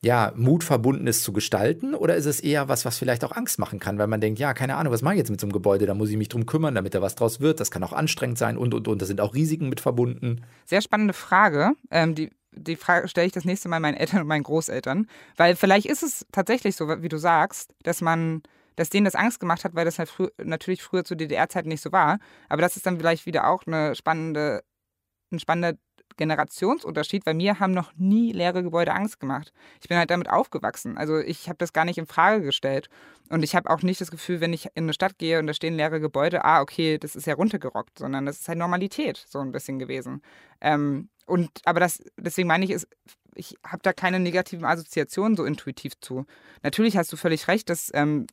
ja, 0.00 0.32
Mut 0.36 0.62
verbunden 0.62 1.06
ist 1.06 1.24
zu 1.24 1.32
gestalten 1.32 1.94
oder 1.94 2.14
ist 2.14 2.26
es 2.26 2.38
eher 2.38 2.68
was, 2.68 2.84
was 2.84 2.98
vielleicht 2.98 3.24
auch 3.24 3.32
Angst 3.32 3.58
machen 3.58 3.80
kann, 3.80 3.98
weil 3.98 4.06
man 4.06 4.20
denkt, 4.20 4.38
ja, 4.38 4.54
keine 4.54 4.76
Ahnung, 4.76 4.92
was 4.92 5.02
mache 5.02 5.14
ich 5.14 5.18
jetzt 5.18 5.30
mit 5.30 5.40
so 5.40 5.46
einem 5.46 5.52
Gebäude, 5.52 5.86
da 5.86 5.94
muss 5.94 6.10
ich 6.10 6.16
mich 6.16 6.28
drum 6.28 6.46
kümmern, 6.46 6.74
damit 6.74 6.94
da 6.94 7.02
was 7.02 7.16
draus 7.16 7.40
wird, 7.40 7.58
das 7.58 7.70
kann 7.70 7.82
auch 7.82 7.92
anstrengend 7.92 8.38
sein 8.38 8.56
und, 8.56 8.74
und, 8.74 8.86
und, 8.86 9.02
da 9.02 9.06
sind 9.06 9.20
auch 9.20 9.34
Risiken 9.34 9.68
mit 9.68 9.80
verbunden. 9.80 10.44
Sehr 10.66 10.82
spannende 10.82 11.14
Frage, 11.14 11.72
ähm, 11.90 12.14
die, 12.14 12.30
die 12.52 12.76
Frage 12.76 13.08
stelle 13.08 13.26
ich 13.26 13.32
das 13.32 13.44
nächste 13.44 13.68
Mal 13.68 13.80
meinen 13.80 13.96
Eltern 13.96 14.20
und 14.20 14.28
meinen 14.28 14.44
Großeltern, 14.44 15.08
weil 15.36 15.56
vielleicht 15.56 15.86
ist 15.86 16.04
es 16.04 16.26
tatsächlich 16.30 16.76
so, 16.76 16.88
wie 17.02 17.08
du 17.08 17.18
sagst, 17.18 17.74
dass 17.82 18.00
man 18.00 18.42
dass 18.76 18.90
denen 18.90 19.06
das 19.06 19.16
Angst 19.16 19.40
gemacht 19.40 19.64
hat, 19.64 19.74
weil 19.74 19.84
das 19.84 19.98
halt 19.98 20.08
frü 20.08 20.28
natürlich 20.40 20.84
früher 20.84 21.02
zu 21.02 21.16
DDR-Zeiten 21.16 21.68
nicht 21.68 21.82
so 21.82 21.90
war. 21.90 22.20
Aber 22.48 22.62
das 22.62 22.76
ist 22.76 22.86
dann 22.86 22.96
vielleicht 22.98 23.26
wieder 23.26 23.48
auch 23.48 23.66
eine 23.66 23.96
spannende, 23.96 24.62
ein 25.32 25.40
spannender 25.40 25.76
Generationsunterschied, 26.18 27.24
weil 27.24 27.32
mir 27.32 27.58
haben 27.58 27.72
noch 27.72 27.92
nie 27.96 28.32
leere 28.32 28.62
Gebäude 28.62 28.92
Angst 28.92 29.18
gemacht. 29.20 29.54
Ich 29.80 29.88
bin 29.88 29.96
halt 29.96 30.10
damit 30.10 30.28
aufgewachsen. 30.28 30.98
Also 30.98 31.18
ich 31.18 31.48
habe 31.48 31.56
das 31.56 31.72
gar 31.72 31.86
nicht 31.86 31.96
in 31.96 32.06
Frage 32.06 32.42
gestellt. 32.42 32.90
Und 33.30 33.42
ich 33.42 33.54
habe 33.54 33.70
auch 33.70 33.82
nicht 33.82 34.00
das 34.00 34.10
Gefühl, 34.10 34.40
wenn 34.40 34.52
ich 34.52 34.66
in 34.74 34.84
eine 34.84 34.92
Stadt 34.92 35.18
gehe 35.18 35.38
und 35.38 35.46
da 35.46 35.54
stehen 35.54 35.74
leere 35.74 36.00
Gebäude, 36.00 36.44
ah, 36.44 36.60
okay, 36.60 36.98
das 36.98 37.16
ist 37.16 37.26
ja 37.26 37.34
runtergerockt, 37.34 37.98
sondern 37.98 38.26
das 38.26 38.40
ist 38.40 38.48
halt 38.48 38.58
Normalität 38.58 39.24
so 39.28 39.38
ein 39.38 39.52
bisschen 39.52 39.78
gewesen. 39.78 40.22
Ähm, 40.60 41.08
und 41.26 41.50
aber 41.64 41.80
das, 41.80 42.02
deswegen 42.18 42.48
meine 42.48 42.64
ich, 42.64 42.70
ist, 42.70 42.88
ich 43.34 43.56
habe 43.64 43.82
da 43.82 43.92
keine 43.92 44.18
negativen 44.20 44.64
Assoziationen 44.64 45.36
so 45.36 45.44
intuitiv 45.44 45.98
zu. 46.00 46.26
Natürlich 46.62 46.96
hast 46.96 47.12
du 47.12 47.16
völlig 47.16 47.48
recht, 47.48 47.70
dass 47.70 47.90
ähm, 47.94 48.26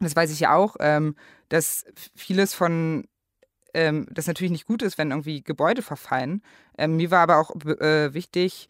das 0.00 0.16
weiß 0.16 0.30
ich 0.32 0.40
ja 0.40 0.54
auch, 0.54 0.76
ähm, 0.80 1.16
dass 1.48 1.84
vieles 2.14 2.54
von 2.54 3.06
ähm, 3.74 4.06
das 4.10 4.26
natürlich 4.26 4.52
nicht 4.52 4.66
gut 4.66 4.82
ist, 4.82 4.98
wenn 4.98 5.10
irgendwie 5.10 5.42
Gebäude 5.42 5.82
verfallen. 5.82 6.42
Ähm, 6.78 6.96
mir 6.96 7.10
war 7.10 7.20
aber 7.20 7.38
auch 7.38 7.54
äh, 7.80 8.14
wichtig, 8.14 8.68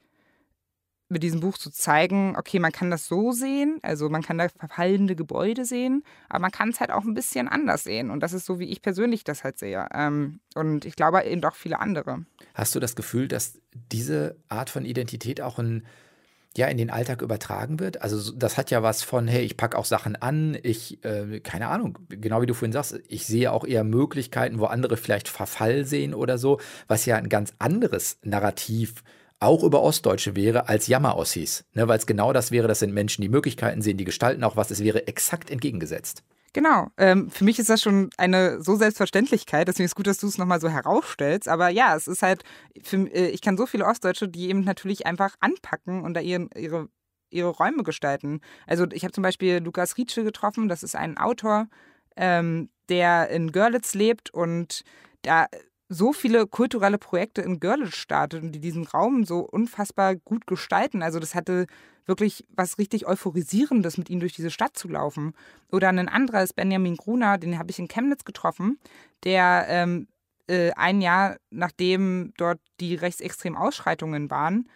mit 1.08 1.22
diesem 1.22 1.40
Buch 1.40 1.58
zu 1.58 1.70
zeigen, 1.70 2.34
okay, 2.36 2.58
man 2.58 2.72
kann 2.72 2.90
das 2.90 3.06
so 3.06 3.32
sehen, 3.32 3.78
also 3.82 4.08
man 4.08 4.22
kann 4.22 4.38
da 4.38 4.48
verfallende 4.48 5.14
Gebäude 5.14 5.64
sehen, 5.64 6.02
aber 6.28 6.40
man 6.40 6.50
kann 6.50 6.70
es 6.70 6.80
halt 6.80 6.90
auch 6.90 7.04
ein 7.04 7.14
bisschen 7.14 7.46
anders 7.46 7.84
sehen. 7.84 8.10
Und 8.10 8.20
das 8.20 8.32
ist 8.32 8.46
so, 8.46 8.58
wie 8.58 8.64
ich 8.64 8.80
persönlich 8.80 9.22
das 9.22 9.44
halt 9.44 9.58
sehe. 9.58 9.86
Ähm, 9.92 10.40
und 10.54 10.84
ich 10.84 10.96
glaube 10.96 11.22
eben 11.22 11.44
auch 11.44 11.54
viele 11.54 11.78
andere. 11.78 12.24
Hast 12.54 12.74
du 12.74 12.80
das 12.80 12.96
Gefühl, 12.96 13.28
dass 13.28 13.60
diese 13.92 14.36
Art 14.48 14.70
von 14.70 14.84
Identität 14.84 15.40
auch 15.40 15.58
ein 15.58 15.86
ja 16.56 16.66
in 16.68 16.76
den 16.76 16.90
Alltag 16.90 17.22
übertragen 17.22 17.80
wird. 17.80 18.02
Also 18.02 18.32
das 18.32 18.56
hat 18.56 18.70
ja 18.70 18.82
was 18.82 19.02
von, 19.02 19.26
hey, 19.26 19.44
ich 19.44 19.56
packe 19.56 19.76
auch 19.76 19.84
Sachen 19.84 20.16
an, 20.16 20.56
ich, 20.62 21.04
äh, 21.04 21.40
keine 21.40 21.68
Ahnung, 21.68 21.98
genau 22.08 22.42
wie 22.42 22.46
du 22.46 22.54
vorhin 22.54 22.72
sagst, 22.72 23.00
ich 23.08 23.26
sehe 23.26 23.52
auch 23.52 23.64
eher 23.66 23.84
Möglichkeiten, 23.84 24.58
wo 24.58 24.66
andere 24.66 24.96
vielleicht 24.96 25.28
Verfall 25.28 25.84
sehen 25.84 26.14
oder 26.14 26.38
so, 26.38 26.60
was 26.86 27.06
ja 27.06 27.16
ein 27.16 27.28
ganz 27.28 27.54
anderes 27.58 28.18
Narrativ 28.22 29.02
auch 29.40 29.62
über 29.62 29.82
Ostdeutsche 29.82 30.36
wäre 30.36 30.68
als 30.68 30.86
Jammer-Ossis. 30.86 31.64
Ne, 31.74 31.88
Weil 31.88 31.98
es 31.98 32.06
genau 32.06 32.32
das 32.32 32.50
wäre, 32.50 32.68
das 32.68 32.78
sind 32.78 32.94
Menschen, 32.94 33.22
die 33.22 33.28
Möglichkeiten 33.28 33.82
sehen, 33.82 33.98
die 33.98 34.04
gestalten 34.04 34.44
auch 34.44 34.56
was, 34.56 34.70
es 34.70 34.82
wäre 34.82 35.06
exakt 35.06 35.50
entgegengesetzt. 35.50 36.22
Genau. 36.54 36.86
Ähm, 36.98 37.30
für 37.30 37.42
mich 37.44 37.58
ist 37.58 37.68
das 37.68 37.82
schon 37.82 38.10
eine 38.16 38.62
so 38.62 38.76
Selbstverständlichkeit. 38.76 39.66
Deswegen 39.66 39.86
ist 39.86 39.90
es 39.90 39.94
gut, 39.96 40.06
dass 40.06 40.18
du 40.18 40.28
es 40.28 40.38
nochmal 40.38 40.60
so 40.60 40.68
herausstellst. 40.68 41.48
Aber 41.48 41.68
ja, 41.68 41.96
es 41.96 42.06
ist 42.06 42.22
halt, 42.22 42.44
für, 42.82 42.96
äh, 43.12 43.28
ich 43.30 43.40
kann 43.42 43.56
so 43.56 43.66
viele 43.66 43.84
Ostdeutsche, 43.84 44.28
die 44.28 44.48
eben 44.48 44.60
natürlich 44.60 45.04
einfach 45.04 45.34
anpacken 45.40 46.02
und 46.04 46.14
da 46.14 46.20
ihren, 46.20 46.48
ihre, 46.56 46.88
ihre 47.30 47.48
Räume 47.48 47.82
gestalten. 47.82 48.40
Also 48.68 48.86
ich 48.92 49.02
habe 49.02 49.12
zum 49.12 49.22
Beispiel 49.22 49.58
Lukas 49.58 49.96
Rietsche 49.96 50.22
getroffen. 50.22 50.68
Das 50.68 50.84
ist 50.84 50.94
ein 50.94 51.18
Autor, 51.18 51.66
ähm, 52.16 52.70
der 52.88 53.30
in 53.30 53.50
Görlitz 53.50 53.94
lebt 53.94 54.32
und 54.32 54.84
da 55.22 55.48
so 55.88 56.12
viele 56.12 56.47
kulturelle 56.47 56.99
Projekte 56.99 57.42
in 57.42 57.61
Görlitz 57.61 57.97
startet 57.97 58.42
und 58.42 58.53
die 58.53 58.61
diesen 58.61 58.87
Raum 58.87 59.25
so 59.25 59.40
unfassbar 59.40 60.16
gut 60.16 60.47
gestalten. 60.47 61.03
Also 61.03 61.18
das 61.18 61.35
hatte 61.35 61.66
wirklich 62.07 62.44
was 62.51 62.79
richtig 62.79 63.07
Euphorisierendes, 63.07 63.99
mit 63.99 64.11
ihnen 64.11 64.20
durch 64.20 64.35
diese 64.35 64.51
Stadt 64.51 64.77
zu 64.77 64.88
laufen. 64.88 65.35
Oder 65.70 65.88
ein 65.88 66.09
anderer 66.09 66.42
ist 66.42 66.55
Benjamin 66.55 66.97
Gruner, 66.97 67.38
den 67.38 67.59
habe 67.59 67.70
ich 67.70 67.79
in 67.79 67.88
Chemnitz 67.88 68.25
getroffen, 68.25 68.79
der 69.25 69.66
ähm, 69.68 70.09
äh, 70.47 70.73
ein 70.73 71.01
Jahr 71.01 71.37
nachdem 71.51 72.33
dort 72.37 72.61
die 72.81 72.94
rechtsextremen 72.94 73.59
Ausschreitungen 73.59 74.31
waren, 74.31 74.68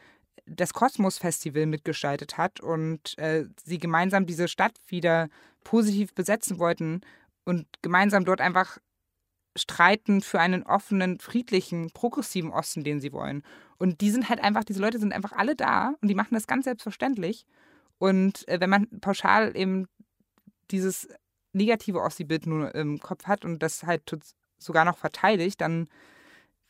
das 0.47 0.73
Kosmos-Festival 0.73 1.67
mitgestaltet 1.67 2.39
hat 2.39 2.61
und 2.61 3.19
äh, 3.19 3.45
sie 3.63 3.79
gemeinsam 3.79 4.25
diese 4.25 4.49
Stadt 4.49 4.73
wieder 4.87 5.29
positiv 5.65 6.15
besetzen 6.15 6.59
wollten 6.59 7.03
und 7.45 7.67
gemeinsam 7.83 8.25
dort 8.25 8.41
einfach 8.41 8.79
streiten 9.59 10.21
für 10.21 10.41
einen 10.41 10.63
offenen, 10.63 11.19
friedlichen, 11.19 11.91
progressiven 11.91 12.51
Osten, 12.51 12.85
den 12.85 13.01
sie 13.01 13.13
wollen. 13.13 13.43
Und 13.79 14.01
die 14.01 14.11
sind 14.11 14.29
halt 14.29 14.41
einfach, 14.41 14.65
diese 14.65 14.81
Leute 14.81 14.99
sind 14.99 15.13
einfach 15.13 15.33
alle 15.33 15.55
da 15.55 15.95
und 16.01 16.09
die 16.09 16.15
machen 16.15 16.35
das 16.35 16.47
ganz 16.47 16.65
selbstverständlich. 16.65 17.47
Und 17.99 18.47
äh, 18.49 18.61
wenn 18.61 18.71
man 18.71 18.89
pauschal 19.01 19.57
eben 19.57 19.87
dieses 20.71 21.09
negative 21.53 22.01
Ossi-Bild 22.01 22.47
nur 22.47 22.75
im 22.75 23.01
Kopf 23.01 23.27
hat 23.27 23.45
und 23.45 23.63
das 23.63 23.83
halt 23.83 24.03
sogar 24.59 24.85
noch 24.85 24.99
verteidigt, 24.99 25.61
dann 25.61 25.89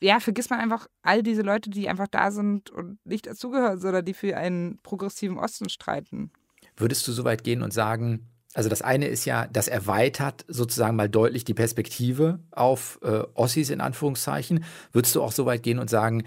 ja, 0.00 0.20
vergisst 0.20 0.50
man 0.50 0.60
einfach 0.60 0.86
all 1.02 1.22
diese 1.22 1.42
Leute, 1.42 1.70
die 1.70 1.88
einfach 1.88 2.06
da 2.08 2.30
sind 2.30 2.70
und 2.70 3.04
nicht 3.04 3.26
dazugehören, 3.26 3.80
sondern 3.80 4.04
die 4.04 4.14
für 4.14 4.36
einen 4.36 4.78
progressiven 4.82 5.38
Osten 5.38 5.68
streiten. 5.68 6.30
Würdest 6.76 7.06
du 7.08 7.12
so 7.12 7.24
weit 7.24 7.42
gehen 7.42 7.62
und 7.62 7.72
sagen, 7.72 8.28
also 8.54 8.68
das 8.68 8.82
eine 8.82 9.06
ist 9.06 9.24
ja, 9.24 9.46
das 9.46 9.68
erweitert 9.68 10.44
sozusagen 10.48 10.96
mal 10.96 11.08
deutlich 11.08 11.44
die 11.44 11.54
Perspektive 11.54 12.40
auf 12.50 12.98
äh, 13.02 13.22
Ossis 13.34 13.70
in 13.70 13.80
Anführungszeichen. 13.80 14.64
Würdest 14.92 15.14
du 15.14 15.22
auch 15.22 15.32
so 15.32 15.46
weit 15.46 15.62
gehen 15.62 15.78
und 15.78 15.90
sagen, 15.90 16.24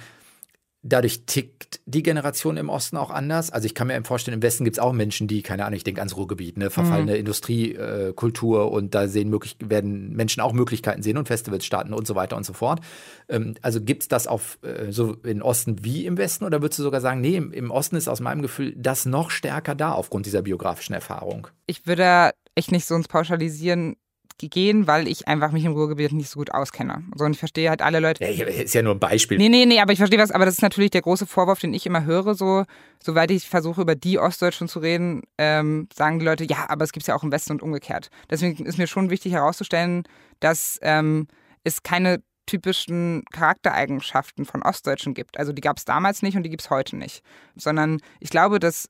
Dadurch 0.84 1.26
tickt 1.28 1.80
die 1.86 2.02
Generation 2.02 2.58
im 2.58 2.70
Osten 2.70 2.98
auch 2.98 3.12
anders. 3.12 3.52
Also 3.52 3.68
ich 3.68 3.76
kann 3.76 3.88
mir 3.88 4.04
vorstellen, 4.04 4.36
im 4.36 4.42
Westen 4.42 4.64
gibt 4.64 4.78
es 4.78 4.80
auch 4.80 4.94
Menschen, 4.94 5.28
die, 5.28 5.44
keine 5.44 5.66
Ahnung, 5.66 5.78
ich 5.78 5.84
denke 5.84 6.02
ans 6.02 6.18
Ruhrgebiet, 6.18 6.58
ne, 6.58 6.72
verfallene 6.72 7.12
mhm. 7.12 7.20
Industriekultur 7.20 8.62
äh, 8.62 8.68
und 8.68 8.96
da 8.96 9.08
sehen 9.08 9.30
möglich, 9.30 9.58
werden 9.60 10.14
Menschen 10.14 10.42
auch 10.42 10.54
Möglichkeiten 10.54 11.04
sehen 11.04 11.18
und 11.18 11.28
Festivals 11.28 11.66
starten 11.66 11.94
und 11.94 12.08
so 12.08 12.16
weiter 12.16 12.36
und 12.36 12.46
so 12.46 12.54
fort. 12.54 12.82
Ähm, 13.30 13.54
also 13.62 13.80
gibt 13.80 14.04
es 14.04 14.08
das 14.08 14.26
auf 14.26 14.58
äh, 14.64 14.92
so 14.92 15.14
in 15.24 15.44
Osten 15.44 15.84
wie 15.84 16.08
im 16.08 16.18
Westen 16.18 16.46
oder 16.46 16.62
würdest 16.64 16.80
du 16.80 16.84
sogar 16.84 17.02
sagen, 17.02 17.22
nee, 17.22 17.36
im, 17.36 17.54
im 17.54 17.70
Osten 17.70 17.96
ist 17.96 18.08
aus 18.08 18.20
meinem 18.20 18.42
Gefühl 18.42 18.74
das 18.76 19.06
noch 19.06 19.30
stärker 19.30 19.76
da 19.76 19.92
aufgrund 19.92 20.26
dieser 20.26 20.42
biografischen 20.42 20.96
Erfahrung? 20.96 21.48
Ich 21.68 21.86
würde 21.86 22.32
echt 22.56 22.72
nicht 22.72 22.86
so 22.86 22.96
uns 22.96 23.08
pauschalisieren 23.08 23.98
gehen, 24.38 24.88
weil 24.88 25.08
ich 25.08 25.28
einfach 25.28 25.52
mich 25.52 25.66
im 25.66 25.74
Ruhrgebiet 25.74 26.12
nicht 26.14 26.30
so 26.30 26.40
gut 26.40 26.52
auskenne. 26.52 27.04
So, 27.16 27.26
und 27.26 27.34
ich 27.34 27.40
verstehe 27.40 27.70
halt 27.70 27.82
alle 27.82 28.00
Leute. 28.00 28.24
Ja, 28.24 28.46
ist 28.46 28.74
ja 28.74 28.82
nur 28.82 28.96
ein 28.96 29.00
Beispiel. 29.00 29.38
Nee, 29.38 29.50
nee, 29.50 29.66
nee, 29.66 29.80
aber 29.80 29.94
ich 29.94 30.00
verstehe 30.00 30.20
was, 30.20 30.32
aber 30.32 30.46
das 30.46 30.56
ist 30.56 30.62
natürlich 30.62 30.92
der 30.92 31.02
große 31.02 31.26
Vorwurf, 31.26 31.60
den 31.60 31.74
ich 31.74 31.86
immer 31.86 32.06
höre, 32.06 32.36
so, 32.36 32.66
soweit 33.04 33.32
ich 33.32 33.48
versuche, 33.48 33.82
über 33.82 33.96
die 33.96 34.20
Ostdeutschen 34.20 34.68
zu 34.68 34.80
reden, 34.80 35.24
ähm, 35.38 35.88
sagen 35.94 36.20
die 36.20 36.26
Leute, 36.26 36.46
ja, 36.46 36.66
aber 36.70 36.84
es 36.84 36.92
gibt 36.92 37.04
es 37.04 37.08
ja 37.08 37.16
auch 37.16 37.24
im 37.24 37.32
Westen 37.32 37.54
und 37.54 37.62
umgekehrt. 37.62 38.10
Deswegen 38.30 38.66
ist 38.66 38.78
mir 38.78 38.88
schon 38.88 39.10
wichtig 39.10 39.34
herauszustellen, 39.34 40.04
dass 40.40 40.80
ähm, 40.82 41.28
es 41.64 41.84
keine 41.84 42.22
typischen 42.46 43.24
Charaktereigenschaften 43.32 44.46
von 44.46 44.64
Ostdeutschen 44.64 45.14
gibt. 45.14 45.38
Also 45.38 45.54
die 45.54 45.62
gab 45.62 45.78
es 45.78 45.86
damals 45.86 46.22
nicht 46.22 46.36
und 46.36 46.44
die 46.44 46.50
gibt 46.50 46.64
es 46.64 46.70
heute 46.70 46.98
nicht. 46.98 47.24
Sondern 47.56 48.02
ich 48.20 48.30
glaube, 48.30 48.60
dass 48.60 48.90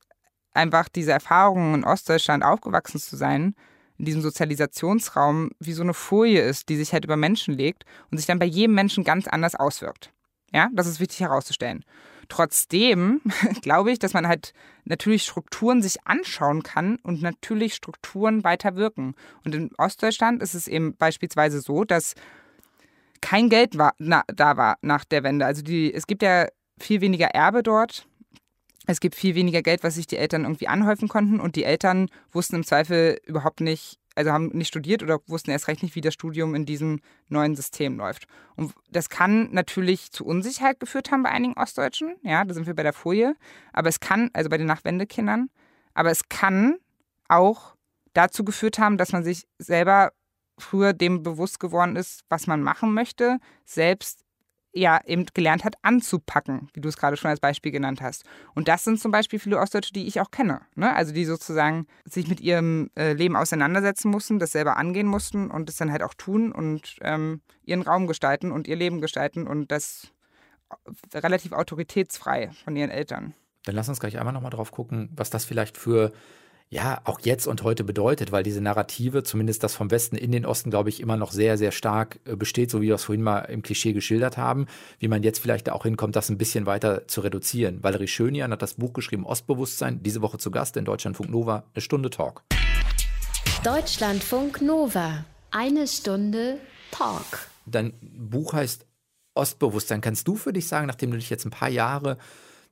einfach 0.54 0.88
diese 0.88 1.12
Erfahrungen 1.12 1.74
in 1.76 1.84
Ostdeutschland 1.84 2.44
aufgewachsen 2.44 2.98
zu 2.98 3.16
sein, 3.16 3.54
in 4.02 4.06
diesem 4.06 4.20
Sozialisationsraum 4.20 5.52
wie 5.60 5.74
so 5.74 5.82
eine 5.84 5.94
Folie 5.94 6.42
ist, 6.42 6.68
die 6.68 6.76
sich 6.76 6.92
halt 6.92 7.04
über 7.04 7.16
Menschen 7.16 7.54
legt 7.54 7.84
und 8.10 8.18
sich 8.18 8.26
dann 8.26 8.40
bei 8.40 8.46
jedem 8.46 8.74
Menschen 8.74 9.04
ganz 9.04 9.28
anders 9.28 9.54
auswirkt. 9.54 10.10
Ja, 10.52 10.68
das 10.72 10.88
ist 10.88 10.98
wichtig 10.98 11.20
herauszustellen. 11.20 11.84
Trotzdem 12.28 13.20
glaube 13.62 13.92
ich, 13.92 14.00
dass 14.00 14.12
man 14.12 14.26
halt 14.26 14.54
natürlich 14.84 15.22
Strukturen 15.22 15.82
sich 15.82 16.04
anschauen 16.04 16.64
kann 16.64 16.96
und 17.04 17.22
natürlich 17.22 17.74
Strukturen 17.76 18.42
weiter 18.42 18.74
wirken. 18.74 19.14
Und 19.44 19.54
in 19.54 19.70
Ostdeutschland 19.78 20.42
ist 20.42 20.54
es 20.54 20.66
eben 20.66 20.96
beispielsweise 20.96 21.60
so, 21.60 21.84
dass 21.84 22.14
kein 23.20 23.48
Geld 23.48 23.78
war, 23.78 23.94
na, 23.98 24.24
da 24.26 24.56
war 24.56 24.78
nach 24.82 25.04
der 25.04 25.22
Wende. 25.22 25.46
Also 25.46 25.62
die, 25.62 25.94
es 25.94 26.08
gibt 26.08 26.22
ja 26.22 26.48
viel 26.76 27.02
weniger 27.02 27.28
Erbe 27.28 27.62
dort. 27.62 28.08
Es 28.86 29.00
gibt 29.00 29.14
viel 29.14 29.34
weniger 29.34 29.62
Geld, 29.62 29.84
was 29.84 29.94
sich 29.94 30.06
die 30.06 30.16
Eltern 30.16 30.42
irgendwie 30.42 30.68
anhäufen 30.68 31.08
konnten. 31.08 31.40
Und 31.40 31.56
die 31.56 31.64
Eltern 31.64 32.08
wussten 32.32 32.56
im 32.56 32.64
Zweifel 32.64 33.20
überhaupt 33.24 33.60
nicht, 33.60 33.98
also 34.14 34.32
haben 34.32 34.48
nicht 34.48 34.68
studiert 34.68 35.02
oder 35.02 35.20
wussten 35.26 35.50
erst 35.50 35.68
recht 35.68 35.82
nicht, 35.82 35.94
wie 35.94 36.00
das 36.00 36.14
Studium 36.14 36.54
in 36.54 36.66
diesem 36.66 37.00
neuen 37.28 37.54
System 37.54 37.96
läuft. 37.96 38.26
Und 38.56 38.74
das 38.90 39.08
kann 39.08 39.50
natürlich 39.52 40.10
zu 40.10 40.24
Unsicherheit 40.24 40.80
geführt 40.80 41.10
haben 41.10 41.22
bei 41.22 41.30
einigen 41.30 41.54
Ostdeutschen, 41.54 42.16
ja, 42.22 42.44
da 42.44 42.52
sind 42.52 42.66
wir 42.66 42.74
bei 42.74 42.82
der 42.82 42.92
Folie, 42.92 43.34
aber 43.72 43.88
es 43.88 44.00
kann, 44.00 44.30
also 44.32 44.50
bei 44.50 44.58
den 44.58 44.66
Nachwendekindern, 44.66 45.48
aber 45.94 46.10
es 46.10 46.28
kann 46.28 46.76
auch 47.28 47.74
dazu 48.12 48.44
geführt 48.44 48.78
haben, 48.78 48.98
dass 48.98 49.12
man 49.12 49.24
sich 49.24 49.46
selber 49.58 50.12
früher 50.58 50.92
dem 50.92 51.22
bewusst 51.22 51.60
geworden 51.60 51.96
ist, 51.96 52.24
was 52.28 52.46
man 52.46 52.62
machen 52.62 52.92
möchte, 52.92 53.38
selbst 53.64 54.24
ja 54.72 55.00
eben 55.04 55.26
gelernt 55.34 55.64
hat, 55.64 55.74
anzupacken, 55.82 56.68
wie 56.72 56.80
du 56.80 56.88
es 56.88 56.96
gerade 56.96 57.16
schon 57.16 57.30
als 57.30 57.40
Beispiel 57.40 57.72
genannt 57.72 58.00
hast. 58.00 58.24
Und 58.54 58.68
das 58.68 58.84
sind 58.84 59.00
zum 59.00 59.12
Beispiel 59.12 59.38
viele 59.38 59.58
Ostdeutsche, 59.58 59.92
die 59.92 60.06
ich 60.06 60.20
auch 60.20 60.30
kenne. 60.30 60.62
Ne? 60.74 60.94
Also 60.94 61.12
die 61.12 61.24
sozusagen 61.24 61.86
sich 62.04 62.28
mit 62.28 62.40
ihrem 62.40 62.90
äh, 62.96 63.12
Leben 63.12 63.36
auseinandersetzen 63.36 64.10
mussten, 64.10 64.38
das 64.38 64.52
selber 64.52 64.76
angehen 64.76 65.06
mussten 65.06 65.50
und 65.50 65.68
das 65.68 65.76
dann 65.76 65.92
halt 65.92 66.02
auch 66.02 66.14
tun 66.14 66.52
und 66.52 66.96
ähm, 67.02 67.42
ihren 67.64 67.82
Raum 67.82 68.06
gestalten 68.06 68.50
und 68.50 68.66
ihr 68.66 68.76
Leben 68.76 69.00
gestalten 69.00 69.46
und 69.46 69.70
das 69.70 70.12
relativ 71.14 71.52
autoritätsfrei 71.52 72.50
von 72.64 72.74
ihren 72.76 72.90
Eltern. 72.90 73.34
Dann 73.64 73.74
lass 73.74 73.88
uns 73.88 74.00
gleich 74.00 74.18
einmal 74.18 74.32
nochmal 74.32 74.50
drauf 74.50 74.72
gucken, 74.72 75.10
was 75.14 75.30
das 75.30 75.44
vielleicht 75.44 75.76
für 75.76 76.12
ja, 76.72 77.02
auch 77.04 77.20
jetzt 77.20 77.46
und 77.46 77.64
heute 77.64 77.84
bedeutet, 77.84 78.32
weil 78.32 78.42
diese 78.42 78.62
Narrative, 78.62 79.22
zumindest 79.22 79.62
das 79.62 79.74
vom 79.74 79.90
Westen 79.90 80.16
in 80.16 80.32
den 80.32 80.46
Osten, 80.46 80.70
glaube 80.70 80.88
ich, 80.88 81.00
immer 81.00 81.18
noch 81.18 81.30
sehr, 81.30 81.58
sehr 81.58 81.70
stark 81.70 82.18
äh, 82.24 82.34
besteht, 82.34 82.70
so 82.70 82.80
wie 82.80 82.86
wir 82.86 82.94
es 82.94 83.04
vorhin 83.04 83.22
mal 83.22 83.40
im 83.40 83.60
Klischee 83.60 83.92
geschildert 83.92 84.38
haben, 84.38 84.66
wie 84.98 85.08
man 85.08 85.22
jetzt 85.22 85.38
vielleicht 85.38 85.68
auch 85.68 85.82
hinkommt, 85.82 86.16
das 86.16 86.30
ein 86.30 86.38
bisschen 86.38 86.64
weiter 86.64 87.06
zu 87.08 87.20
reduzieren. 87.20 87.82
Valerie 87.82 88.08
Schönian 88.08 88.52
hat 88.52 88.62
das 88.62 88.74
Buch 88.74 88.94
geschrieben, 88.94 89.26
Ostbewusstsein, 89.26 90.02
diese 90.02 90.22
Woche 90.22 90.38
zu 90.38 90.50
Gast 90.50 90.78
in 90.78 90.86
Deutschlandfunk 90.86 91.28
Nova, 91.28 91.64
eine 91.74 91.82
Stunde 91.82 92.08
Talk. 92.08 92.42
Deutschlandfunk 93.62 94.62
Nova, 94.62 95.26
eine 95.50 95.86
Stunde 95.86 96.56
Talk. 96.90 97.48
Dein 97.66 97.92
Buch 98.00 98.54
heißt 98.54 98.86
Ostbewusstsein. 99.34 100.00
Kannst 100.00 100.26
du 100.26 100.36
für 100.36 100.54
dich 100.54 100.68
sagen, 100.68 100.86
nachdem 100.86 101.10
du 101.10 101.18
dich 101.18 101.28
jetzt 101.28 101.44
ein 101.44 101.50
paar 101.50 101.68
Jahre 101.68 102.16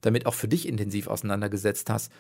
damit 0.01 0.25
auch 0.25 0.33
für 0.33 0.49
dich 0.49 0.67
intensiv 0.67 1.07
auseinandergesetzt 1.07 1.91
hast, 1.91 2.11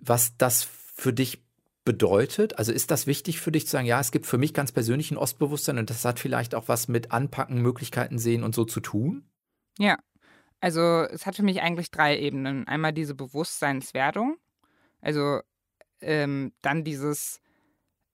was 0.00 0.36
das 0.36 0.68
für 0.92 1.12
dich 1.12 1.42
bedeutet? 1.84 2.58
Also 2.58 2.72
ist 2.72 2.90
das 2.90 3.06
wichtig 3.06 3.40
für 3.40 3.52
dich 3.52 3.66
zu 3.66 3.72
sagen, 3.72 3.86
ja, 3.86 4.00
es 4.00 4.12
gibt 4.12 4.26
für 4.26 4.38
mich 4.38 4.54
ganz 4.54 4.72
persönlich 4.72 5.10
ein 5.10 5.16
Ostbewusstsein 5.16 5.78
und 5.78 5.90
das 5.90 6.04
hat 6.04 6.20
vielleicht 6.20 6.54
auch 6.54 6.68
was 6.68 6.88
mit 6.88 7.12
Anpacken, 7.12 7.60
Möglichkeiten 7.60 8.18
sehen 8.18 8.44
und 8.44 8.54
so 8.54 8.64
zu 8.64 8.80
tun? 8.80 9.24
Ja, 9.78 9.98
also 10.60 10.80
es 10.80 11.26
hat 11.26 11.36
für 11.36 11.42
mich 11.42 11.60
eigentlich 11.60 11.90
drei 11.90 12.18
Ebenen. 12.18 12.68
Einmal 12.68 12.92
diese 12.92 13.14
Bewusstseinswerdung, 13.14 14.36
also 15.00 15.40
ähm, 16.00 16.52
dann 16.62 16.84
dieses 16.84 17.40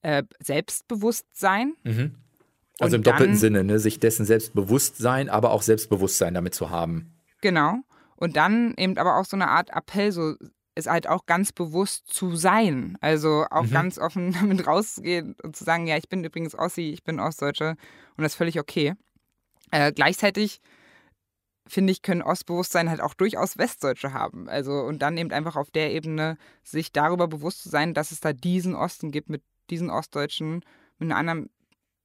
äh, 0.02 0.22
Selbstbewusstsein. 0.40 1.74
Mhm. 1.84 2.14
Also 2.80 2.96
im 2.96 3.02
doppelten 3.02 3.36
Sinne, 3.36 3.64
ne? 3.64 3.80
sich 3.80 3.98
dessen 3.98 4.24
selbst 4.24 4.52
sein, 4.94 5.28
aber 5.28 5.50
auch 5.50 5.62
Selbstbewusstsein 5.62 6.32
damit 6.32 6.54
zu 6.54 6.70
haben. 6.70 7.12
Genau. 7.40 7.80
Und 8.16 8.36
dann 8.36 8.74
eben 8.78 8.96
aber 8.98 9.16
auch 9.16 9.24
so 9.24 9.36
eine 9.36 9.48
Art 9.48 9.70
Appell, 9.70 10.12
so 10.12 10.36
ist 10.78 10.88
halt 10.88 11.08
auch 11.08 11.26
ganz 11.26 11.52
bewusst 11.52 12.06
zu 12.06 12.36
sein. 12.36 12.96
Also 13.00 13.44
auch 13.50 13.64
mhm. 13.64 13.70
ganz 13.70 13.98
offen 13.98 14.32
damit 14.40 14.66
rauszugehen 14.66 15.34
und 15.42 15.56
zu 15.56 15.64
sagen, 15.64 15.86
ja, 15.86 15.96
ich 15.96 16.08
bin 16.08 16.24
übrigens 16.24 16.54
Ossi, 16.54 16.90
ich 16.90 17.02
bin 17.02 17.20
Ostdeutsche 17.20 17.76
und 18.16 18.22
das 18.22 18.32
ist 18.32 18.38
völlig 18.38 18.58
okay. 18.58 18.94
Äh, 19.70 19.92
gleichzeitig 19.92 20.60
finde 21.66 21.92
ich, 21.92 22.00
können 22.00 22.22
Ostbewusstsein 22.22 22.88
halt 22.88 23.02
auch 23.02 23.12
durchaus 23.12 23.58
Westdeutsche 23.58 24.14
haben. 24.14 24.48
Also 24.48 24.80
und 24.80 25.00
dann 25.00 25.18
eben 25.18 25.32
einfach 25.32 25.56
auf 25.56 25.70
der 25.70 25.92
Ebene 25.92 26.38
sich 26.62 26.92
darüber 26.92 27.28
bewusst 27.28 27.62
zu 27.62 27.68
sein, 27.68 27.92
dass 27.92 28.10
es 28.10 28.20
da 28.20 28.32
diesen 28.32 28.74
Osten 28.74 29.10
gibt 29.10 29.28
mit 29.28 29.42
diesen 29.68 29.90
Ostdeutschen, 29.90 30.64
mit 30.98 31.10
einer 31.10 31.16
anderen 31.16 31.50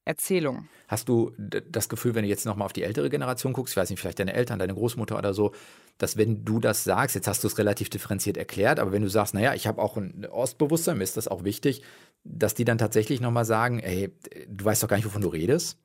Erzählung. 0.05 0.67
Hast 0.87 1.07
du 1.09 1.31
das 1.37 1.89
Gefühl, 1.89 2.15
wenn 2.15 2.23
du 2.23 2.29
jetzt 2.29 2.45
nochmal 2.45 2.65
auf 2.65 2.73
die 2.73 2.83
ältere 2.83 3.09
Generation 3.09 3.53
guckst, 3.53 3.73
ich 3.73 3.77
weiß 3.77 3.89
nicht, 3.89 3.99
vielleicht 3.99 4.19
deine 4.19 4.33
Eltern, 4.33 4.59
deine 4.59 4.73
Großmutter 4.73 5.17
oder 5.17 5.33
so, 5.33 5.53
dass 5.97 6.17
wenn 6.17 6.43
du 6.43 6.59
das 6.59 6.83
sagst, 6.83 7.15
jetzt 7.15 7.27
hast 7.27 7.43
du 7.43 7.47
es 7.47 7.57
relativ 7.57 7.89
differenziert 7.89 8.37
erklärt, 8.37 8.79
aber 8.79 8.91
wenn 8.91 9.01
du 9.01 9.09
sagst, 9.09 9.33
naja, 9.33 9.53
ich 9.53 9.67
habe 9.67 9.81
auch 9.81 9.97
ein 9.97 10.25
Ostbewusstsein, 10.25 10.97
mir 10.97 11.03
ist 11.03 11.17
das 11.17 11.27
auch 11.27 11.43
wichtig, 11.43 11.83
dass 12.23 12.53
die 12.53 12.65
dann 12.65 12.77
tatsächlich 12.77 13.21
nochmal 13.21 13.45
sagen, 13.45 13.79
ey, 13.79 14.11
du 14.47 14.65
weißt 14.65 14.83
doch 14.83 14.87
gar 14.87 14.97
nicht, 14.97 15.05
wovon 15.05 15.21
du 15.21 15.29
redest? 15.29 15.77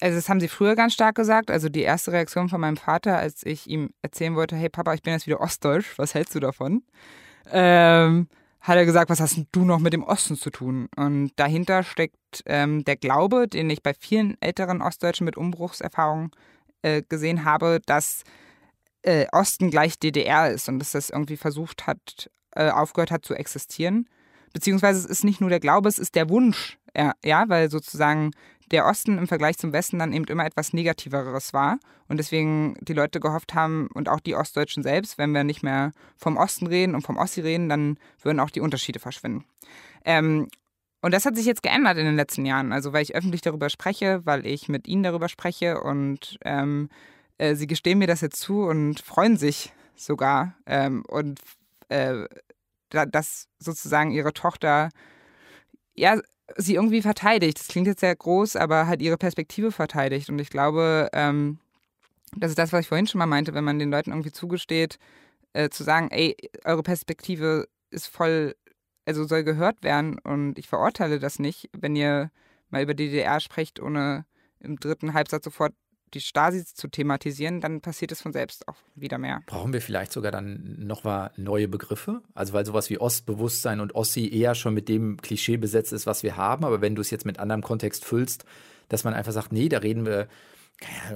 Also 0.00 0.16
das 0.16 0.28
haben 0.28 0.40
sie 0.40 0.48
früher 0.48 0.76
ganz 0.76 0.94
stark 0.94 1.16
gesagt. 1.16 1.50
Also 1.50 1.68
die 1.68 1.82
erste 1.82 2.12
Reaktion 2.12 2.48
von 2.48 2.60
meinem 2.60 2.76
Vater, 2.76 3.18
als 3.18 3.44
ich 3.44 3.66
ihm 3.66 3.90
erzählen 4.00 4.36
wollte, 4.36 4.54
hey 4.54 4.68
Papa, 4.68 4.94
ich 4.94 5.02
bin 5.02 5.12
jetzt 5.12 5.26
wieder 5.26 5.40
Ostdeutsch, 5.40 5.98
was 5.98 6.14
hältst 6.14 6.34
du 6.34 6.40
davon? 6.40 6.82
Ähm, 7.50 8.28
hat 8.68 8.76
er 8.76 8.84
gesagt, 8.84 9.10
was 9.10 9.20
hast 9.20 9.44
du 9.52 9.64
noch 9.64 9.78
mit 9.78 9.92
dem 9.92 10.04
Osten 10.04 10.36
zu 10.36 10.50
tun? 10.50 10.88
Und 10.96 11.32
dahinter 11.36 11.82
steckt 11.82 12.42
ähm, 12.46 12.84
der 12.84 12.96
Glaube, 12.96 13.48
den 13.48 13.70
ich 13.70 13.82
bei 13.82 13.94
vielen 13.94 14.36
älteren 14.40 14.82
Ostdeutschen 14.82 15.24
mit 15.24 15.36
Umbruchserfahrung 15.36 16.30
äh, 16.82 17.02
gesehen 17.08 17.44
habe, 17.44 17.80
dass 17.86 18.22
äh, 19.02 19.26
Osten 19.32 19.70
gleich 19.70 19.98
DDR 19.98 20.50
ist 20.50 20.68
und 20.68 20.78
dass 20.78 20.92
das 20.92 21.10
irgendwie 21.10 21.36
versucht 21.36 21.86
hat, 21.86 22.30
äh, 22.52 22.70
aufgehört 22.70 23.10
hat 23.10 23.24
zu 23.24 23.34
existieren. 23.34 24.08
Beziehungsweise 24.52 24.98
es 25.00 25.06
ist 25.06 25.24
nicht 25.24 25.40
nur 25.40 25.50
der 25.50 25.60
Glaube, 25.60 25.88
es 25.88 25.98
ist 25.98 26.14
der 26.14 26.28
Wunsch, 26.28 26.78
ja, 26.96 27.12
ja, 27.24 27.48
weil 27.48 27.70
sozusagen 27.70 28.32
der 28.70 28.86
Osten 28.86 29.18
im 29.18 29.28
Vergleich 29.28 29.58
zum 29.58 29.72
Westen 29.72 29.98
dann 29.98 30.12
eben 30.12 30.24
immer 30.26 30.46
etwas 30.46 30.72
Negativeres 30.72 31.52
war 31.52 31.78
und 32.08 32.18
deswegen 32.18 32.76
die 32.80 32.92
Leute 32.92 33.20
gehofft 33.20 33.54
haben 33.54 33.88
und 33.94 34.08
auch 34.08 34.20
die 34.20 34.34
Ostdeutschen 34.34 34.82
selbst, 34.82 35.18
wenn 35.18 35.32
wir 35.32 35.44
nicht 35.44 35.62
mehr 35.62 35.92
vom 36.16 36.36
Osten 36.36 36.66
reden 36.66 36.94
und 36.94 37.02
vom 37.02 37.16
Ossi 37.16 37.40
reden, 37.40 37.68
dann 37.68 37.98
würden 38.22 38.40
auch 38.40 38.50
die 38.50 38.60
Unterschiede 38.60 38.98
verschwinden. 38.98 39.44
Ähm, 40.04 40.48
und 41.00 41.14
das 41.14 41.26
hat 41.26 41.36
sich 41.36 41.46
jetzt 41.46 41.62
geändert 41.62 41.96
in 41.96 42.06
den 42.06 42.16
letzten 42.16 42.44
Jahren, 42.44 42.72
also 42.72 42.92
weil 42.92 43.02
ich 43.02 43.14
öffentlich 43.14 43.40
darüber 43.40 43.70
spreche, 43.70 44.20
weil 44.24 44.44
ich 44.46 44.68
mit 44.68 44.88
ihnen 44.88 45.04
darüber 45.04 45.28
spreche 45.28 45.80
und 45.80 46.38
ähm, 46.44 46.88
äh, 47.38 47.54
sie 47.54 47.66
gestehen 47.68 47.98
mir 47.98 48.08
das 48.08 48.20
jetzt 48.20 48.40
zu 48.40 48.62
und 48.62 49.00
freuen 49.00 49.36
sich 49.36 49.72
sogar 49.94 50.54
ähm, 50.66 51.04
und 51.06 51.40
äh, 51.88 52.26
dass 52.90 53.48
sozusagen 53.58 54.10
ihre 54.10 54.32
Tochter 54.32 54.88
ja 55.94 56.20
sie 56.56 56.74
irgendwie 56.74 57.02
verteidigt. 57.02 57.58
Das 57.58 57.68
klingt 57.68 57.86
jetzt 57.86 58.00
sehr 58.00 58.14
groß, 58.16 58.56
aber 58.56 58.86
halt 58.86 59.02
ihre 59.02 59.18
Perspektive 59.18 59.72
verteidigt. 59.72 60.28
Und 60.30 60.38
ich 60.38 60.50
glaube, 60.50 61.08
ähm, 61.12 61.58
Das 62.36 62.50
ist 62.50 62.58
das, 62.58 62.72
was 62.72 62.82
ich 62.82 62.88
vorhin 62.88 63.06
schon 63.06 63.18
mal 63.20 63.26
meinte, 63.26 63.54
wenn 63.54 63.64
man 63.64 63.78
den 63.78 63.90
Leuten 63.90 64.10
irgendwie 64.10 64.32
zugesteht, 64.32 64.98
äh, 65.54 65.70
zu 65.70 65.84
sagen, 65.84 66.08
ey, 66.10 66.36
eure 66.64 66.82
Perspektive 66.82 67.68
ist 67.90 68.06
voll, 68.08 68.54
also 69.06 69.24
soll 69.24 69.44
gehört 69.44 69.82
werden 69.82 70.18
und 70.18 70.58
ich 70.58 70.68
verurteile 70.68 71.18
das 71.20 71.38
nicht, 71.38 71.70
wenn 71.72 71.96
ihr 71.96 72.30
mal 72.70 72.82
über 72.82 72.94
die 72.94 73.06
DDR 73.08 73.40
sprecht, 73.40 73.80
ohne 73.80 74.26
im 74.60 74.76
dritten 74.78 75.14
Halbsatz 75.14 75.44
sofort 75.44 75.74
die 76.14 76.20
Stasi 76.20 76.64
zu 76.64 76.88
thematisieren, 76.88 77.60
dann 77.60 77.80
passiert 77.80 78.12
es 78.12 78.20
von 78.22 78.32
selbst 78.32 78.66
auch 78.68 78.76
wieder 78.94 79.18
mehr. 79.18 79.42
Brauchen 79.46 79.72
wir 79.72 79.80
vielleicht 79.80 80.12
sogar 80.12 80.32
dann 80.32 80.76
noch 80.78 81.04
mal 81.04 81.30
neue 81.36 81.68
Begriffe? 81.68 82.22
Also 82.34 82.52
weil 82.52 82.66
sowas 82.66 82.90
wie 82.90 82.98
Ostbewusstsein 82.98 83.80
und 83.80 83.94
Ossi 83.94 84.28
eher 84.28 84.54
schon 84.54 84.74
mit 84.74 84.88
dem 84.88 85.18
Klischee 85.18 85.56
besetzt 85.56 85.92
ist, 85.92 86.06
was 86.06 86.22
wir 86.22 86.36
haben, 86.36 86.64
aber 86.64 86.80
wenn 86.80 86.94
du 86.94 87.02
es 87.02 87.10
jetzt 87.10 87.26
mit 87.26 87.38
anderem 87.38 87.62
Kontext 87.62 88.04
füllst, 88.04 88.44
dass 88.88 89.04
man 89.04 89.14
einfach 89.14 89.32
sagt, 89.32 89.52
nee, 89.52 89.68
da 89.68 89.78
reden 89.78 90.06
wir 90.06 90.28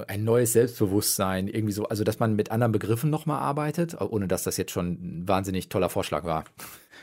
ein 0.07 0.23
neues 0.23 0.53
Selbstbewusstsein, 0.53 1.47
irgendwie 1.47 1.71
so, 1.71 1.87
also 1.87 2.03
dass 2.03 2.19
man 2.19 2.35
mit 2.35 2.51
anderen 2.51 2.73
Begriffen 2.73 3.09
nochmal 3.09 3.39
arbeitet, 3.39 3.99
ohne 3.99 4.27
dass 4.27 4.43
das 4.43 4.57
jetzt 4.57 4.71
schon 4.71 5.21
ein 5.21 5.27
wahnsinnig 5.27 5.69
toller 5.69 5.89
Vorschlag 5.89 6.25
war. 6.25 6.43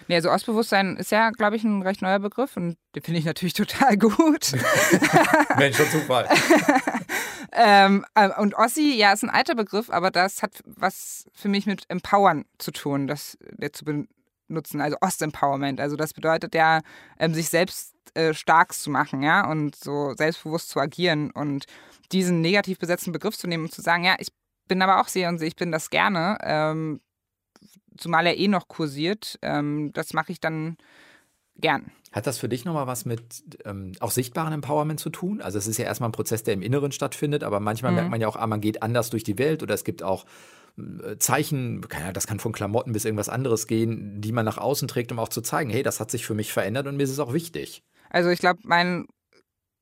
Nee, 0.09 0.17
also 0.17 0.31
Ostbewusstsein 0.31 0.97
ist 0.97 1.11
ja, 1.11 1.31
glaube 1.31 1.57
ich, 1.57 1.65
ein 1.65 1.83
recht 1.83 2.03
neuer 2.03 2.19
Begriff 2.19 2.57
und 2.57 2.77
den 2.95 3.03
finde 3.03 3.19
ich 3.19 3.25
natürlich 3.25 3.53
total 3.55 3.97
gut. 3.97 4.53
Mensch, 5.57 5.77
schon 5.77 5.89
Zufall. 5.89 6.29
ähm, 7.53 8.05
äh, 8.15 8.31
und 8.41 8.55
Ossi, 8.55 8.95
ja, 8.95 9.13
ist 9.13 9.23
ein 9.23 9.31
alter 9.31 9.55
Begriff, 9.55 9.91
aber 9.91 10.11
das 10.11 10.43
hat 10.43 10.63
was 10.67 11.27
für 11.35 11.49
mich 11.49 11.67
mit 11.67 11.85
Empowern 11.89 12.45
zu 12.59 12.71
tun, 12.71 13.07
das 13.07 13.39
der 13.41 13.73
zu 13.73 13.85
benutzen, 13.85 14.81
also 14.81 14.97
Ost-Empowerment. 15.01 15.81
Also 15.81 15.97
das 15.97 16.15
bedeutet 16.15 16.55
ja, 16.55 16.81
ähm, 17.19 17.35
sich 17.35 17.49
selbst 17.49 17.95
äh, 18.15 18.35
stark 18.35 18.73
zu 18.73 18.91
machen, 18.91 19.23
ja, 19.23 19.49
und 19.49 19.77
so 19.77 20.15
selbstbewusst 20.15 20.69
zu 20.71 20.81
agieren 20.81 21.31
und 21.31 21.67
diesen 22.13 22.41
negativ 22.41 22.79
besetzten 22.79 23.13
Begriff 23.13 23.37
zu 23.37 23.47
nehmen 23.47 23.65
und 23.65 23.73
zu 23.73 23.83
sagen, 23.83 24.05
ja, 24.05 24.17
ich 24.19 24.29
bin 24.69 24.83
aber 24.83 25.01
auch 25.01 25.09
sehr 25.09 25.29
und 25.29 25.41
ich 25.43 25.57
bin 25.57 25.73
das 25.73 25.91
gerne, 25.91 26.39
ähm, 26.43 27.01
zumal 27.97 28.27
er 28.27 28.37
eh 28.37 28.49
noch 28.49 28.69
kursiert, 28.69 29.39
ähm, 29.43 29.93
das 29.93 30.13
mache 30.13 30.33
ich 30.33 30.41
dann 30.41 30.77
gern. 31.57 31.93
Hat 32.13 32.27
das 32.27 32.39
für 32.39 32.49
dich 32.49 32.65
nochmal 32.65 32.87
was 32.87 33.05
mit 33.05 33.23
ähm, 33.65 33.93
auch 34.01 34.11
sichtbaren 34.11 34.53
Empowerment 34.53 34.99
zu 34.99 35.11
tun? 35.11 35.41
Also 35.41 35.59
es 35.59 35.67
ist 35.67 35.79
ja 35.79 35.85
erstmal 35.85 36.09
ein 36.09 36.13
Prozess, 36.13 36.43
der 36.43 36.55
im 36.55 36.63
Inneren 36.63 36.91
stattfindet, 36.91 37.45
aber 37.45 37.61
manchmal 37.61 37.93
mhm. 37.93 37.97
merkt 37.97 38.11
man 38.11 38.21
ja 38.21 38.29
auch, 38.29 38.37
ah, 38.37 38.47
man 38.47 38.61
geht 38.61 38.83
anders 38.83 39.11
durch 39.11 39.23
die 39.23 39.39
Welt 39.39 39.63
oder 39.63 39.75
es 39.75 39.85
gibt 39.85 40.03
auch 40.03 40.27
äh, 40.77 41.19
Zeichen, 41.19 41.87
das 42.13 42.27
kann 42.27 42.41
von 42.41 42.53
Klamotten 42.53 42.93
bis 42.93 43.05
irgendwas 43.05 43.29
anderes 43.29 43.67
gehen, 43.67 44.21
die 44.21 44.33
man 44.33 44.45
nach 44.45 44.59
außen 44.59 44.89
trägt, 44.89 45.13
um 45.13 45.19
auch 45.21 45.29
zu 45.29 45.41
zeigen, 45.41 45.71
hey, 45.71 45.83
das 45.83 46.01
hat 46.01 46.11
sich 46.11 46.27
für 46.27 46.35
mich 46.35 46.53
verändert 46.53 46.87
und 46.89 46.97
mir 46.97 47.05
ist 47.05 47.11
es 47.11 47.21
auch 47.21 47.33
wichtig. 47.33 47.85
Also 48.09 48.31
ich 48.31 48.41
glaube, 48.41 48.61
mein 48.65 49.07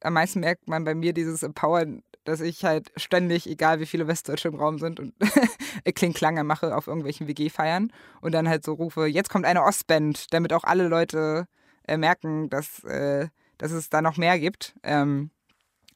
am 0.00 0.12
meisten 0.12 0.40
merkt 0.40 0.68
man 0.68 0.84
bei 0.84 0.94
mir 0.94 1.12
dieses 1.12 1.42
Empowern 1.42 2.02
dass 2.28 2.40
ich 2.42 2.62
halt 2.64 2.92
ständig, 2.96 3.48
egal 3.48 3.80
wie 3.80 3.86
viele 3.86 4.06
Westdeutsche 4.06 4.48
im 4.48 4.56
Raum 4.56 4.78
sind, 4.78 5.00
und 5.00 5.14
Klingklange 5.94 6.44
mache 6.44 6.76
auf 6.76 6.86
irgendwelchen 6.86 7.26
WG-Feiern 7.26 7.90
und 8.20 8.32
dann 8.32 8.48
halt 8.48 8.64
so 8.64 8.74
rufe, 8.74 9.06
jetzt 9.06 9.30
kommt 9.30 9.46
eine 9.46 9.62
Ostband, 9.62 10.26
damit 10.32 10.52
auch 10.52 10.64
alle 10.64 10.88
Leute 10.88 11.46
äh, 11.88 11.96
merken, 11.96 12.48
dass, 12.50 12.84
äh, 12.84 13.28
dass 13.58 13.72
es 13.72 13.90
da 13.90 14.02
noch 14.02 14.16
mehr 14.16 14.38
gibt. 14.38 14.74
Ähm, 14.82 15.30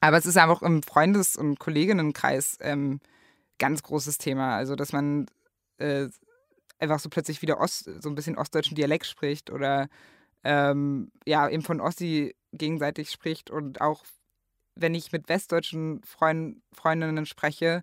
aber 0.01 0.16
es 0.16 0.26
ist 0.26 0.36
einfach 0.36 0.62
im 0.62 0.82
Freundes- 0.82 1.36
und 1.36 1.59
Kolleginnenkreis 1.61 2.59
ähm, 2.61 3.01
ganz 3.59 3.82
großes 3.82 4.18
Thema. 4.18 4.57
Also, 4.57 4.74
dass 4.74 4.93
man 4.93 5.26
äh, 5.78 6.09
einfach 6.78 6.99
so 6.99 7.09
plötzlich 7.09 7.43
wieder 7.43 7.61
Ost, 7.61 7.88
so 8.03 8.09
ein 8.09 8.16
bisschen 8.16 8.36
ostdeutschen 8.36 8.74
Dialekt 8.74 9.07
spricht 9.07 9.51
oder 9.51 9.88
ähm, 10.43 11.12
ja, 11.24 11.49
eben 11.49 11.62
von 11.62 11.80
Ossi 11.80 12.34
gegenseitig 12.53 13.11
spricht 13.11 13.51
und 13.51 13.80
auch 13.80 14.05
wenn 14.74 14.95
ich 14.95 15.12
mit 15.12 15.28
westdeutschen 15.28 16.03
Freund, 16.03 16.62
Freundinnen 16.72 17.26
spreche, 17.26 17.82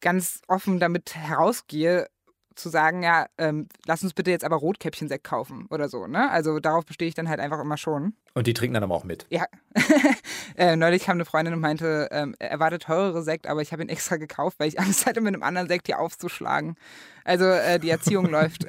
ganz 0.00 0.40
offen 0.48 0.80
damit 0.80 1.14
herausgehe, 1.14 2.08
zu 2.56 2.68
sagen, 2.68 3.02
ja, 3.02 3.26
ähm, 3.38 3.68
lass 3.86 4.02
uns 4.02 4.14
bitte 4.14 4.30
jetzt 4.30 4.44
aber 4.44 4.56
Rotkäppchen-Sekt 4.56 5.24
kaufen 5.24 5.66
oder 5.70 5.88
so. 5.88 6.06
Ne? 6.06 6.30
Also 6.30 6.58
darauf 6.58 6.84
bestehe 6.84 7.08
ich 7.08 7.14
dann 7.14 7.28
halt 7.28 7.40
einfach 7.40 7.60
immer 7.60 7.76
schon. 7.76 8.14
Und 8.36 8.46
die 8.46 8.52
trinken 8.52 8.74
dann 8.74 8.82
aber 8.82 8.94
auch 8.94 9.04
mit. 9.04 9.24
Ja. 9.30 9.46
äh, 10.58 10.76
neulich 10.76 11.04
kam 11.04 11.16
eine 11.16 11.24
Freundin 11.24 11.54
und 11.54 11.60
meinte, 11.60 12.08
ähm, 12.10 12.34
er 12.38 12.50
erwartet 12.50 12.82
teurere 12.82 13.22
Sekt, 13.22 13.46
aber 13.46 13.62
ich 13.62 13.72
habe 13.72 13.82
ihn 13.82 13.88
extra 13.88 14.16
gekauft, 14.16 14.60
weil 14.60 14.68
ich 14.68 14.78
Angst 14.86 15.06
hatte, 15.06 15.22
mit 15.22 15.32
einem 15.32 15.42
anderen 15.42 15.68
Sekt 15.68 15.86
hier 15.86 15.98
aufzuschlagen. 15.98 16.76
Also 17.24 17.46
äh, 17.46 17.78
die 17.80 17.88
Erziehung 17.88 18.26
läuft. 18.30 18.66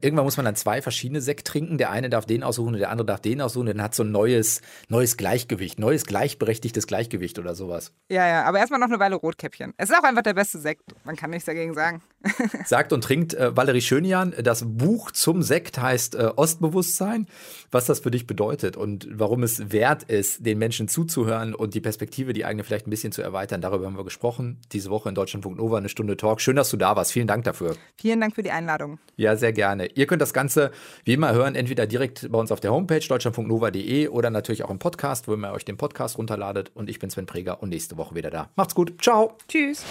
Irgendwann 0.00 0.24
muss 0.24 0.36
man 0.36 0.44
dann 0.44 0.56
zwei 0.56 0.82
verschiedene 0.82 1.20
Sekt 1.20 1.46
trinken. 1.46 1.78
Der 1.78 1.90
eine 1.90 2.10
darf 2.10 2.26
den 2.26 2.42
aussuchen 2.42 2.74
und 2.74 2.80
der 2.80 2.90
andere 2.90 3.06
darf 3.06 3.20
den 3.20 3.40
aussuchen. 3.40 3.66
Dann 3.66 3.82
hat 3.82 3.94
so 3.94 4.02
ein 4.02 4.10
neues, 4.10 4.60
neues 4.88 5.16
Gleichgewicht, 5.16 5.78
neues 5.78 6.06
gleichberechtigtes 6.06 6.86
Gleichgewicht 6.86 7.38
oder 7.38 7.54
sowas. 7.54 7.92
Ja, 8.08 8.26
ja, 8.26 8.44
aber 8.44 8.58
erstmal 8.58 8.80
noch 8.80 8.88
eine 8.88 8.98
Weile 8.98 9.16
Rotkäppchen. 9.16 9.74
Es 9.76 9.90
ist 9.90 9.96
auch 9.96 10.04
einfach 10.04 10.22
der 10.22 10.34
beste 10.34 10.58
Sekt. 10.58 10.82
Man 11.04 11.16
kann 11.16 11.30
nichts 11.30 11.44
dagegen 11.46 11.74
sagen. 11.74 12.02
Sagt 12.64 12.92
und 12.92 13.04
trinkt 13.04 13.34
äh, 13.34 13.56
Valerie 13.56 13.80
Schönian. 13.80 14.34
Das 14.42 14.64
Buch 14.66 15.12
zum 15.12 15.42
Sekt 15.42 15.78
heißt 15.78 16.16
äh, 16.16 16.30
Ostbewusstsein. 16.34 17.26
Was 17.70 17.86
das 17.86 18.00
für 18.00 18.10
dich 18.10 18.26
bedeutet 18.26 18.76
und 18.86 19.08
warum 19.10 19.42
es 19.42 19.72
wert 19.72 20.04
ist, 20.04 20.46
den 20.46 20.58
Menschen 20.58 20.86
zuzuhören 20.86 21.56
und 21.56 21.74
die 21.74 21.80
Perspektive, 21.80 22.32
die 22.32 22.44
eigene 22.44 22.62
vielleicht 22.62 22.86
ein 22.86 22.90
bisschen 22.90 23.10
zu 23.10 23.20
erweitern. 23.20 23.60
Darüber 23.60 23.84
haben 23.84 23.96
wir 23.96 24.04
gesprochen. 24.04 24.60
Diese 24.70 24.90
Woche 24.90 25.08
in 25.08 25.16
Deutschlandfunk 25.16 25.56
Nova 25.56 25.78
eine 25.78 25.88
Stunde 25.88 26.16
Talk. 26.16 26.40
Schön, 26.40 26.54
dass 26.54 26.70
du 26.70 26.76
da 26.76 26.94
warst. 26.94 27.10
Vielen 27.10 27.26
Dank 27.26 27.42
dafür. 27.42 27.74
Vielen 27.96 28.20
Dank 28.20 28.36
für 28.36 28.44
die 28.44 28.52
Einladung. 28.52 29.00
Ja, 29.16 29.34
sehr 29.34 29.52
gerne. 29.52 29.86
Ihr 29.96 30.06
könnt 30.06 30.22
das 30.22 30.32
Ganze 30.32 30.70
wie 31.02 31.14
immer 31.14 31.32
hören, 31.32 31.56
entweder 31.56 31.88
direkt 31.88 32.30
bei 32.30 32.38
uns 32.38 32.52
auf 32.52 32.60
der 32.60 32.70
Homepage 32.70 33.00
deutschlandfunknova.de 33.00 34.06
oder 34.06 34.30
natürlich 34.30 34.62
auch 34.62 34.70
im 34.70 34.78
Podcast, 34.78 35.26
wo 35.26 35.34
ihr 35.34 35.50
euch 35.50 35.64
den 35.64 35.76
Podcast 35.76 36.16
runterladet. 36.16 36.70
Und 36.74 36.88
ich 36.88 37.00
bin 37.00 37.10
Sven 37.10 37.26
Preger 37.26 37.60
und 37.60 37.70
nächste 37.70 37.96
Woche 37.96 38.14
wieder 38.14 38.30
da. 38.30 38.50
Macht's 38.54 38.76
gut. 38.76 39.02
Ciao. 39.02 39.36
Tschüss. 39.48 39.82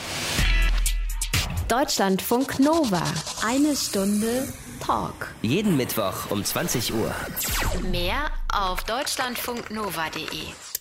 Deutschlandfunk 1.67 2.59
Nova. 2.61 3.03
Eine 3.45 3.75
Stunde 3.75 4.47
Talk. 4.85 5.33
Jeden 5.41 5.77
Mittwoch 5.77 6.29
um 6.29 6.43
20 6.43 6.93
Uhr. 6.93 7.11
Mehr 7.89 8.29
auf 8.53 8.83
deutschlandfunknova.de. 8.83 10.74